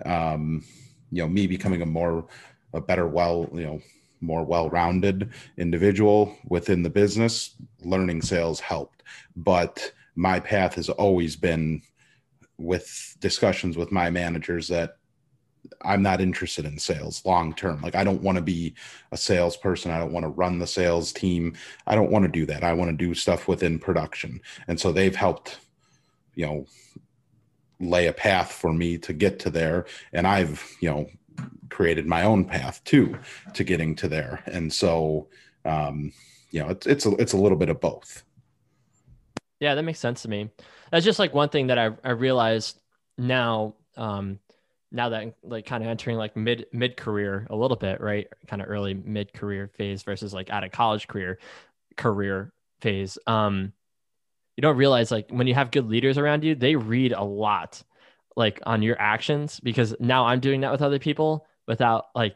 um, 0.05 0.63
you 1.11 1.23
know, 1.23 1.27
me 1.27 1.47
becoming 1.47 1.81
a 1.81 1.85
more 1.85 2.27
a 2.73 2.81
better, 2.81 3.07
well, 3.07 3.49
you 3.53 3.63
know, 3.63 3.81
more 4.21 4.43
well-rounded 4.43 5.31
individual 5.57 6.37
within 6.47 6.83
the 6.83 6.89
business, 6.89 7.55
learning 7.81 8.21
sales 8.21 8.59
helped. 8.59 9.03
But 9.35 9.91
my 10.15 10.39
path 10.39 10.75
has 10.75 10.89
always 10.89 11.35
been 11.35 11.81
with 12.57 13.17
discussions 13.19 13.75
with 13.77 13.91
my 13.91 14.09
managers 14.09 14.67
that 14.67 14.97
I'm 15.83 16.01
not 16.01 16.21
interested 16.21 16.65
in 16.65 16.77
sales 16.77 17.23
long 17.25 17.53
term. 17.53 17.81
Like 17.81 17.95
I 17.95 18.03
don't 18.03 18.21
want 18.21 18.37
to 18.37 18.43
be 18.43 18.73
a 19.11 19.17
salesperson. 19.17 19.91
I 19.91 19.99
don't 19.99 20.11
want 20.11 20.23
to 20.23 20.29
run 20.29 20.59
the 20.59 20.67
sales 20.67 21.11
team. 21.11 21.55
I 21.87 21.95
don't 21.95 22.11
want 22.11 22.23
to 22.25 22.31
do 22.31 22.45
that. 22.47 22.63
I 22.63 22.73
want 22.73 22.91
to 22.91 22.97
do 22.97 23.13
stuff 23.13 23.47
within 23.47 23.79
production. 23.79 24.41
And 24.67 24.79
so 24.79 24.91
they've 24.91 25.15
helped, 25.15 25.59
you 26.35 26.45
know, 26.45 26.65
lay 27.79 28.07
a 28.07 28.13
path 28.13 28.51
for 28.51 28.73
me 28.73 28.97
to 28.99 29.13
get 29.13 29.39
to 29.39 29.49
there. 29.49 29.85
And 30.13 30.27
I've, 30.27 30.67
you 30.81 30.89
know, 30.89 31.07
created 31.69 32.05
my 32.05 32.23
own 32.23 32.45
path 32.45 32.83
too 32.83 33.17
to 33.53 33.63
getting 33.63 33.95
to 33.95 34.07
there. 34.07 34.43
And 34.45 34.71
so, 34.71 35.27
um, 35.65 36.11
you 36.51 36.59
know, 36.61 36.69
it's 36.69 36.85
it's 36.85 37.05
a, 37.05 37.11
it's 37.15 37.33
a 37.33 37.37
little 37.37 37.57
bit 37.57 37.69
of 37.69 37.79
both. 37.79 38.23
Yeah, 39.59 39.75
that 39.75 39.83
makes 39.83 39.99
sense 39.99 40.23
to 40.23 40.29
me. 40.29 40.49
That's 40.91 41.05
just 41.05 41.19
like 41.19 41.33
one 41.33 41.49
thing 41.49 41.67
that 41.67 41.77
I, 41.77 41.91
I 42.03 42.11
realized 42.11 42.81
now, 43.17 43.75
um, 43.95 44.39
now 44.91 45.09
that 45.09 45.35
like 45.43 45.65
kind 45.65 45.83
of 45.83 45.89
entering 45.89 46.17
like 46.17 46.35
mid 46.35 46.65
mid 46.73 46.97
career 46.97 47.47
a 47.49 47.55
little 47.55 47.77
bit, 47.77 48.01
right? 48.01 48.27
Kind 48.47 48.61
of 48.61 48.69
early 48.69 48.93
mid 48.93 49.33
career 49.33 49.69
phase 49.75 50.03
versus 50.03 50.33
like 50.33 50.49
out 50.49 50.63
of 50.63 50.71
college 50.71 51.07
career 51.07 51.39
career 51.95 52.51
phase. 52.81 53.17
Um, 53.27 53.71
you 54.57 54.61
don't 54.61 54.77
realize 54.77 55.11
like 55.11 55.29
when 55.29 55.47
you 55.47 55.53
have 55.53 55.71
good 55.71 55.87
leaders 55.87 56.17
around 56.17 56.43
you, 56.43 56.55
they 56.55 56.75
read 56.75 57.13
a 57.13 57.23
lot 57.23 57.83
like 58.41 58.59
on 58.65 58.81
your 58.81 58.99
actions 58.99 59.59
because 59.59 59.95
now 59.99 60.25
I'm 60.25 60.39
doing 60.39 60.61
that 60.61 60.71
with 60.71 60.81
other 60.81 60.99
people 60.99 61.45
without 61.67 62.05
like 62.15 62.35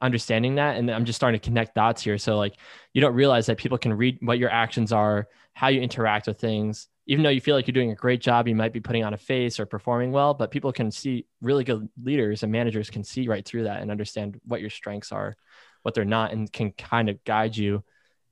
understanding 0.00 0.56
that 0.56 0.76
and 0.76 0.90
i'm 0.90 1.04
just 1.04 1.16
starting 1.16 1.38
to 1.40 1.44
connect 1.44 1.76
dots 1.76 2.02
here. 2.02 2.18
So 2.18 2.36
like 2.36 2.54
you 2.92 3.00
don't 3.00 3.14
realize 3.14 3.46
that 3.46 3.58
people 3.58 3.78
can 3.78 3.94
read 3.94 4.18
what 4.20 4.38
your 4.38 4.50
actions 4.50 4.92
are 4.92 5.28
how 5.54 5.68
you 5.68 5.80
interact 5.80 6.26
with 6.26 6.40
things. 6.40 6.88
Even 7.06 7.22
though 7.24 7.30
you 7.30 7.40
feel 7.40 7.54
like 7.54 7.66
you're 7.66 7.72
doing 7.72 7.92
a 7.92 7.96
great 7.96 8.20
job 8.20 8.48
you 8.48 8.56
might 8.56 8.72
be 8.72 8.80
putting 8.80 9.04
on 9.04 9.14
a 9.14 9.18
face 9.18 9.60
or 9.60 9.66
performing 9.66 10.10
well 10.10 10.34
but 10.34 10.50
people 10.50 10.72
can 10.72 10.90
see 10.90 11.26
really 11.40 11.62
good 11.62 11.88
leaders 12.02 12.42
and 12.42 12.50
managers 12.50 12.90
can 12.90 13.04
see 13.04 13.28
right 13.28 13.44
through 13.44 13.64
that 13.64 13.80
and 13.80 13.90
understand 13.90 14.40
what 14.44 14.60
your 14.60 14.70
strengths 14.70 15.12
are 15.12 15.36
what 15.82 15.94
they're 15.94 16.04
not 16.04 16.32
and 16.32 16.52
can 16.52 16.72
kind 16.72 17.08
of 17.08 17.22
guide 17.24 17.56
you 17.56 17.84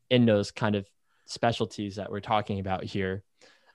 in 0.08 0.26
those 0.26 0.50
kind 0.50 0.74
of 0.74 0.86
specialties 1.26 1.96
that 1.96 2.10
we're 2.10 2.20
talking 2.20 2.58
about 2.58 2.84
here. 2.84 3.22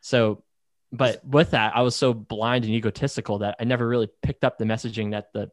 So 0.01 0.43
but 0.91 1.25
with 1.25 1.51
that 1.51 1.75
i 1.75 1.81
was 1.81 1.95
so 1.95 2.13
blind 2.13 2.65
and 2.65 2.73
egotistical 2.73 3.39
that 3.39 3.55
i 3.59 3.63
never 3.63 3.87
really 3.87 4.09
picked 4.21 4.43
up 4.43 4.57
the 4.57 4.65
messaging 4.65 5.11
that 5.11 5.31
the 5.33 5.49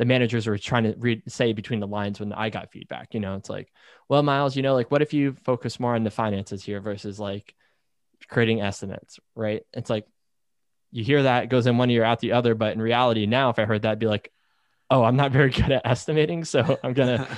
the 0.00 0.06
managers 0.06 0.46
were 0.46 0.56
trying 0.56 0.84
to 0.84 0.94
read, 0.96 1.22
say 1.30 1.52
between 1.52 1.78
the 1.78 1.86
lines 1.86 2.18
when 2.18 2.32
I 2.32 2.48
got 2.48 2.72
feedback. 2.72 3.12
You 3.12 3.20
know, 3.20 3.34
it's 3.34 3.50
like, 3.50 3.70
well, 4.08 4.22
Miles, 4.22 4.56
you 4.56 4.62
know, 4.62 4.72
like 4.72 4.90
what 4.90 5.02
if 5.02 5.12
you 5.12 5.34
focus 5.44 5.78
more 5.78 5.94
on 5.94 6.04
the 6.04 6.10
finances 6.10 6.64
here 6.64 6.80
versus 6.80 7.20
like 7.20 7.54
creating 8.26 8.62
estimates, 8.62 9.20
right? 9.34 9.60
It's 9.74 9.90
like 9.90 10.06
you 10.90 11.04
hear 11.04 11.24
that 11.24 11.44
it 11.44 11.50
goes 11.50 11.66
in 11.66 11.76
one 11.76 11.90
ear 11.90 12.02
out 12.02 12.20
the 12.20 12.32
other, 12.32 12.54
but 12.54 12.72
in 12.72 12.80
reality, 12.80 13.26
now 13.26 13.50
if 13.50 13.58
I 13.58 13.66
heard 13.66 13.82
that, 13.82 13.92
I'd 13.92 13.98
be 13.98 14.06
like, 14.06 14.32
oh, 14.88 15.04
I'm 15.04 15.16
not 15.16 15.32
very 15.32 15.50
good 15.50 15.70
at 15.70 15.82
estimating, 15.84 16.46
so 16.46 16.78
I'm 16.82 16.94
gonna, 16.94 17.28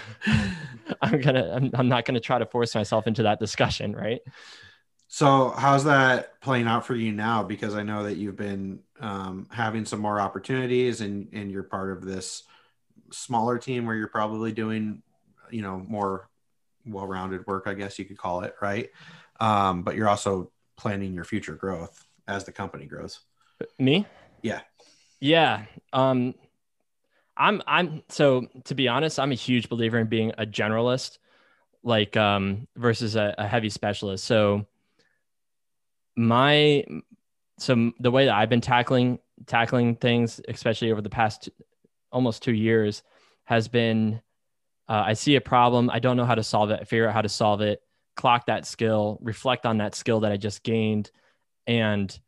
I'm 1.02 1.20
gonna, 1.20 1.52
I'm, 1.56 1.70
I'm 1.74 1.88
not 1.88 2.04
gonna 2.04 2.20
try 2.20 2.38
to 2.38 2.46
force 2.46 2.76
myself 2.76 3.08
into 3.08 3.24
that 3.24 3.40
discussion, 3.40 3.92
right? 3.92 4.20
So 5.14 5.50
how's 5.50 5.84
that 5.84 6.40
playing 6.40 6.66
out 6.66 6.86
for 6.86 6.94
you 6.94 7.12
now? 7.12 7.42
Because 7.42 7.74
I 7.74 7.82
know 7.82 8.04
that 8.04 8.16
you've 8.16 8.34
been 8.34 8.80
um, 8.98 9.46
having 9.50 9.84
some 9.84 10.00
more 10.00 10.18
opportunities, 10.18 11.02
and 11.02 11.28
and 11.34 11.52
you're 11.52 11.64
part 11.64 11.92
of 11.92 12.02
this 12.02 12.44
smaller 13.12 13.58
team 13.58 13.84
where 13.84 13.94
you're 13.94 14.08
probably 14.08 14.52
doing, 14.52 15.02
you 15.50 15.60
know, 15.60 15.84
more 15.86 16.30
well-rounded 16.86 17.46
work, 17.46 17.64
I 17.66 17.74
guess 17.74 17.98
you 17.98 18.06
could 18.06 18.16
call 18.16 18.40
it, 18.40 18.54
right? 18.62 18.88
Um, 19.38 19.82
but 19.82 19.96
you're 19.96 20.08
also 20.08 20.50
planning 20.78 21.12
your 21.12 21.24
future 21.24 21.56
growth 21.56 22.06
as 22.26 22.44
the 22.44 22.52
company 22.52 22.86
grows. 22.86 23.20
Me? 23.78 24.06
Yeah. 24.40 24.62
Yeah. 25.20 25.66
Um, 25.92 26.34
I'm 27.36 27.60
I'm 27.66 28.02
so 28.08 28.46
to 28.64 28.74
be 28.74 28.88
honest, 28.88 29.20
I'm 29.20 29.30
a 29.30 29.34
huge 29.34 29.68
believer 29.68 29.98
in 29.98 30.06
being 30.06 30.32
a 30.38 30.46
generalist, 30.46 31.18
like 31.82 32.16
um 32.16 32.66
versus 32.76 33.14
a, 33.14 33.34
a 33.36 33.46
heavy 33.46 33.68
specialist. 33.68 34.24
So 34.24 34.66
my 36.16 36.84
so 37.58 37.92
the 38.00 38.10
way 38.10 38.26
that 38.26 38.34
I've 38.34 38.48
been 38.48 38.60
tackling 38.60 39.18
tackling 39.46 39.96
things, 39.96 40.40
especially 40.48 40.92
over 40.92 41.00
the 41.00 41.10
past 41.10 41.48
almost 42.10 42.42
two 42.42 42.52
years, 42.52 43.02
has 43.44 43.68
been 43.68 44.20
uh, 44.88 45.04
I 45.06 45.12
see 45.14 45.36
a 45.36 45.40
problem, 45.40 45.90
I 45.90 46.00
don't 46.00 46.16
know 46.16 46.24
how 46.24 46.34
to 46.34 46.42
solve 46.42 46.70
it, 46.70 46.86
figure 46.88 47.08
out 47.08 47.14
how 47.14 47.22
to 47.22 47.28
solve 47.28 47.60
it, 47.60 47.80
clock 48.16 48.46
that 48.46 48.66
skill, 48.66 49.18
reflect 49.22 49.64
on 49.64 49.78
that 49.78 49.94
skill 49.94 50.20
that 50.20 50.32
I 50.32 50.36
just 50.36 50.62
gained, 50.62 51.10
and 51.66 52.18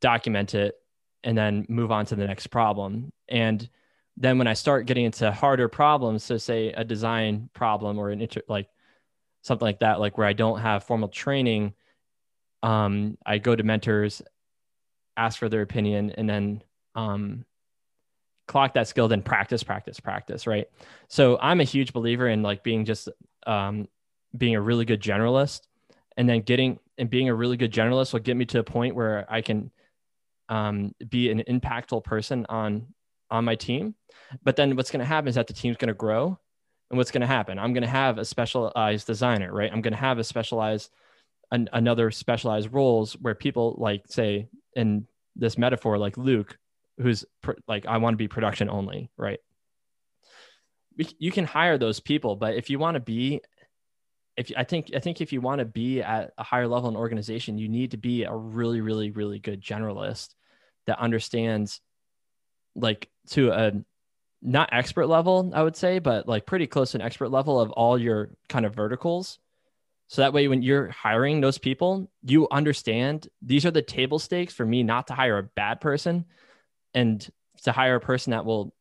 document 0.00 0.54
it, 0.54 0.76
and 1.24 1.36
then 1.36 1.66
move 1.68 1.90
on 1.90 2.06
to 2.06 2.16
the 2.16 2.26
next 2.26 2.46
problem. 2.46 3.12
And 3.28 3.68
then 4.16 4.38
when 4.38 4.46
I 4.46 4.54
start 4.54 4.86
getting 4.86 5.04
into 5.04 5.30
harder 5.30 5.68
problems, 5.68 6.24
so 6.24 6.38
say 6.38 6.68
a 6.72 6.84
design 6.84 7.50
problem 7.52 7.98
or 7.98 8.10
an 8.10 8.22
inter- 8.22 8.42
like 8.48 8.68
something 9.42 9.66
like 9.66 9.80
that, 9.80 10.00
like 10.00 10.16
where 10.16 10.26
I 10.26 10.32
don't 10.32 10.60
have 10.60 10.84
formal 10.84 11.08
training, 11.08 11.74
um, 12.66 13.16
I 13.24 13.38
go 13.38 13.54
to 13.54 13.62
mentors, 13.62 14.22
ask 15.16 15.38
for 15.38 15.48
their 15.48 15.62
opinion, 15.62 16.10
and 16.18 16.28
then 16.28 16.62
um, 16.94 17.44
clock 18.48 18.74
that 18.74 18.88
skill, 18.88 19.08
then 19.08 19.22
practice, 19.22 19.62
practice, 19.62 20.00
practice. 20.00 20.46
Right. 20.46 20.66
So 21.08 21.38
I'm 21.40 21.60
a 21.60 21.64
huge 21.64 21.92
believer 21.92 22.28
in 22.28 22.42
like 22.42 22.62
being 22.62 22.84
just 22.84 23.08
um, 23.46 23.88
being 24.36 24.56
a 24.56 24.60
really 24.60 24.84
good 24.84 25.00
generalist, 25.00 25.60
and 26.16 26.28
then 26.28 26.40
getting 26.42 26.78
and 26.98 27.08
being 27.08 27.28
a 27.28 27.34
really 27.34 27.56
good 27.56 27.72
generalist 27.72 28.12
will 28.12 28.20
get 28.20 28.36
me 28.36 28.44
to 28.46 28.58
a 28.58 28.64
point 28.64 28.94
where 28.94 29.26
I 29.28 29.42
can 29.42 29.70
um, 30.48 30.92
be 31.08 31.30
an 31.30 31.42
impactful 31.48 32.04
person 32.04 32.46
on 32.48 32.86
on 33.30 33.44
my 33.44 33.54
team. 33.54 33.94
But 34.42 34.56
then 34.56 34.76
what's 34.76 34.90
going 34.90 35.00
to 35.00 35.06
happen 35.06 35.28
is 35.28 35.34
that 35.36 35.46
the 35.46 35.52
team's 35.52 35.76
going 35.76 35.88
to 35.88 35.94
grow. 35.94 36.38
And 36.90 36.98
what's 36.98 37.10
going 37.10 37.22
to 37.22 37.26
happen? 37.26 37.58
I'm 37.58 37.72
going 37.72 37.82
to 37.82 37.88
have 37.88 38.18
a 38.18 38.24
specialized 38.24 39.08
designer, 39.08 39.52
right? 39.52 39.72
I'm 39.72 39.80
going 39.80 39.92
to 39.92 39.98
have 39.98 40.20
a 40.20 40.24
specialized, 40.24 40.92
an, 41.50 41.68
another 41.72 42.10
specialized 42.10 42.72
roles 42.72 43.14
where 43.14 43.34
people 43.34 43.76
like, 43.78 44.04
say, 44.08 44.48
in 44.74 45.06
this 45.34 45.56
metaphor, 45.58 45.98
like 45.98 46.16
Luke, 46.16 46.58
who's 46.98 47.24
pr- 47.42 47.52
like, 47.68 47.86
I 47.86 47.98
want 47.98 48.14
to 48.14 48.18
be 48.18 48.28
production 48.28 48.68
only, 48.70 49.10
right? 49.16 49.40
You 51.18 51.30
can 51.30 51.44
hire 51.44 51.76
those 51.76 52.00
people, 52.00 52.36
but 52.36 52.54
if 52.54 52.70
you 52.70 52.78
want 52.78 52.94
to 52.94 53.00
be, 53.00 53.42
if 54.36 54.50
I 54.56 54.64
think, 54.64 54.90
I 54.94 55.00
think 55.00 55.20
if 55.20 55.32
you 55.32 55.40
want 55.40 55.58
to 55.58 55.66
be 55.66 56.00
at 56.00 56.32
a 56.38 56.42
higher 56.42 56.66
level 56.66 56.88
in 56.88 56.96
organization, 56.96 57.58
you 57.58 57.68
need 57.68 57.90
to 57.90 57.98
be 57.98 58.24
a 58.24 58.34
really, 58.34 58.80
really, 58.80 59.10
really 59.10 59.38
good 59.38 59.60
generalist 59.60 60.34
that 60.86 60.98
understands 60.98 61.80
like 62.74 63.08
to 63.30 63.50
a 63.50 63.72
not 64.42 64.70
expert 64.72 65.06
level, 65.06 65.50
I 65.54 65.62
would 65.62 65.76
say, 65.76 65.98
but 65.98 66.28
like 66.28 66.46
pretty 66.46 66.66
close 66.66 66.92
to 66.92 66.98
an 66.98 67.02
expert 67.02 67.30
level 67.30 67.60
of 67.60 67.70
all 67.72 67.98
your 67.98 68.30
kind 68.48 68.64
of 68.64 68.74
verticals. 68.74 69.38
So 70.08 70.22
that 70.22 70.32
way, 70.32 70.46
when 70.46 70.62
you're 70.62 70.88
hiring 70.88 71.40
those 71.40 71.58
people, 71.58 72.10
you 72.22 72.46
understand 72.50 73.28
these 73.42 73.66
are 73.66 73.72
the 73.72 73.82
table 73.82 74.18
stakes 74.18 74.54
for 74.54 74.64
me 74.64 74.82
not 74.82 75.08
to 75.08 75.14
hire 75.14 75.38
a 75.38 75.42
bad 75.42 75.80
person 75.80 76.26
and 76.94 77.28
to 77.64 77.72
hire 77.72 77.96
a 77.96 78.00
person 78.00 78.30
that 78.30 78.44
will 78.44 78.74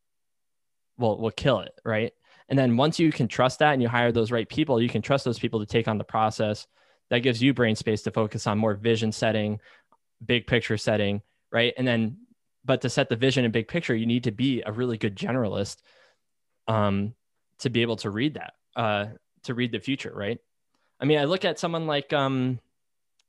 will 0.98 1.20
will 1.20 1.32
kill 1.32 1.60
it, 1.62 1.74
right? 1.84 2.14
And 2.48 2.60
then 2.60 2.78
once 2.78 3.00
you 3.00 3.12
can 3.12 3.28
trust 3.28 3.60
that 3.60 3.74
and 3.74 3.82
you 3.82 3.88
hire 3.88 4.12
those 4.12 4.32
right 4.32 4.48
people, 4.48 4.80
you 4.80 4.90
can 4.90 5.02
trust 5.02 5.26
those 5.26 5.40
people 5.40 5.60
to 5.60 5.66
take 5.66 5.88
on 5.88 5.98
the 5.98 6.04
process. 6.04 6.68
That 7.10 7.20
gives 7.20 7.42
you 7.42 7.54
brain 7.54 7.76
space 7.76 8.04
to 8.04 8.12
focus 8.12 8.48
on 8.48 8.58
more 8.58 8.76
vision 8.76 9.12
setting, 9.12 9.60
big 10.24 10.48
picture 10.48 10.78
setting, 10.78 11.22
right? 11.52 11.74
And 11.78 11.88
then 11.88 12.18
but 12.64 12.82
to 12.82 12.90
set 12.90 13.10
the 13.10 13.16
vision 13.16 13.46
and 13.46 13.54
big 13.54 13.68
picture, 13.68 13.96
you 13.96 14.08
need 14.08 14.24
to 14.24 14.32
be 14.32 14.64
a 14.66 14.72
really 14.72 14.98
good 14.98 15.16
generalist 15.16 15.78
um, 16.68 17.14
to 17.60 17.70
be 17.70 17.84
able 17.84 17.96
to 17.98 18.10
read 18.10 18.36
that, 18.36 18.54
uh, 18.76 19.06
to 19.44 19.54
read 19.54 19.72
the 19.72 19.80
future, 19.80 20.12
right? 20.14 20.40
I 21.00 21.06
mean, 21.06 21.20
I 21.20 21.26
look 21.26 21.46
at 21.46 21.60
someone 21.60 21.88
like, 21.88 22.14
um, 22.14 22.60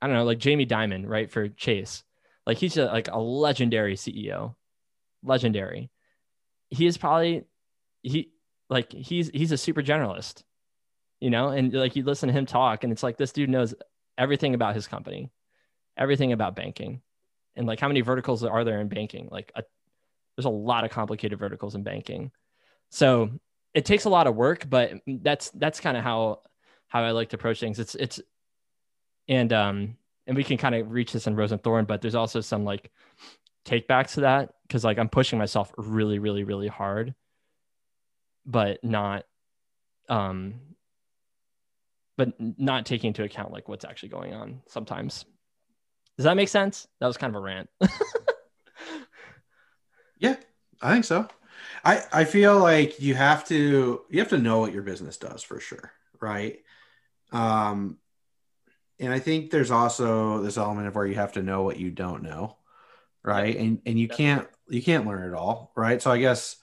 I 0.01 0.07
don't 0.07 0.17
know, 0.17 0.25
like 0.25 0.39
Jamie 0.39 0.67
Dimon, 0.67 1.07
right, 1.07 1.31
for 1.31 1.49
Chase. 1.49 2.05
Like 2.47 2.59
he's 2.59 2.77
a, 2.77 2.87
like 2.87 3.09
a 3.09 3.19
legendary 3.19 3.97
CEO, 3.97 4.55
legendary. 5.25 5.91
He 6.71 6.87
is 6.87 6.97
probably 6.97 7.45
he 8.03 8.31
like 8.69 8.93
he's 8.93 9.31
he's 9.31 9.53
a 9.53 9.57
super 9.57 9.83
generalist, 9.83 10.45
you 11.21 11.31
know, 11.31 11.49
and 11.49 11.73
like 11.73 11.97
you 11.97 12.05
listen 12.05 12.29
to 12.29 12.33
him 12.33 12.47
talk, 12.47 12.85
and 12.85 12.93
it's 12.93 13.03
like 13.03 13.17
this 13.17 13.33
dude 13.33 13.51
knows 13.51 13.75
everything 14.17 14.55
about 14.55 14.77
his 14.77 14.87
company, 14.87 15.31
everything 15.97 16.33
about 16.33 16.55
banking, 16.55 17.03
and 17.57 17.67
like 17.67 17.81
how 17.81 17.89
many 17.89 18.01
verticals 18.01 18.45
are 18.45 18.64
there 18.64 18.81
in 18.81 18.89
banking? 18.89 19.29
Like 19.31 19.51
a, 19.57 19.64
there's 20.37 20.47
a 20.47 20.51
lot 20.51 20.85
of 20.85 20.93
complicated 20.93 21.39
verticals 21.39 21.75
in 21.75 21.83
banking. 21.83 22.31
So 22.91 23.31
it 23.75 23.85
takes 23.85 24.05
a 24.05 24.09
lot 24.11 24.27
of 24.27 24.35
work 24.35 24.71
but 24.71 24.93
that's 25.07 25.51
that's 25.51 25.81
kind 25.81 25.97
of 25.97 26.03
how 26.03 26.41
how 27.03 27.09
i 27.09 27.11
like 27.11 27.28
to 27.30 27.36
approach 27.36 27.61
things 27.61 27.78
it's 27.78 27.94
it's 27.94 28.20
and 29.28 29.53
um 29.53 29.97
and 30.26 30.36
we 30.36 30.44
can 30.44 30.57
kind 30.57 30.74
of 30.74 30.90
reach 30.90 31.12
this 31.12 31.26
in 31.26 31.36
rose 31.36 31.53
and 31.53 31.62
thorn 31.62 31.84
but 31.84 32.01
there's 32.01 32.14
also 32.14 32.40
some 32.40 32.64
like 32.64 32.90
take 33.64 33.88
backs 33.88 34.14
to 34.14 34.20
that 34.20 34.55
because 34.66 34.84
like 34.84 34.99
i'm 34.99 35.09
pushing 35.09 35.38
myself 35.38 35.72
really 35.76 36.18
really 36.18 36.44
really 36.44 36.68
hard 36.68 37.14
but 38.44 38.82
not 38.84 39.24
um 40.09 40.55
but 42.16 42.32
not 42.59 42.86
taking 42.86 43.09
into 43.09 43.24
account 43.24 43.53
like 43.53 43.68
what's 43.68 43.84
actually 43.84 44.09
going 44.09 44.32
on 44.32 44.62
sometimes 44.68 45.24
does 46.16 46.24
that 46.24 46.36
make 46.36 46.49
sense? 46.49 46.88
That 47.01 47.07
was 47.07 47.16
kind 47.16 47.34
of 47.34 47.40
a 47.40 47.44
rant. 47.44 47.68
yeah, 50.18 50.36
I 50.80 50.92
think 50.92 51.05
so. 51.05 51.28
I 51.84 52.03
I 52.12 52.24
feel 52.24 52.59
like 52.59 53.01
you 53.01 53.14
have 53.14 53.47
to 53.49 54.01
you 54.09 54.18
have 54.18 54.30
to 54.30 54.38
know 54.38 54.59
what 54.61 54.72
your 54.72 54.82
business 54.82 55.18
does 55.18 55.42
for 55.42 55.61
sure, 55.61 55.92
right? 56.20 56.59
Um 57.33 57.99
and 58.99 59.12
I 59.12 59.18
think 59.18 59.51
there's 59.51 59.70
also 59.70 60.43
this 60.43 60.57
element 60.57 60.89
of 60.89 60.95
where 60.95 61.07
you 61.07 61.16
have 61.16 61.33
to 61.33 61.43
know 61.43 61.62
what 61.62 61.79
you 61.79 61.91
don't 61.91 62.22
know, 62.22 62.57
right? 63.22 63.57
And 63.57 63.81
and 63.85 63.99
you 63.99 64.09
can't 64.09 64.49
you 64.68 64.83
can't 64.83 65.07
learn 65.07 65.29
it 65.29 65.35
all, 65.35 65.72
right? 65.77 66.01
So 66.01 66.11
I 66.11 66.18
guess 66.18 66.57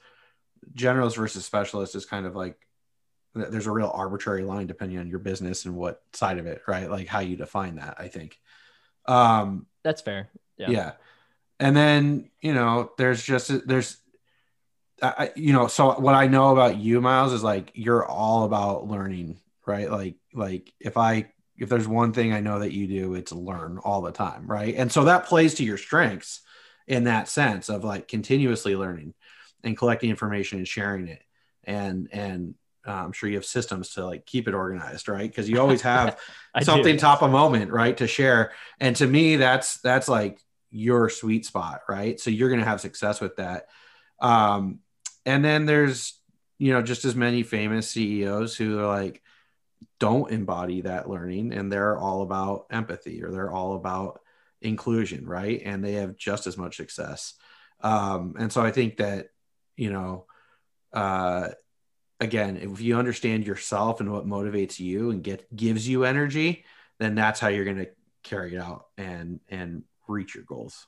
generalist 0.74 1.18
versus 1.18 1.46
specialist 1.46 1.96
is 1.96 2.06
kind 2.06 2.26
of 2.26 2.36
like 2.36 2.58
there's 3.36 3.68
a 3.68 3.72
real 3.72 3.92
arbitrary 3.94 4.44
line 4.44 4.68
depending 4.68 5.00
on 5.00 5.08
your 5.08 5.20
business 5.20 5.66
and 5.66 5.76
what 5.76 6.02
side 6.14 6.38
of 6.38 6.46
it, 6.46 6.62
right? 6.68 6.90
Like 6.90 7.08
how 7.08 7.20
you 7.20 7.36
define 7.36 7.76
that, 7.78 7.96
I 7.98 8.08
think. 8.08 8.40
Um, 9.06 9.66
That's 9.84 10.02
fair. 10.02 10.30
Yeah. 10.58 10.70
Yeah. 10.70 10.92
And 11.60 11.76
then, 11.76 12.30
you 12.42 12.54
know, 12.54 12.92
there's 12.98 13.24
just, 13.24 13.68
there's, 13.68 13.98
I, 15.02 15.32
you 15.36 15.54
know, 15.54 15.68
so 15.68 16.00
what 16.00 16.16
I 16.16 16.28
know 16.28 16.52
about 16.52 16.78
you, 16.78 17.02
Miles, 17.02 17.34
is 17.34 17.44
like 17.44 17.72
you're 17.74 18.06
all 18.06 18.46
about 18.46 18.88
learning, 18.88 19.40
right? 19.66 19.90
Like, 19.90 20.16
like 20.34 20.74
if 20.80 20.98
I, 20.98 21.32
if 21.58 21.70
there's 21.70 21.88
one 21.88 22.14
thing 22.14 22.34
I 22.34 22.40
know 22.40 22.60
that 22.60 22.74
you 22.74 22.88
do, 22.88 23.14
it's 23.14 23.32
learn 23.32 23.78
all 23.78 24.02
the 24.02 24.12
time, 24.12 24.48
right? 24.48 24.74
And 24.76 24.92
so 24.92 25.06
that 25.06 25.26
plays 25.26 25.56
to 25.56 25.64
your 25.64 25.78
strengths 25.78 26.42
in 26.88 27.06
that 27.06 27.30
sense 27.30 27.70
of 27.70 27.84
like 27.84 28.08
continuously 28.08 28.76
learning 28.76 29.14
and 29.64 29.78
collecting 29.78 30.10
information 30.10 30.58
and 30.58 30.68
sharing 30.68 31.08
it 31.08 31.24
and 31.64 32.10
and 32.12 32.56
uh, 32.86 32.92
I'm 32.92 33.14
sure 33.14 33.30
you 33.30 33.36
have 33.36 33.46
systems 33.46 33.94
to 33.94 34.06
like 34.06 34.26
keep 34.26 34.48
it 34.50 34.54
organized, 34.54 35.08
right? 35.08 35.30
Because 35.30 35.50
you 35.50 35.62
always 35.62 35.82
have 35.84 36.20
something 36.64 36.96
do. 36.96 37.00
top 37.00 37.22
of 37.22 37.32
moment, 37.32 37.72
right, 37.72 37.96
to 37.98 38.08
share. 38.08 38.52
And 38.78 38.94
to 38.98 39.08
me, 39.08 39.38
that's 39.38 39.80
that's 39.80 40.10
like 40.10 40.40
your 40.70 41.10
sweet 41.10 41.46
spot, 41.46 41.82
right? 41.88 42.20
So 42.20 42.30
you're 42.30 42.50
going 42.50 42.60
to 42.60 42.68
have 42.68 42.82
success 42.82 43.22
with 43.22 43.38
that. 43.38 43.68
Um, 44.20 44.80
and 45.26 45.46
then 45.46 45.66
there's 45.66 46.20
you 46.60 46.74
know 46.74 46.82
just 46.82 47.06
as 47.06 47.16
many 47.16 47.44
famous 47.44 47.90
CEOs 47.92 48.56
who 48.58 48.80
are 48.80 48.88
like 48.88 49.22
don't 50.00 50.32
embody 50.32 50.82
that 50.82 51.10
learning, 51.10 51.54
and 51.54 51.72
they're 51.72 51.98
all 51.98 52.22
about 52.22 52.66
empathy 52.72 53.24
or 53.24 53.32
they're 53.32 53.52
all 53.52 53.76
about 53.76 54.22
inclusion, 54.62 55.26
right? 55.26 55.62
And 55.64 55.84
they 55.84 55.94
have 55.94 56.16
just 56.16 56.48
as 56.48 56.58
much 56.58 56.78
success. 56.78 57.34
Um, 57.82 58.36
and 58.40 58.52
so 58.52 58.62
I 58.64 58.72
think 58.72 58.98
that 58.98 59.28
you 59.76 59.92
know. 59.92 60.26
Uh, 60.92 61.50
again, 62.20 62.58
if 62.58 62.80
you 62.82 62.98
understand 62.98 63.46
yourself 63.46 64.00
and 64.00 64.12
what 64.12 64.26
motivates 64.26 64.80
you 64.80 65.12
and 65.12 65.24
get 65.24 65.54
gives 65.56 65.88
you 65.88 66.06
energy, 66.06 66.66
then 67.00 67.16
that's 67.16 67.40
how 67.40 67.50
you're 67.50 67.66
going 67.66 67.78
to 67.78 67.90
carry 68.24 68.56
it 68.56 68.60
out 68.60 68.86
and 68.98 69.40
and 69.50 69.84
reach 70.08 70.36
your 70.36 70.44
goals. 70.46 70.88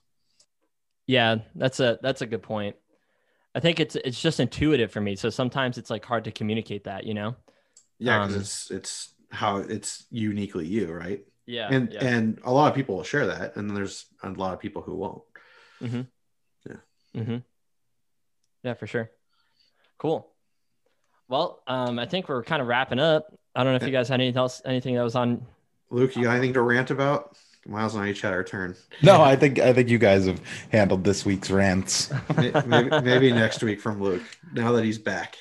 Yeah, 1.08 1.38
that's 1.54 1.80
a 1.80 2.00
that's 2.02 2.22
a 2.22 2.26
good 2.26 2.42
point. 2.42 2.76
I 3.54 3.60
think 3.60 3.80
it's 3.80 3.96
it's 3.96 4.22
just 4.22 4.40
intuitive 4.40 4.92
for 4.92 5.02
me. 5.02 5.16
So 5.16 5.30
sometimes 5.30 5.78
it's 5.78 5.90
like 5.90 6.04
hard 6.04 6.24
to 6.24 6.32
communicate 6.32 6.86
that, 6.86 7.06
you 7.06 7.14
know. 7.14 7.36
Yeah, 8.00 8.20
because 8.20 8.36
um, 8.36 8.42
it's 8.42 8.72
it's 8.72 9.14
how 9.32 9.58
it's 9.58 10.06
uniquely 10.10 10.68
you, 10.68 10.92
right? 10.92 11.24
Yeah. 11.46 11.68
and 11.72 11.94
yeah. 11.94 12.04
and 12.04 12.40
a 12.44 12.52
lot 12.52 12.70
of 12.70 12.76
people 12.76 12.96
will 12.96 13.04
share 13.04 13.28
that, 13.28 13.56
and 13.56 13.76
there's 13.76 14.06
a 14.24 14.30
lot 14.30 14.54
of 14.54 14.60
people 14.60 14.82
who 14.82 14.96
won't. 14.96 15.22
Mm-hmm. 17.16 17.38
Yeah, 18.64 18.74
for 18.74 18.88
sure. 18.88 19.12
Cool. 19.98 20.28
Well, 21.28 21.62
um, 21.68 22.00
I 22.00 22.06
think 22.06 22.28
we're 22.30 22.44
kind 22.44 22.62
of 22.62 22.68
wrapping 22.68 23.00
up. 23.00 23.28
I 23.56 23.64
don't 23.64 23.74
know 23.74 23.78
if 23.78 23.84
you 23.84 23.92
guys 23.92 24.10
had 24.10 24.20
anything 24.20 24.38
else, 24.38 24.62
anything 24.66 24.96
that 24.96 25.04
was 25.04 25.16
on. 25.16 25.46
Luke, 25.90 26.16
you 26.16 26.24
got 26.24 26.32
anything 26.32 26.54
to 26.54 26.62
rant 26.62 26.92
about? 26.92 27.38
Miles 27.68 27.96
and 27.96 28.04
I 28.04 28.10
each 28.10 28.22
had 28.22 28.34
our 28.34 28.44
turn. 28.44 28.76
No, 29.02 29.22
I 29.22 29.36
think 29.36 29.60
I 29.60 29.74
think 29.74 29.90
you 29.90 29.98
guys 29.98 30.28
have 30.28 30.40
handled 30.72 31.04
this 31.04 31.26
week's 31.26 31.50
rants. 31.50 32.12
Maybe, 32.68 32.90
maybe 33.02 33.32
next 33.32 33.64
week 33.64 33.82
from 33.82 34.02
Luke. 34.02 34.22
Now 34.54 34.72
that 34.74 34.84
he's 34.84 35.00
back. 35.00 35.38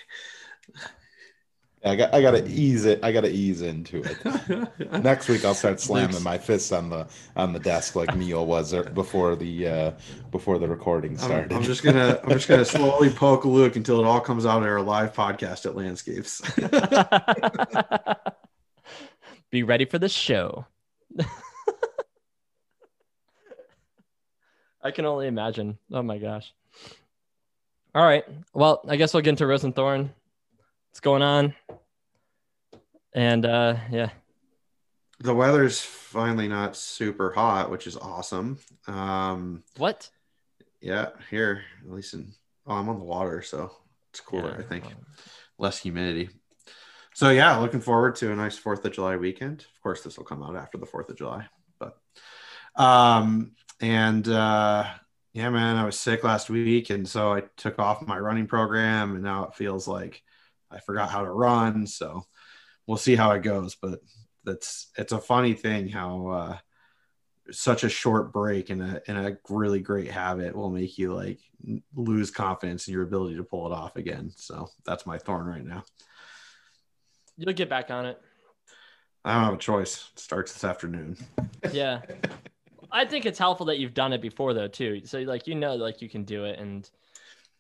I 1.85 1.97
got 1.97 2.14
I 2.14 2.22
gotta 2.22 2.47
ease 2.49 2.87
it. 2.87 3.01
I 3.03 3.12
gotta 3.12 3.30
ease 3.30 3.61
into 3.61 4.03
it. 4.03 4.93
Next 5.03 5.28
week 5.28 5.45
I'll 5.45 5.55
start 5.55 5.80
slamming 5.80 6.12
Luke's- 6.12 6.24
my 6.24 6.39
fists 6.39 6.72
on 6.72 6.89
the 6.89 7.07
on 7.37 7.53
the 7.53 7.61
desk 7.61 7.95
like 7.95 8.16
Neil 8.16 8.47
was 8.47 8.72
er- 8.72 8.89
before 8.91 9.37
the 9.37 9.68
uh 9.68 9.91
before 10.30 10.59
the 10.59 10.66
recording 10.66 11.12
I'm, 11.12 11.18
started. 11.18 11.53
I'm 11.53 11.62
just 11.62 11.82
gonna 11.82 12.18
I'm 12.22 12.30
just 12.30 12.49
gonna 12.49 12.64
slowly 12.64 13.11
poke 13.11 13.45
Luke 13.45 13.76
until 13.76 14.01
it 14.01 14.07
all 14.07 14.20
comes 14.20 14.47
out 14.47 14.62
in 14.62 14.68
our 14.68 14.80
live 14.80 15.12
podcast 15.12 15.66
at 15.66 15.76
Landscapes. 15.76 16.41
Be 19.51 19.62
ready 19.62 19.85
for 19.85 19.99
the 19.99 20.09
show. 20.09 20.64
I 24.82 24.91
can 24.91 25.05
only 25.07 25.26
imagine. 25.26 25.78
Oh 25.93 26.03
my 26.03 26.18
gosh. 26.18 26.53
All 27.95 28.05
right. 28.05 28.24
Well, 28.53 28.82
I 28.89 28.97
guess 28.97 29.14
we'll 29.14 29.22
get 29.22 29.30
into 29.30 29.47
Rose 29.47 29.64
and 29.64 29.74
Thorn. 29.76 30.12
What's 30.95 31.01
going 31.01 31.22
on? 31.22 31.57
And 33.16 33.45
uh 33.45 33.78
yeah. 33.90 34.11
the 35.18 35.34
weather's 35.34 35.80
finally 35.80 36.47
not 36.47 36.76
super 36.76 37.32
hot, 37.32 37.68
which 37.68 37.88
is 37.88 37.97
awesome. 37.97 38.61
Um, 38.86 39.64
What? 39.76 40.09
yeah, 40.80 41.09
here 41.30 41.62
at 41.84 41.90
least 41.90 42.14
in 42.14 42.32
oh, 42.68 42.76
I'm 42.76 42.88
on 42.88 43.01
the 43.01 43.05
water, 43.05 43.42
so 43.42 43.72
it's 44.11 44.20
cooler. 44.20 44.53
Yeah. 44.53 44.64
I 44.64 44.68
think 44.68 44.84
less 45.59 45.80
humidity. 45.80 46.30
So 47.12 47.30
yeah, 47.30 47.57
looking 47.57 47.80
forward 47.80 48.14
to 48.16 48.30
a 48.30 48.36
nice 48.36 48.57
Fourth 48.57 48.84
of 48.84 48.92
July 48.92 49.16
weekend. 49.16 49.62
Of 49.62 49.82
course, 49.82 50.03
this 50.03 50.16
will 50.16 50.24
come 50.24 50.45
out 50.45 50.55
after 50.55 50.78
the 50.78 50.86
Fourth 50.86 51.09
of 51.09 51.16
July, 51.16 51.49
but 51.80 51.99
um, 52.76 53.57
and 53.80 54.28
uh, 54.28 54.84
yeah, 55.32 55.51
man, 55.51 55.74
I 55.76 55.86
was 55.86 55.99
sick 55.99 56.22
last 56.22 56.51
week, 56.51 56.90
and 56.90 57.09
so 57.09 57.32
I 57.32 57.42
took 57.57 57.80
off 57.80 58.07
my 58.07 58.16
running 58.16 58.47
program, 58.47 59.14
and 59.14 59.24
now 59.24 59.47
it 59.47 59.57
feels 59.57 59.88
like 59.88 60.22
I 60.75 60.81
forgot 60.81 61.11
how 61.11 61.22
to 61.22 61.31
run. 61.31 61.87
So 61.87 62.25
we'll 62.87 62.97
see 62.97 63.16
how 63.16 63.31
it 63.33 63.43
goes, 63.43 63.75
but 63.75 64.01
that's 64.45 64.89
it's 64.97 65.12
a 65.12 65.18
funny 65.18 65.55
thing 65.55 65.89
how 65.89 66.27
uh, 66.29 66.59
such 67.51 67.85
a 67.85 67.89
short 67.89 68.33
break 68.33 68.70
in 68.70 68.81
a 68.81 69.01
in 69.07 69.16
a 69.16 69.37
really 69.49 69.81
great 69.81 70.11
habit 70.11 70.55
will 70.55 70.70
make 70.70 70.99
you 70.99 71.14
like 71.14 71.41
lose 71.95 72.31
confidence 72.31 72.89
in 72.89 72.95
your 72.95 73.03
ability 73.03 73.37
to 73.37 73.45
pull 73.45 73.66
it 73.66 73.72
off 73.75 73.97
again. 73.97 74.33
So 74.37 74.68
that's 74.85 75.07
my 75.07 75.18
thorn 75.18 75.47
right 75.47 75.64
now. 75.64 75.85
You'll 77.37 77.55
get 77.55 77.68
back 77.68 77.91
on 77.91 78.07
it. 78.07 78.20
I 79.25 79.35
don't 79.35 79.45
have 79.45 79.55
a 79.55 79.59
choice. 79.59 80.11
It 80.12 80.18
starts 80.18 80.53
this 80.53 80.64
afternoon. 80.64 81.16
Yeah. 81.72 82.03
I 82.93 83.07
think 83.07 83.25
it's 83.25 83.39
helpful 83.39 83.64
that 83.66 83.79
you've 83.79 83.95
done 83.95 84.12
it 84.12 84.20
before 84.20 84.53
though 84.53 84.68
too. 84.68 85.01
So 85.07 85.20
like 85.20 85.47
you 85.47 85.55
know 85.55 85.77
like 85.77 86.03
you 86.03 86.11
can 86.11 86.25
do 86.25 86.45
it 86.45 86.59
and 86.59 86.89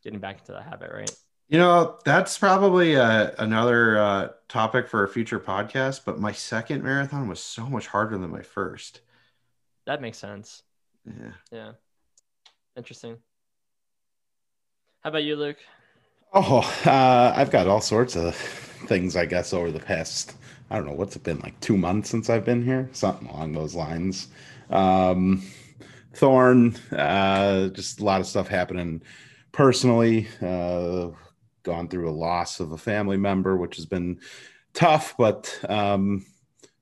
getting 0.04 0.20
back 0.20 0.40
into 0.40 0.52
the 0.52 0.62
habit, 0.62 0.90
right? 0.92 1.10
You 1.54 1.60
know, 1.60 1.98
that's 2.04 2.36
probably 2.36 2.96
uh, 2.96 3.30
another 3.38 3.96
uh, 3.96 4.28
topic 4.48 4.88
for 4.88 5.04
a 5.04 5.08
future 5.08 5.38
podcast. 5.38 6.00
But 6.04 6.18
my 6.18 6.32
second 6.32 6.82
marathon 6.82 7.28
was 7.28 7.38
so 7.38 7.66
much 7.66 7.86
harder 7.86 8.18
than 8.18 8.32
my 8.32 8.42
first. 8.42 9.02
That 9.86 10.02
makes 10.02 10.18
sense. 10.18 10.64
Yeah. 11.06 11.30
Yeah. 11.52 11.72
Interesting. 12.76 13.18
How 15.04 15.10
about 15.10 15.22
you, 15.22 15.36
Luke? 15.36 15.58
Oh, 16.32 16.68
uh, 16.84 17.32
I've 17.36 17.52
got 17.52 17.68
all 17.68 17.80
sorts 17.80 18.16
of 18.16 18.34
things, 18.34 19.14
I 19.14 19.24
guess, 19.24 19.52
over 19.52 19.70
the 19.70 19.78
past, 19.78 20.34
I 20.70 20.74
don't 20.78 20.86
know, 20.86 20.94
what's 20.94 21.14
it 21.14 21.22
been, 21.22 21.38
like 21.38 21.60
two 21.60 21.76
months 21.76 22.10
since 22.10 22.28
I've 22.28 22.44
been 22.44 22.64
here? 22.64 22.88
Something 22.90 23.28
along 23.28 23.52
those 23.52 23.76
lines. 23.76 24.26
Um, 24.70 25.44
Thorn, 26.14 26.74
uh, 26.90 27.68
just 27.68 28.00
a 28.00 28.04
lot 28.04 28.20
of 28.20 28.26
stuff 28.26 28.48
happening 28.48 29.02
personally. 29.52 30.26
Uh, 30.42 31.10
gone 31.64 31.88
through 31.88 32.08
a 32.08 32.12
loss 32.12 32.60
of 32.60 32.72
a 32.72 32.78
family 32.78 33.16
member, 33.16 33.56
which 33.56 33.76
has 33.76 33.86
been 33.86 34.20
tough, 34.72 35.14
but, 35.18 35.58
um, 35.68 36.24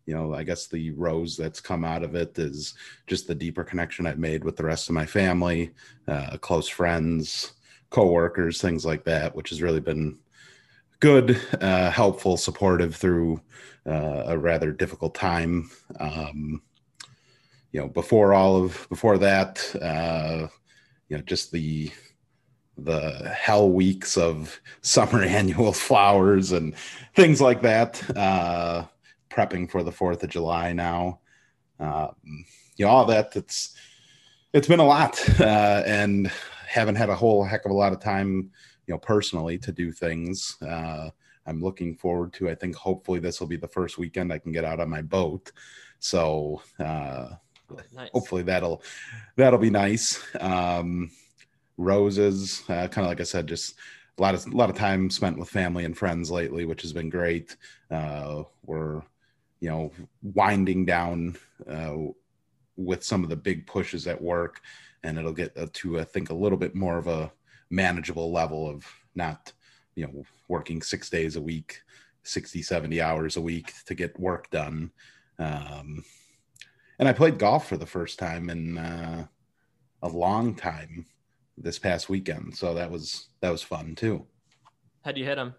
you 0.04 0.14
know, 0.14 0.34
I 0.34 0.42
guess 0.42 0.66
the 0.66 0.90
rose 0.90 1.36
that's 1.36 1.60
come 1.60 1.84
out 1.84 2.02
of 2.02 2.14
it 2.14 2.38
is 2.38 2.74
just 3.06 3.26
the 3.26 3.34
deeper 3.34 3.64
connection 3.64 4.06
I've 4.06 4.18
made 4.18 4.44
with 4.44 4.56
the 4.56 4.64
rest 4.64 4.88
of 4.88 4.94
my 4.94 5.06
family, 5.06 5.70
uh, 6.08 6.36
close 6.38 6.68
friends, 6.68 7.52
coworkers, 7.90 8.60
things 8.60 8.84
like 8.84 9.04
that, 9.04 9.34
which 9.34 9.50
has 9.50 9.62
really 9.62 9.80
been 9.80 10.18
good, 11.00 11.40
uh, 11.60 11.90
helpful, 11.90 12.36
supportive 12.36 12.96
through 12.96 13.40
uh, 13.86 14.24
a 14.26 14.38
rather 14.38 14.72
difficult 14.72 15.14
time. 15.14 15.70
Um, 16.00 16.62
you 17.72 17.80
know, 17.80 17.88
before 17.88 18.34
all 18.34 18.62
of 18.62 18.86
before 18.88 19.18
that, 19.18 19.74
uh, 19.80 20.48
you 21.08 21.16
know, 21.16 21.22
just 21.22 21.52
the 21.52 21.90
the 22.78 23.28
hell 23.28 23.70
weeks 23.70 24.16
of 24.16 24.60
summer 24.82 25.22
annual 25.22 25.72
flowers 25.72 26.52
and 26.52 26.74
things 27.14 27.40
like 27.40 27.62
that. 27.62 28.02
Uh, 28.16 28.84
prepping 29.30 29.70
for 29.70 29.82
the 29.82 29.92
Fourth 29.92 30.22
of 30.22 30.30
July 30.30 30.72
now. 30.72 31.20
Um, 31.80 32.14
you 32.76 32.84
know, 32.84 32.90
all 32.90 33.04
that. 33.06 33.34
It's 33.36 33.74
it's 34.52 34.68
been 34.68 34.80
a 34.80 34.84
lot, 34.84 35.18
uh, 35.40 35.82
and 35.86 36.30
haven't 36.66 36.96
had 36.96 37.08
a 37.08 37.14
whole 37.14 37.44
heck 37.44 37.64
of 37.64 37.70
a 37.70 37.74
lot 37.74 37.92
of 37.92 38.00
time, 38.00 38.50
you 38.86 38.94
know, 38.94 38.98
personally 38.98 39.58
to 39.58 39.72
do 39.72 39.92
things. 39.92 40.56
Uh, 40.62 41.10
I'm 41.46 41.62
looking 41.62 41.96
forward 41.96 42.32
to. 42.34 42.50
I 42.50 42.54
think 42.54 42.76
hopefully 42.76 43.18
this 43.18 43.40
will 43.40 43.48
be 43.48 43.56
the 43.56 43.68
first 43.68 43.98
weekend 43.98 44.32
I 44.32 44.38
can 44.38 44.52
get 44.52 44.64
out 44.64 44.80
on 44.80 44.88
my 44.88 45.02
boat. 45.02 45.50
So 45.98 46.62
uh, 46.78 47.30
Nice. 47.94 48.10
hopefully 48.12 48.42
that'll 48.42 48.82
that'll 49.36 49.58
be 49.58 49.70
nice. 49.70 50.22
Um, 50.40 51.10
roses, 51.82 52.62
uh, 52.68 52.88
kind 52.88 53.04
of 53.04 53.06
like 53.06 53.20
I 53.20 53.24
said, 53.24 53.46
just 53.46 53.76
a 54.18 54.22
lot 54.22 54.34
of 54.34 54.46
a 54.46 54.56
lot 54.56 54.70
of 54.70 54.76
time 54.76 55.10
spent 55.10 55.38
with 55.38 55.48
family 55.48 55.84
and 55.84 55.96
friends 55.96 56.30
lately, 56.30 56.64
which 56.64 56.82
has 56.82 56.92
been 56.92 57.10
great. 57.10 57.56
Uh, 57.90 58.44
we're 58.64 59.02
you 59.60 59.68
know 59.68 59.92
winding 60.22 60.84
down 60.84 61.36
uh, 61.68 61.96
with 62.76 63.04
some 63.04 63.22
of 63.22 63.30
the 63.30 63.36
big 63.36 63.66
pushes 63.66 64.06
at 64.06 64.20
work, 64.20 64.60
and 65.02 65.18
it'll 65.18 65.32
get 65.32 65.56
uh, 65.56 65.66
to 65.74 66.00
I 66.00 66.04
think 66.04 66.30
a 66.30 66.34
little 66.34 66.58
bit 66.58 66.74
more 66.74 66.98
of 66.98 67.06
a 67.06 67.32
manageable 67.70 68.32
level 68.32 68.68
of 68.68 68.86
not 69.14 69.52
you 69.94 70.06
know 70.06 70.24
working 70.48 70.82
six 70.82 71.08
days 71.10 71.36
a 71.36 71.40
week 71.40 71.82
60 72.22 72.62
70 72.62 73.00
hours 73.00 73.36
a 73.36 73.40
week 73.40 73.72
to 73.86 73.94
get 73.94 74.18
work 74.20 74.50
done 74.50 74.90
um, 75.38 76.04
and 76.98 77.08
i 77.08 77.12
played 77.12 77.38
golf 77.38 77.66
for 77.66 77.76
the 77.76 77.86
first 77.86 78.18
time 78.18 78.50
in 78.50 78.78
uh, 78.78 79.26
a 80.02 80.08
long 80.08 80.54
time 80.54 81.06
this 81.62 81.78
past 81.78 82.08
weekend 82.08 82.56
so 82.56 82.74
that 82.74 82.90
was 82.90 83.28
that 83.40 83.50
was 83.50 83.62
fun 83.62 83.94
too. 83.94 84.26
How'd 85.04 85.16
you 85.18 85.24
hit 85.24 85.38
him? 85.38 85.54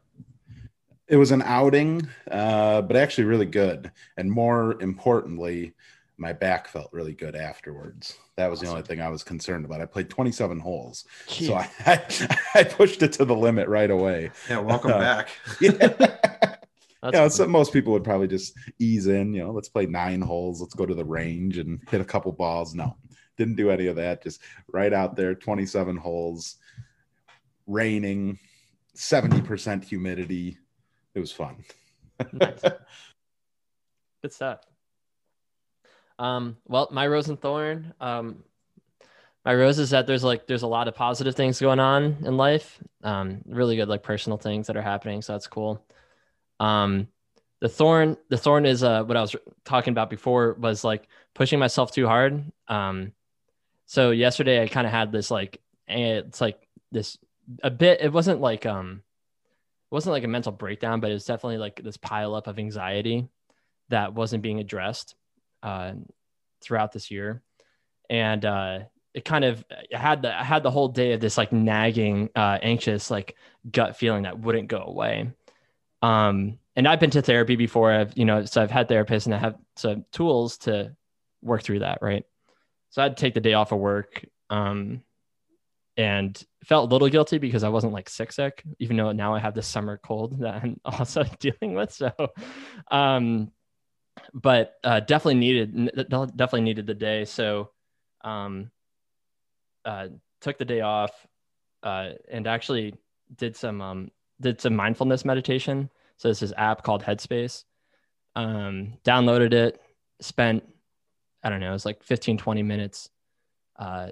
it 1.07 1.17
was 1.17 1.31
an 1.31 1.41
outing 1.41 2.07
uh, 2.31 2.81
but 2.81 2.95
actually 2.95 3.25
really 3.25 3.45
good. 3.45 3.91
And 4.17 4.31
more 4.31 4.81
importantly 4.81 5.73
my 6.17 6.31
back 6.31 6.67
felt 6.67 6.89
really 6.93 7.13
good 7.13 7.35
afterwards. 7.35 8.17
That 8.37 8.49
was 8.49 8.61
the 8.61 8.67
only 8.67 8.83
thing 8.83 9.01
i 9.01 9.09
was 9.09 9.23
concerned 9.23 9.65
about. 9.65 9.81
I 9.81 9.85
played 9.85 10.09
27 10.09 10.59
holes 10.59 11.05
so 11.27 11.55
I, 11.55 11.69
I, 11.85 12.37
I 12.55 12.63
pushed 12.63 13.03
it 13.03 13.11
to 13.13 13.25
the 13.25 13.35
limit 13.35 13.67
right 13.67 13.91
away. 13.91 14.31
Yeah. 14.49 14.59
Welcome 14.59 14.91
Uh, 14.91 14.99
back. 14.99 15.29
yeah, 15.61 15.71
That's 17.01 17.15
yeah 17.15 17.27
so 17.27 17.47
most 17.47 17.73
people 17.73 17.91
would 17.93 18.05
probably 18.05 18.29
just 18.29 18.53
ease 18.79 19.07
in 19.07 19.33
you 19.33 19.43
know 19.43 19.51
let's 19.51 19.67
play 19.67 19.85
nine 19.85 20.21
holes 20.21 20.61
let's 20.61 20.73
go 20.73 20.85
to 20.85 20.93
the 20.95 21.03
range 21.03 21.57
and 21.57 21.81
hit 21.91 21.99
a 21.99 22.05
couple 22.05 22.31
balls. 22.31 22.73
No 22.73 22.95
didn't 23.37 23.55
do 23.55 23.69
any 23.71 23.87
of 23.87 23.95
that 23.95 24.23
just 24.23 24.41
right 24.71 24.93
out 24.93 25.15
there 25.15 25.35
27 25.35 25.97
holes 25.97 26.57
raining 27.67 28.37
70% 28.95 29.83
humidity 29.83 30.57
it 31.15 31.19
was 31.19 31.31
fun 31.31 31.63
Nice. 32.31 32.61
Good 34.21 34.33
stuff. 34.33 34.59
Um, 36.19 36.57
well, 36.67 36.87
my 36.91 37.07
rose 37.07 37.29
and 37.29 37.39
thorn. 37.39 37.93
Um, 37.99 38.43
my 39.43 39.53
rose 39.53 39.79
is 39.79 39.89
that 39.89 40.07
there's 40.07 40.23
like 40.23 40.47
there's 40.47 40.61
a 40.61 40.67
lot 40.67 40.87
of 40.87 40.95
positive 40.95 41.35
things 41.35 41.59
going 41.59 41.79
on 41.79 42.17
in 42.23 42.37
life. 42.37 42.81
Um, 43.03 43.41
really 43.45 43.75
good 43.75 43.89
like 43.89 44.03
personal 44.03 44.37
things 44.37 44.67
that 44.67 44.77
are 44.77 44.81
happening, 44.81 45.21
so 45.21 45.33
that's 45.33 45.47
cool. 45.47 45.85
Um, 46.59 47.07
the 47.59 47.67
thorn, 47.67 48.15
the 48.29 48.37
thorn 48.37 48.65
is 48.65 48.83
uh 48.83 49.03
what 49.03 49.17
I 49.17 49.21
was 49.21 49.35
talking 49.65 49.91
about 49.91 50.09
before 50.09 50.53
was 50.53 50.83
like 50.83 51.09
pushing 51.33 51.59
myself 51.59 51.91
too 51.91 52.07
hard. 52.07 52.51
Um, 52.69 53.11
so 53.85 54.11
yesterday 54.11 54.61
I 54.63 54.67
kind 54.67 54.87
of 54.87 54.93
had 54.93 55.11
this 55.11 55.31
like 55.31 55.61
it's 55.87 56.41
like 56.41 56.67
this 56.91 57.17
a 57.61 57.69
bit. 57.71 58.01
It 58.01 58.13
wasn't 58.13 58.41
like 58.41 58.65
um, 58.65 59.03
it 59.91 59.95
wasn't 59.95 60.13
like 60.13 60.23
a 60.23 60.27
mental 60.27 60.51
breakdown, 60.51 60.99
but 60.99 61.11
it 61.11 61.13
was 61.13 61.25
definitely 61.25 61.57
like 61.57 61.81
this 61.83 61.97
pile 61.97 62.35
up 62.35 62.47
of 62.47 62.59
anxiety 62.59 63.27
that 63.89 64.13
wasn't 64.13 64.43
being 64.43 64.59
addressed. 64.59 65.15
uh, 65.63 65.93
throughout 66.61 66.91
this 66.91 67.11
year, 67.11 67.41
and 68.09 68.45
uh, 68.45 68.79
it 69.13 69.25
kind 69.25 69.45
of 69.45 69.63
I 69.93 69.97
had 69.97 70.21
the 70.21 70.37
I 70.39 70.43
had 70.43 70.63
the 70.63 70.71
whole 70.71 70.87
day 70.89 71.13
of 71.13 71.21
this 71.21 71.37
like 71.37 71.51
nagging, 71.51 72.29
uh, 72.35 72.59
anxious 72.61 73.11
like 73.11 73.35
gut 73.69 73.97
feeling 73.97 74.23
that 74.23 74.39
wouldn't 74.39 74.67
go 74.67 74.79
away. 74.79 75.31
Um, 76.01 76.59
and 76.75 76.87
I've 76.87 76.99
been 76.99 77.11
to 77.11 77.21
therapy 77.21 77.55
before. 77.55 77.91
I've 77.91 78.17
you 78.17 78.25
know 78.25 78.45
so 78.45 78.61
I've 78.61 78.71
had 78.71 78.89
therapists 78.89 79.25
and 79.25 79.35
I 79.35 79.39
have 79.39 79.55
some 79.75 80.05
tools 80.11 80.57
to 80.59 80.95
work 81.41 81.63
through 81.63 81.79
that, 81.79 81.99
right? 82.01 82.25
So 82.93 83.01
I'd 83.01 83.17
take 83.17 83.33
the 83.33 83.41
day 83.41 83.53
off 83.53 83.71
of 83.71 83.79
work. 83.79 84.23
Um, 84.51 85.01
and 85.97 86.43
felt 86.63 86.89
a 86.89 86.93
little 86.93 87.09
guilty 87.09 87.39
because 87.39 87.63
I 87.63 87.69
wasn't 87.69 87.93
like 87.93 88.07
sick 88.07 88.31
sick, 88.31 88.63
even 88.77 88.97
though 88.97 89.11
now 89.11 89.33
I 89.33 89.39
have 89.39 89.55
this 89.55 89.67
summer 89.67 89.97
cold 89.97 90.39
that 90.41 90.63
I'm 90.63 90.79
also 90.85 91.23
dealing 91.39 91.73
with. 91.73 91.91
So, 91.91 92.11
um, 92.91 93.51
but 94.31 94.75
uh, 94.83 94.99
definitely 94.99 95.35
needed 95.35 95.91
definitely 96.07 96.61
needed 96.61 96.85
the 96.85 96.93
day. 96.93 97.25
So, 97.25 97.71
um, 98.23 98.69
uh, 99.85 100.09
took 100.41 100.59
the 100.59 100.65
day 100.65 100.81
off, 100.81 101.11
uh, 101.81 102.11
and 102.29 102.45
actually 102.45 102.93
did 103.35 103.55
some 103.55 103.81
um, 103.81 104.11
did 104.39 104.61
some 104.61 104.75
mindfulness 104.75 105.25
meditation. 105.25 105.89
So 106.17 106.27
this 106.27 106.43
is 106.43 106.53
app 106.57 106.83
called 106.83 107.03
Headspace. 107.03 107.63
Um, 108.35 108.93
downloaded 109.03 109.53
it, 109.53 109.81
spent 110.21 110.63
I 111.43 111.49
don't 111.49 111.59
know, 111.59 111.69
it 111.69 111.73
was 111.73 111.85
like 111.85 112.03
15, 112.03 112.37
20 112.37 112.63
minutes 112.63 113.09
uh, 113.77 114.09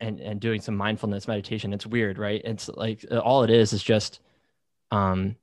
and 0.00 0.20
and 0.20 0.40
doing 0.40 0.60
some 0.60 0.76
mindfulness 0.76 1.28
meditation. 1.28 1.72
It's 1.72 1.86
weird 1.86 2.18
right? 2.18 2.42
It's 2.44 2.68
like 2.68 3.04
all 3.22 3.44
it 3.44 3.50
is 3.50 3.72
is 3.72 3.82
just 3.82 4.20
um 4.90 5.36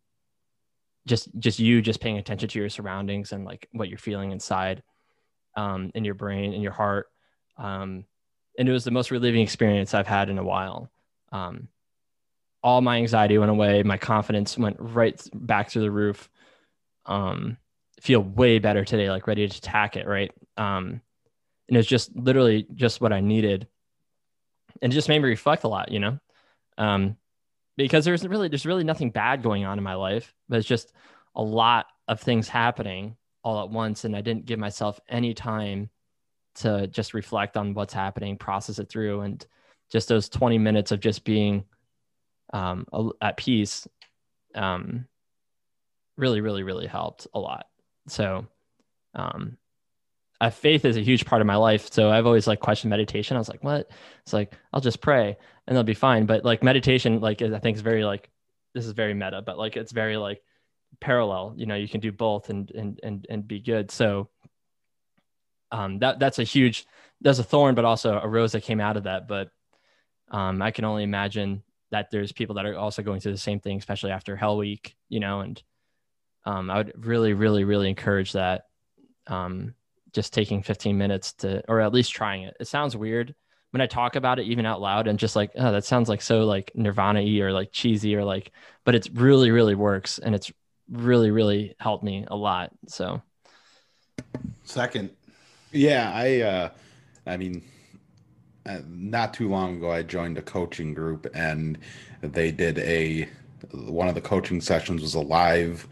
just 1.07 1.29
just 1.39 1.59
you 1.59 1.81
just 1.81 2.01
paying 2.01 2.17
attention 2.17 2.47
to 2.49 2.59
your 2.59 2.69
surroundings 2.69 3.31
and 3.31 3.45
like 3.45 3.67
what 3.71 3.89
you're 3.89 3.97
feeling 3.97 4.31
inside 4.31 4.83
um 5.55 5.91
in 5.95 6.05
your 6.05 6.13
brain 6.13 6.53
in 6.53 6.61
your 6.61 6.71
heart 6.71 7.07
um 7.57 8.05
and 8.57 8.69
it 8.69 8.71
was 8.71 8.83
the 8.83 8.91
most 8.91 9.09
relieving 9.09 9.41
experience 9.41 9.93
i've 9.93 10.07
had 10.07 10.29
in 10.29 10.37
a 10.37 10.43
while. 10.43 10.91
Um 11.31 11.67
all 12.61 12.81
my 12.81 12.97
anxiety 12.97 13.37
went 13.37 13.51
away. 13.51 13.83
My 13.83 13.97
confidence 13.97 14.57
went 14.57 14.75
right 14.79 15.17
back 15.33 15.69
through 15.69 15.83
the 15.83 15.91
roof. 15.91 16.29
Um 17.05 17.57
feel 18.01 18.21
way 18.21 18.59
better 18.59 18.85
today 18.85 19.09
like 19.09 19.27
ready 19.27 19.47
to 19.47 19.57
attack 19.57 19.97
it 19.97 20.07
right? 20.07 20.31
Um 20.57 21.01
and 21.69 21.77
it's 21.77 21.87
just 21.87 22.13
literally 22.15 22.67
just 22.75 22.99
what 22.99 23.13
i 23.13 23.21
needed 23.21 23.67
and 24.81 24.91
it 24.91 24.95
just 24.95 25.09
made 25.09 25.19
me 25.19 25.29
reflect 25.29 25.63
a 25.63 25.67
lot, 25.67 25.91
you 25.91 25.99
know, 25.99 26.19
um, 26.77 27.17
because 27.77 28.05
there's 28.05 28.27
really 28.27 28.47
there's 28.47 28.65
really 28.65 28.83
nothing 28.83 29.09
bad 29.09 29.43
going 29.43 29.65
on 29.65 29.77
in 29.77 29.83
my 29.83 29.95
life, 29.95 30.33
but 30.47 30.57
it's 30.57 30.67
just 30.67 30.93
a 31.35 31.41
lot 31.41 31.87
of 32.07 32.19
things 32.19 32.47
happening 32.47 33.15
all 33.43 33.63
at 33.63 33.69
once, 33.69 34.03
and 34.03 34.15
I 34.15 34.21
didn't 34.21 34.45
give 34.45 34.59
myself 34.59 34.99
any 35.07 35.33
time 35.33 35.89
to 36.55 36.87
just 36.87 37.13
reflect 37.13 37.55
on 37.55 37.73
what's 37.73 37.93
happening, 37.93 38.37
process 38.37 38.79
it 38.79 38.89
through, 38.89 39.21
and 39.21 39.45
just 39.89 40.09
those 40.09 40.29
20 40.29 40.57
minutes 40.57 40.91
of 40.91 40.99
just 40.99 41.23
being 41.23 41.63
um, 42.51 42.85
at 43.21 43.37
peace 43.37 43.87
um, 44.55 45.05
really, 46.17 46.41
really, 46.41 46.63
really 46.63 46.87
helped 46.87 47.27
a 47.33 47.39
lot. 47.39 47.67
So, 48.07 48.45
um, 49.15 49.57
uh, 50.41 50.49
faith 50.49 50.85
is 50.85 50.97
a 50.97 51.01
huge 51.01 51.25
part 51.25 51.41
of 51.41 51.47
my 51.47 51.55
life. 51.55 51.91
So 51.91 52.09
I've 52.09 52.25
always 52.25 52.47
like 52.47 52.59
questioned 52.59 52.89
meditation. 52.89 53.35
I 53.35 53.39
was 53.39 53.49
like, 53.49 53.63
what? 53.63 53.89
It's 54.23 54.33
like, 54.33 54.53
I'll 54.71 54.81
just 54.81 55.01
pray 55.01 55.37
and 55.67 55.75
they'll 55.75 55.83
be 55.83 55.93
fine. 55.93 56.25
But 56.25 56.45
like 56.45 56.63
meditation, 56.63 57.19
like 57.19 57.41
I 57.41 57.59
think 57.59 57.75
is 57.75 57.81
very 57.81 58.05
like, 58.05 58.29
this 58.73 58.85
is 58.85 58.93
very 58.93 59.13
meta, 59.13 59.41
but 59.41 59.57
like, 59.57 59.75
it's 59.75 59.91
very 59.91 60.17
like 60.17 60.41
parallel, 61.01 61.53
you 61.57 61.65
know, 61.65 61.75
you 61.75 61.87
can 61.87 61.99
do 61.99 62.11
both 62.11 62.49
and, 62.49 62.71
and, 62.71 62.99
and, 63.03 63.27
and 63.29 63.47
be 63.47 63.59
good. 63.59 63.91
So 63.91 64.29
um, 65.71 65.99
that, 65.99 66.19
that's 66.19 66.39
a 66.39 66.43
huge, 66.43 66.85
there's 67.21 67.39
a 67.39 67.43
thorn, 67.43 67.75
but 67.75 67.85
also 67.85 68.19
a 68.19 68.27
rose 68.27 68.53
that 68.53 68.63
came 68.63 68.79
out 68.79 68.97
of 68.97 69.03
that. 69.03 69.27
But 69.27 69.51
um, 70.31 70.61
I 70.61 70.71
can 70.71 70.85
only 70.85 71.03
imagine 71.03 71.63
that 71.91 72.11
there's 72.11 72.31
people 72.31 72.55
that 72.55 72.65
are 72.65 72.77
also 72.77 73.01
going 73.01 73.19
through 73.19 73.33
the 73.33 73.37
same 73.37 73.59
thing, 73.59 73.77
especially 73.77 74.11
after 74.11 74.35
hell 74.35 74.57
week, 74.57 74.95
you 75.09 75.19
know, 75.19 75.41
and 75.41 75.61
um, 76.45 76.69
I 76.69 76.77
would 76.77 77.05
really, 77.05 77.33
really, 77.33 77.63
really 77.63 77.89
encourage 77.89 78.31
that. 78.33 78.63
Um, 79.27 79.73
just 80.13 80.33
taking 80.33 80.63
15 80.63 80.97
minutes 80.97 81.33
to 81.33 81.63
or 81.67 81.81
at 81.81 81.93
least 81.93 82.13
trying 82.13 82.43
it. 82.43 82.57
It 82.59 82.67
sounds 82.67 82.95
weird 82.95 83.35
when 83.71 83.81
i 83.81 83.87
talk 83.87 84.15
about 84.15 84.39
it 84.39 84.45
even 84.45 84.65
out 84.65 84.81
loud 84.81 85.07
and 85.07 85.19
just 85.19 85.35
like 85.35 85.51
oh 85.57 85.71
that 85.71 85.85
sounds 85.85 86.09
like 86.09 86.21
so 86.21 86.45
like 86.45 86.71
nirvana-y 86.75 87.39
or 87.39 87.51
like 87.51 87.71
cheesy 87.71 88.15
or 88.15 88.23
like 88.23 88.51
but 88.83 88.95
it's 88.95 89.09
really 89.11 89.51
really 89.51 89.75
works 89.75 90.19
and 90.19 90.33
it's 90.33 90.51
really 90.89 91.31
really 91.31 91.75
helped 91.79 92.03
me 92.03 92.25
a 92.29 92.35
lot 92.35 92.71
so. 92.87 93.21
Second. 94.63 95.11
Yeah 95.71 96.11
i 96.13 96.41
uh 96.41 96.69
i 97.27 97.37
mean 97.37 97.61
uh, 98.65 98.79
not 98.87 99.33
too 99.33 99.47
long 99.47 99.77
ago 99.77 99.91
i 99.91 100.01
joined 100.01 100.37
a 100.37 100.41
coaching 100.41 100.93
group 100.93 101.27
and 101.33 101.77
they 102.21 102.51
did 102.51 102.79
a 102.79 103.29
one 103.71 104.07
of 104.07 104.15
the 104.15 104.21
coaching 104.21 104.61
sessions 104.61 105.01
was 105.01 105.13
a 105.13 105.19
live 105.19 105.87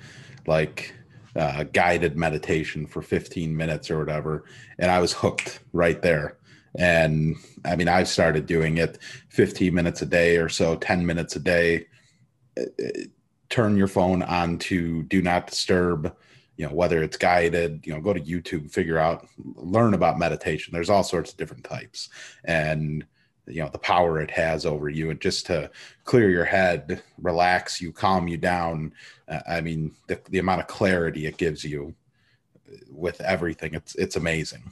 like 0.47 0.93
uh, 1.37 1.63
guided 1.63 2.17
meditation 2.17 2.87
for 2.87 3.01
15 3.01 3.55
minutes 3.55 3.91
or 3.91 3.99
whatever. 3.99 4.45
And 4.79 4.89
I 4.89 4.99
was 4.99 5.13
hooked 5.13 5.59
right 5.71 6.01
there. 6.01 6.37
And 6.75 7.35
I 7.63 7.75
mean, 7.75 7.87
I've 7.87 8.07
started 8.07 8.45
doing 8.45 8.77
it 8.77 8.97
15 9.29 9.73
minutes 9.73 10.01
a 10.01 10.05
day 10.05 10.37
or 10.37 10.49
so, 10.49 10.75
10 10.75 11.05
minutes 11.05 11.35
a 11.35 11.39
day. 11.39 11.87
Uh, 12.57 12.63
uh, 12.83 12.89
turn 13.49 13.77
your 13.77 13.87
phone 13.87 14.23
on 14.23 14.57
to 14.57 15.03
do 15.03 15.21
not 15.21 15.47
disturb, 15.47 16.13
you 16.57 16.67
know, 16.67 16.73
whether 16.73 17.01
it's 17.01 17.15
guided, 17.15 17.85
you 17.85 17.93
know, 17.93 18.01
go 18.01 18.13
to 18.13 18.19
YouTube, 18.19 18.69
figure 18.69 18.97
out, 18.97 19.25
learn 19.55 19.93
about 19.93 20.19
meditation. 20.19 20.73
There's 20.73 20.89
all 20.89 21.03
sorts 21.03 21.31
of 21.31 21.37
different 21.37 21.63
types. 21.63 22.09
And 22.43 23.05
you 23.47 23.61
know 23.61 23.69
the 23.69 23.77
power 23.77 24.19
it 24.19 24.31
has 24.31 24.65
over 24.65 24.89
you 24.89 25.09
and 25.09 25.21
just 25.21 25.45
to 25.45 25.69
clear 26.03 26.29
your 26.29 26.45
head 26.45 27.01
relax 27.21 27.81
you 27.81 27.91
calm 27.91 28.27
you 28.27 28.37
down 28.37 28.93
uh, 29.29 29.39
i 29.47 29.61
mean 29.61 29.91
the, 30.07 30.19
the 30.29 30.39
amount 30.39 30.61
of 30.61 30.67
clarity 30.67 31.25
it 31.25 31.37
gives 31.37 31.63
you 31.63 31.93
with 32.91 33.21
everything 33.21 33.73
it's 33.73 33.95
it's 33.95 34.15
amazing. 34.15 34.71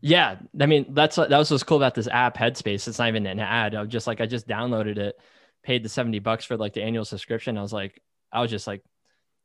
Yeah 0.00 0.36
i 0.60 0.66
mean 0.66 0.86
that's 0.90 1.16
that 1.16 1.30
was 1.30 1.50
what's 1.50 1.62
cool 1.62 1.76
about 1.76 1.94
this 1.94 2.08
app 2.08 2.36
headspace 2.36 2.88
it's 2.88 2.98
not 2.98 3.08
even 3.08 3.26
an 3.26 3.38
ad 3.38 3.74
i 3.74 3.84
just 3.84 4.06
like 4.06 4.20
i 4.20 4.26
just 4.26 4.48
downloaded 4.48 4.98
it 4.98 5.16
paid 5.62 5.84
the 5.84 5.88
70 5.88 6.18
bucks 6.18 6.44
for 6.44 6.56
like 6.56 6.72
the 6.72 6.82
annual 6.82 7.04
subscription 7.04 7.56
i 7.56 7.62
was 7.62 7.72
like 7.72 8.02
i 8.32 8.40
was 8.40 8.50
just 8.50 8.66
like 8.66 8.82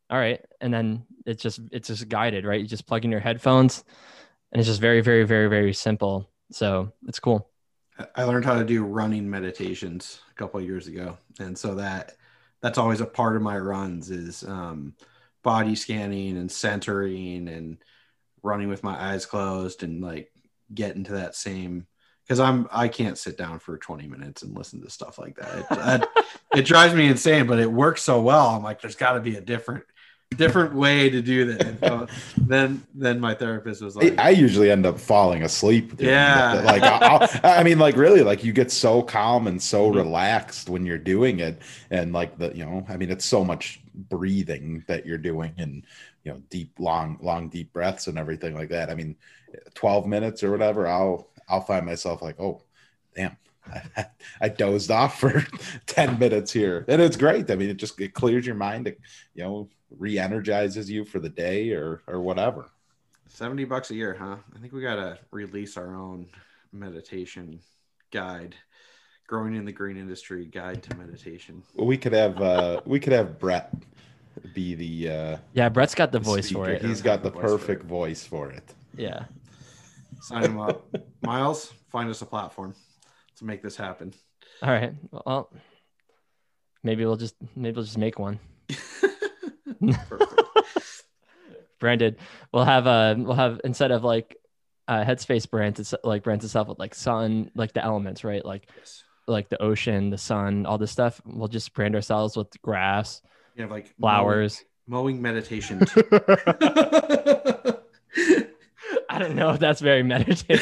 all 0.09 0.17
right 0.17 0.43
and 0.59 0.73
then 0.73 1.05
it's 1.25 1.43
just 1.43 1.59
it's 1.71 1.89
just 1.89 2.09
guided 2.09 2.45
right? 2.45 2.61
You 2.61 2.67
just 2.67 2.87
plug 2.87 3.05
in 3.05 3.11
your 3.11 3.19
headphones 3.19 3.83
and 4.51 4.59
it's 4.59 4.67
just 4.67 4.81
very 4.81 5.01
very 5.01 5.25
very 5.25 5.47
very 5.47 5.73
simple 5.73 6.27
so 6.51 6.91
it's 7.07 7.19
cool 7.19 7.49
I 8.15 8.23
learned 8.23 8.45
how 8.45 8.55
to 8.57 8.65
do 8.65 8.83
running 8.83 9.29
meditations 9.29 10.19
a 10.31 10.33
couple 10.35 10.61
years 10.61 10.87
ago, 10.87 11.17
and 11.39 11.57
so 11.57 11.75
that 11.75 12.13
that's 12.61 12.77
always 12.77 13.01
a 13.01 13.05
part 13.05 13.35
of 13.35 13.41
my 13.41 13.57
runs 13.57 14.09
is 14.09 14.43
um, 14.43 14.93
body 15.43 15.75
scanning 15.75 16.37
and 16.37 16.51
centering 16.51 17.47
and 17.47 17.77
running 18.43 18.67
with 18.67 18.83
my 18.83 19.11
eyes 19.11 19.25
closed 19.25 19.83
and 19.83 20.01
like 20.01 20.31
getting 20.73 21.03
to 21.05 21.13
that 21.13 21.35
same 21.35 21.87
because 22.23 22.39
I'm 22.39 22.67
I 22.71 22.87
can't 22.87 23.17
sit 23.17 23.37
down 23.37 23.59
for 23.59 23.77
20 23.77 24.07
minutes 24.07 24.43
and 24.43 24.55
listen 24.55 24.81
to 24.81 24.89
stuff 24.89 25.17
like 25.17 25.37
that. 25.37 26.03
It, 26.53 26.59
it 26.59 26.61
drives 26.65 26.93
me 26.93 27.07
insane, 27.07 27.47
but 27.47 27.59
it 27.59 27.71
works 27.71 28.03
so 28.03 28.21
well. 28.21 28.49
I'm 28.49 28.63
like, 28.63 28.81
there's 28.81 28.95
got 28.95 29.13
to 29.13 29.21
be 29.21 29.37
a 29.37 29.41
different 29.41 29.85
different 30.35 30.73
way 30.73 31.09
to 31.09 31.21
do 31.21 31.53
that. 31.53 32.09
Then 32.37 32.85
then 32.93 33.19
my 33.19 33.33
therapist 33.33 33.81
was 33.81 33.95
like, 33.95 34.17
I 34.19 34.29
usually 34.29 34.71
end 34.71 34.85
up 34.85 34.99
falling 34.99 35.43
asleep. 35.43 35.93
Yeah, 35.99 36.61
like 36.65 36.83
I'll, 36.83 37.27
i 37.43 37.63
mean, 37.63 37.79
like 37.79 37.95
really, 37.95 38.21
like 38.21 38.43
you 38.43 38.53
get 38.53 38.71
so 38.71 39.01
calm 39.01 39.47
and 39.47 39.61
so 39.61 39.87
mm-hmm. 39.87 39.97
relaxed 39.97 40.69
when 40.69 40.85
you're 40.85 40.97
doing 40.97 41.39
it, 41.39 41.61
and 41.91 42.13
like 42.13 42.37
the 42.37 42.55
you 42.55 42.65
know, 42.65 42.85
I 42.89 42.97
mean, 42.97 43.11
it's 43.11 43.25
so 43.25 43.43
much 43.43 43.81
breathing 43.93 44.83
that 44.87 45.05
you're 45.05 45.17
doing, 45.17 45.53
and 45.57 45.83
you 46.23 46.33
know, 46.33 46.41
deep, 46.49 46.73
long, 46.77 47.17
long, 47.21 47.47
deep 47.47 47.71
breaths 47.71 48.07
and 48.07 48.17
everything 48.17 48.53
like 48.53 48.69
that. 48.69 48.89
I 48.89 48.95
mean, 48.95 49.15
12 49.75 50.07
minutes 50.07 50.43
or 50.43 50.51
whatever, 50.51 50.87
I'll 50.87 51.29
I'll 51.47 51.61
find 51.61 51.85
myself 51.85 52.21
like, 52.21 52.39
oh, 52.39 52.61
damn. 53.15 53.37
I, 53.95 54.05
I 54.41 54.49
dozed 54.49 54.91
off 54.91 55.19
for 55.19 55.45
10 55.87 56.19
minutes 56.19 56.51
here 56.51 56.85
and 56.87 57.01
it's 57.01 57.17
great. 57.17 57.49
I 57.49 57.55
mean, 57.55 57.69
it 57.69 57.77
just, 57.77 57.99
it 57.99 58.13
clears 58.13 58.45
your 58.45 58.55
mind. 58.55 58.87
It, 58.87 58.99
you 59.33 59.43
know, 59.43 59.69
re-energizes 59.89 60.89
you 60.89 61.05
for 61.05 61.19
the 61.19 61.29
day 61.29 61.71
or 61.71 62.01
or 62.07 62.21
whatever. 62.21 62.69
70 63.27 63.65
bucks 63.65 63.91
a 63.91 63.95
year 63.95 64.15
huh? 64.19 64.37
I 64.55 64.59
think 64.59 64.73
we 64.73 64.81
gotta 64.81 65.19
release 65.31 65.77
our 65.77 65.95
own 65.95 66.27
meditation 66.71 67.59
guide 68.11 68.55
growing 69.27 69.55
in 69.55 69.65
the 69.65 69.71
green 69.71 69.97
industry 69.97 70.45
guide 70.45 70.81
to 70.83 70.97
meditation. 70.97 71.63
Well, 71.75 71.87
we 71.87 71.97
could 71.97 72.13
have 72.13 72.41
uh 72.41 72.81
we 72.85 72.99
could 72.99 73.13
have 73.13 73.39
brett 73.39 73.73
be 74.53 74.75
the 74.75 75.09
uh 75.09 75.37
yeah 75.53 75.69
brett's 75.69 75.95
got 75.95 76.11
the 76.11 76.19
voice 76.19 76.47
speaker. 76.47 76.65
for 76.65 76.69
it. 76.71 76.81
He's 76.81 77.01
got 77.01 77.23
the 77.23 77.31
perfect 77.31 77.83
voice 77.83 78.23
for 78.23 78.49
it. 78.51 78.73
Yeah. 78.95 79.25
Sign 80.21 80.43
him 80.43 80.59
up. 80.59 80.87
Miles 81.21 81.73
find 81.91 82.09
us 82.09 82.21
a 82.21 82.25
platform 82.25 82.73
to 83.37 83.45
make 83.45 83.61
this 83.61 83.75
happen. 83.75 84.13
All 84.61 84.71
right. 84.71 84.93
Well 85.11 85.49
maybe 86.83 87.05
we'll 87.05 87.17
just 87.17 87.35
maybe 87.55 87.75
we'll 87.75 87.85
just 87.85 87.97
make 87.97 88.19
one. 88.19 88.39
Perfect. 88.67 89.03
branded. 91.79 92.17
We'll 92.53 92.65
have 92.65 92.87
uh 92.87 93.15
we'll 93.17 93.35
have 93.35 93.59
instead 93.63 93.91
of 93.91 94.03
like 94.03 94.37
uh 94.87 95.03
Headspace 95.03 95.49
brands 95.49 95.79
it's 95.79 95.93
like 96.03 96.23
brands 96.23 96.45
itself 96.45 96.67
with 96.69 96.79
like 96.79 96.95
sun, 96.95 97.51
like 97.55 97.73
the 97.73 97.83
elements, 97.83 98.23
right? 98.23 98.43
Like 98.45 98.69
Yes. 98.77 99.03
like 99.27 99.49
the 99.49 99.61
ocean, 99.61 100.09
the 100.09 100.17
sun, 100.17 100.65
all 100.65 100.77
this 100.77 100.91
stuff. 100.91 101.21
We'll 101.25 101.47
just 101.49 101.73
brand 101.73 101.95
ourselves 101.95 102.37
with 102.37 102.59
grass, 102.61 103.21
You 103.55 103.63
have 103.63 103.71
like 103.71 103.93
flowers. 103.99 104.63
mowing, 104.87 105.15
mowing 105.17 105.21
meditation. 105.21 105.79
I 109.09 109.19
don't 109.19 109.35
know 109.35 109.49
if 109.51 109.59
that's 109.59 109.81
very 109.81 110.03
meditative. 110.03 110.61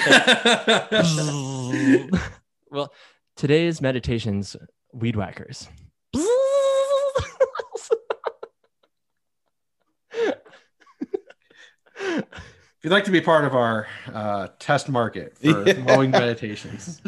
well, 2.69 2.93
today's 3.35 3.81
meditations 3.81 4.55
weed 4.93 5.15
whackers. 5.15 5.67
If 12.17 12.83
you'd 12.83 12.91
like 12.91 13.05
to 13.05 13.11
be 13.11 13.21
part 13.21 13.45
of 13.45 13.55
our 13.55 13.87
uh, 14.13 14.47
test 14.59 14.89
market 14.89 15.37
for 15.37 15.47
Yeah. 15.67 15.73
mowing 15.83 16.11
meditations, 16.11 17.01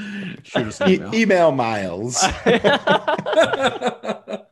shoot 0.43 0.67
us 0.67 0.81
an 0.81 0.89
E- 0.89 0.93
email. 0.95 1.15
email 1.15 1.51
Miles. 1.51 2.23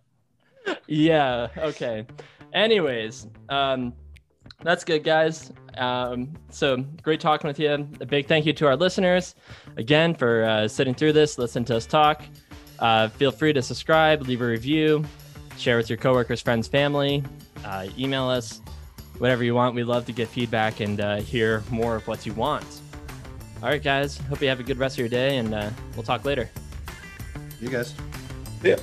yeah 0.88 1.48
okay 1.58 2.06
anyways 2.54 3.28
um 3.50 3.94
that's 4.64 4.84
good 4.84 5.04
guys 5.04 5.52
um 5.78 6.32
so 6.50 6.78
great 7.02 7.20
talking 7.20 7.48
with 7.48 7.60
you 7.60 7.70
a 8.02 8.06
big 8.06 8.28
thank 8.28 8.46
you 8.46 8.54
to 8.54 8.68
our 8.68 8.76
listeners 8.76 9.36
again 9.78 10.14
for 10.14 10.44
uh, 10.44 10.68
sitting 10.68 10.94
through 10.94 11.14
this 11.14 11.38
listen 11.38 11.64
to 11.66 11.76
us 11.76 11.86
talk 11.86 12.24
uh, 12.80 13.08
feel 13.10 13.32
free 13.32 13.54
to 13.54 13.62
subscribe 13.62 14.22
leave 14.24 14.42
a 14.42 14.46
review 14.46 15.04
share 15.58 15.78
with 15.78 15.90
your 15.90 15.98
coworkers 15.98 16.42
friends 16.42 16.68
family 16.68 17.24
uh, 17.64 17.88
email 17.98 18.28
us 18.30 18.62
whatever 19.20 19.44
you 19.44 19.54
want 19.56 19.74
we 19.76 19.84
love 19.84 20.06
to 20.06 20.12
get 20.12 20.28
feedback 20.28 20.80
and 20.80 21.00
uh, 21.02 21.18
hear 21.18 21.64
more 21.70 21.96
of 21.96 22.08
what 22.08 22.26
you 22.26 22.34
want 22.34 22.66
all 23.64 23.70
right 23.70 23.84
guys 23.84 24.18
hope 24.30 24.42
you 24.42 24.48
have 24.48 24.60
a 24.60 24.64
good 24.64 24.78
rest 24.78 24.96
of 24.96 25.00
your 25.00 25.10
day 25.10 25.38
and 25.38 25.54
uh, 25.54 25.70
we'll 25.96 26.04
talk 26.04 26.26
later 26.26 26.50
You 27.62 27.70
guys. 27.70 27.94
yeah. 28.64 28.76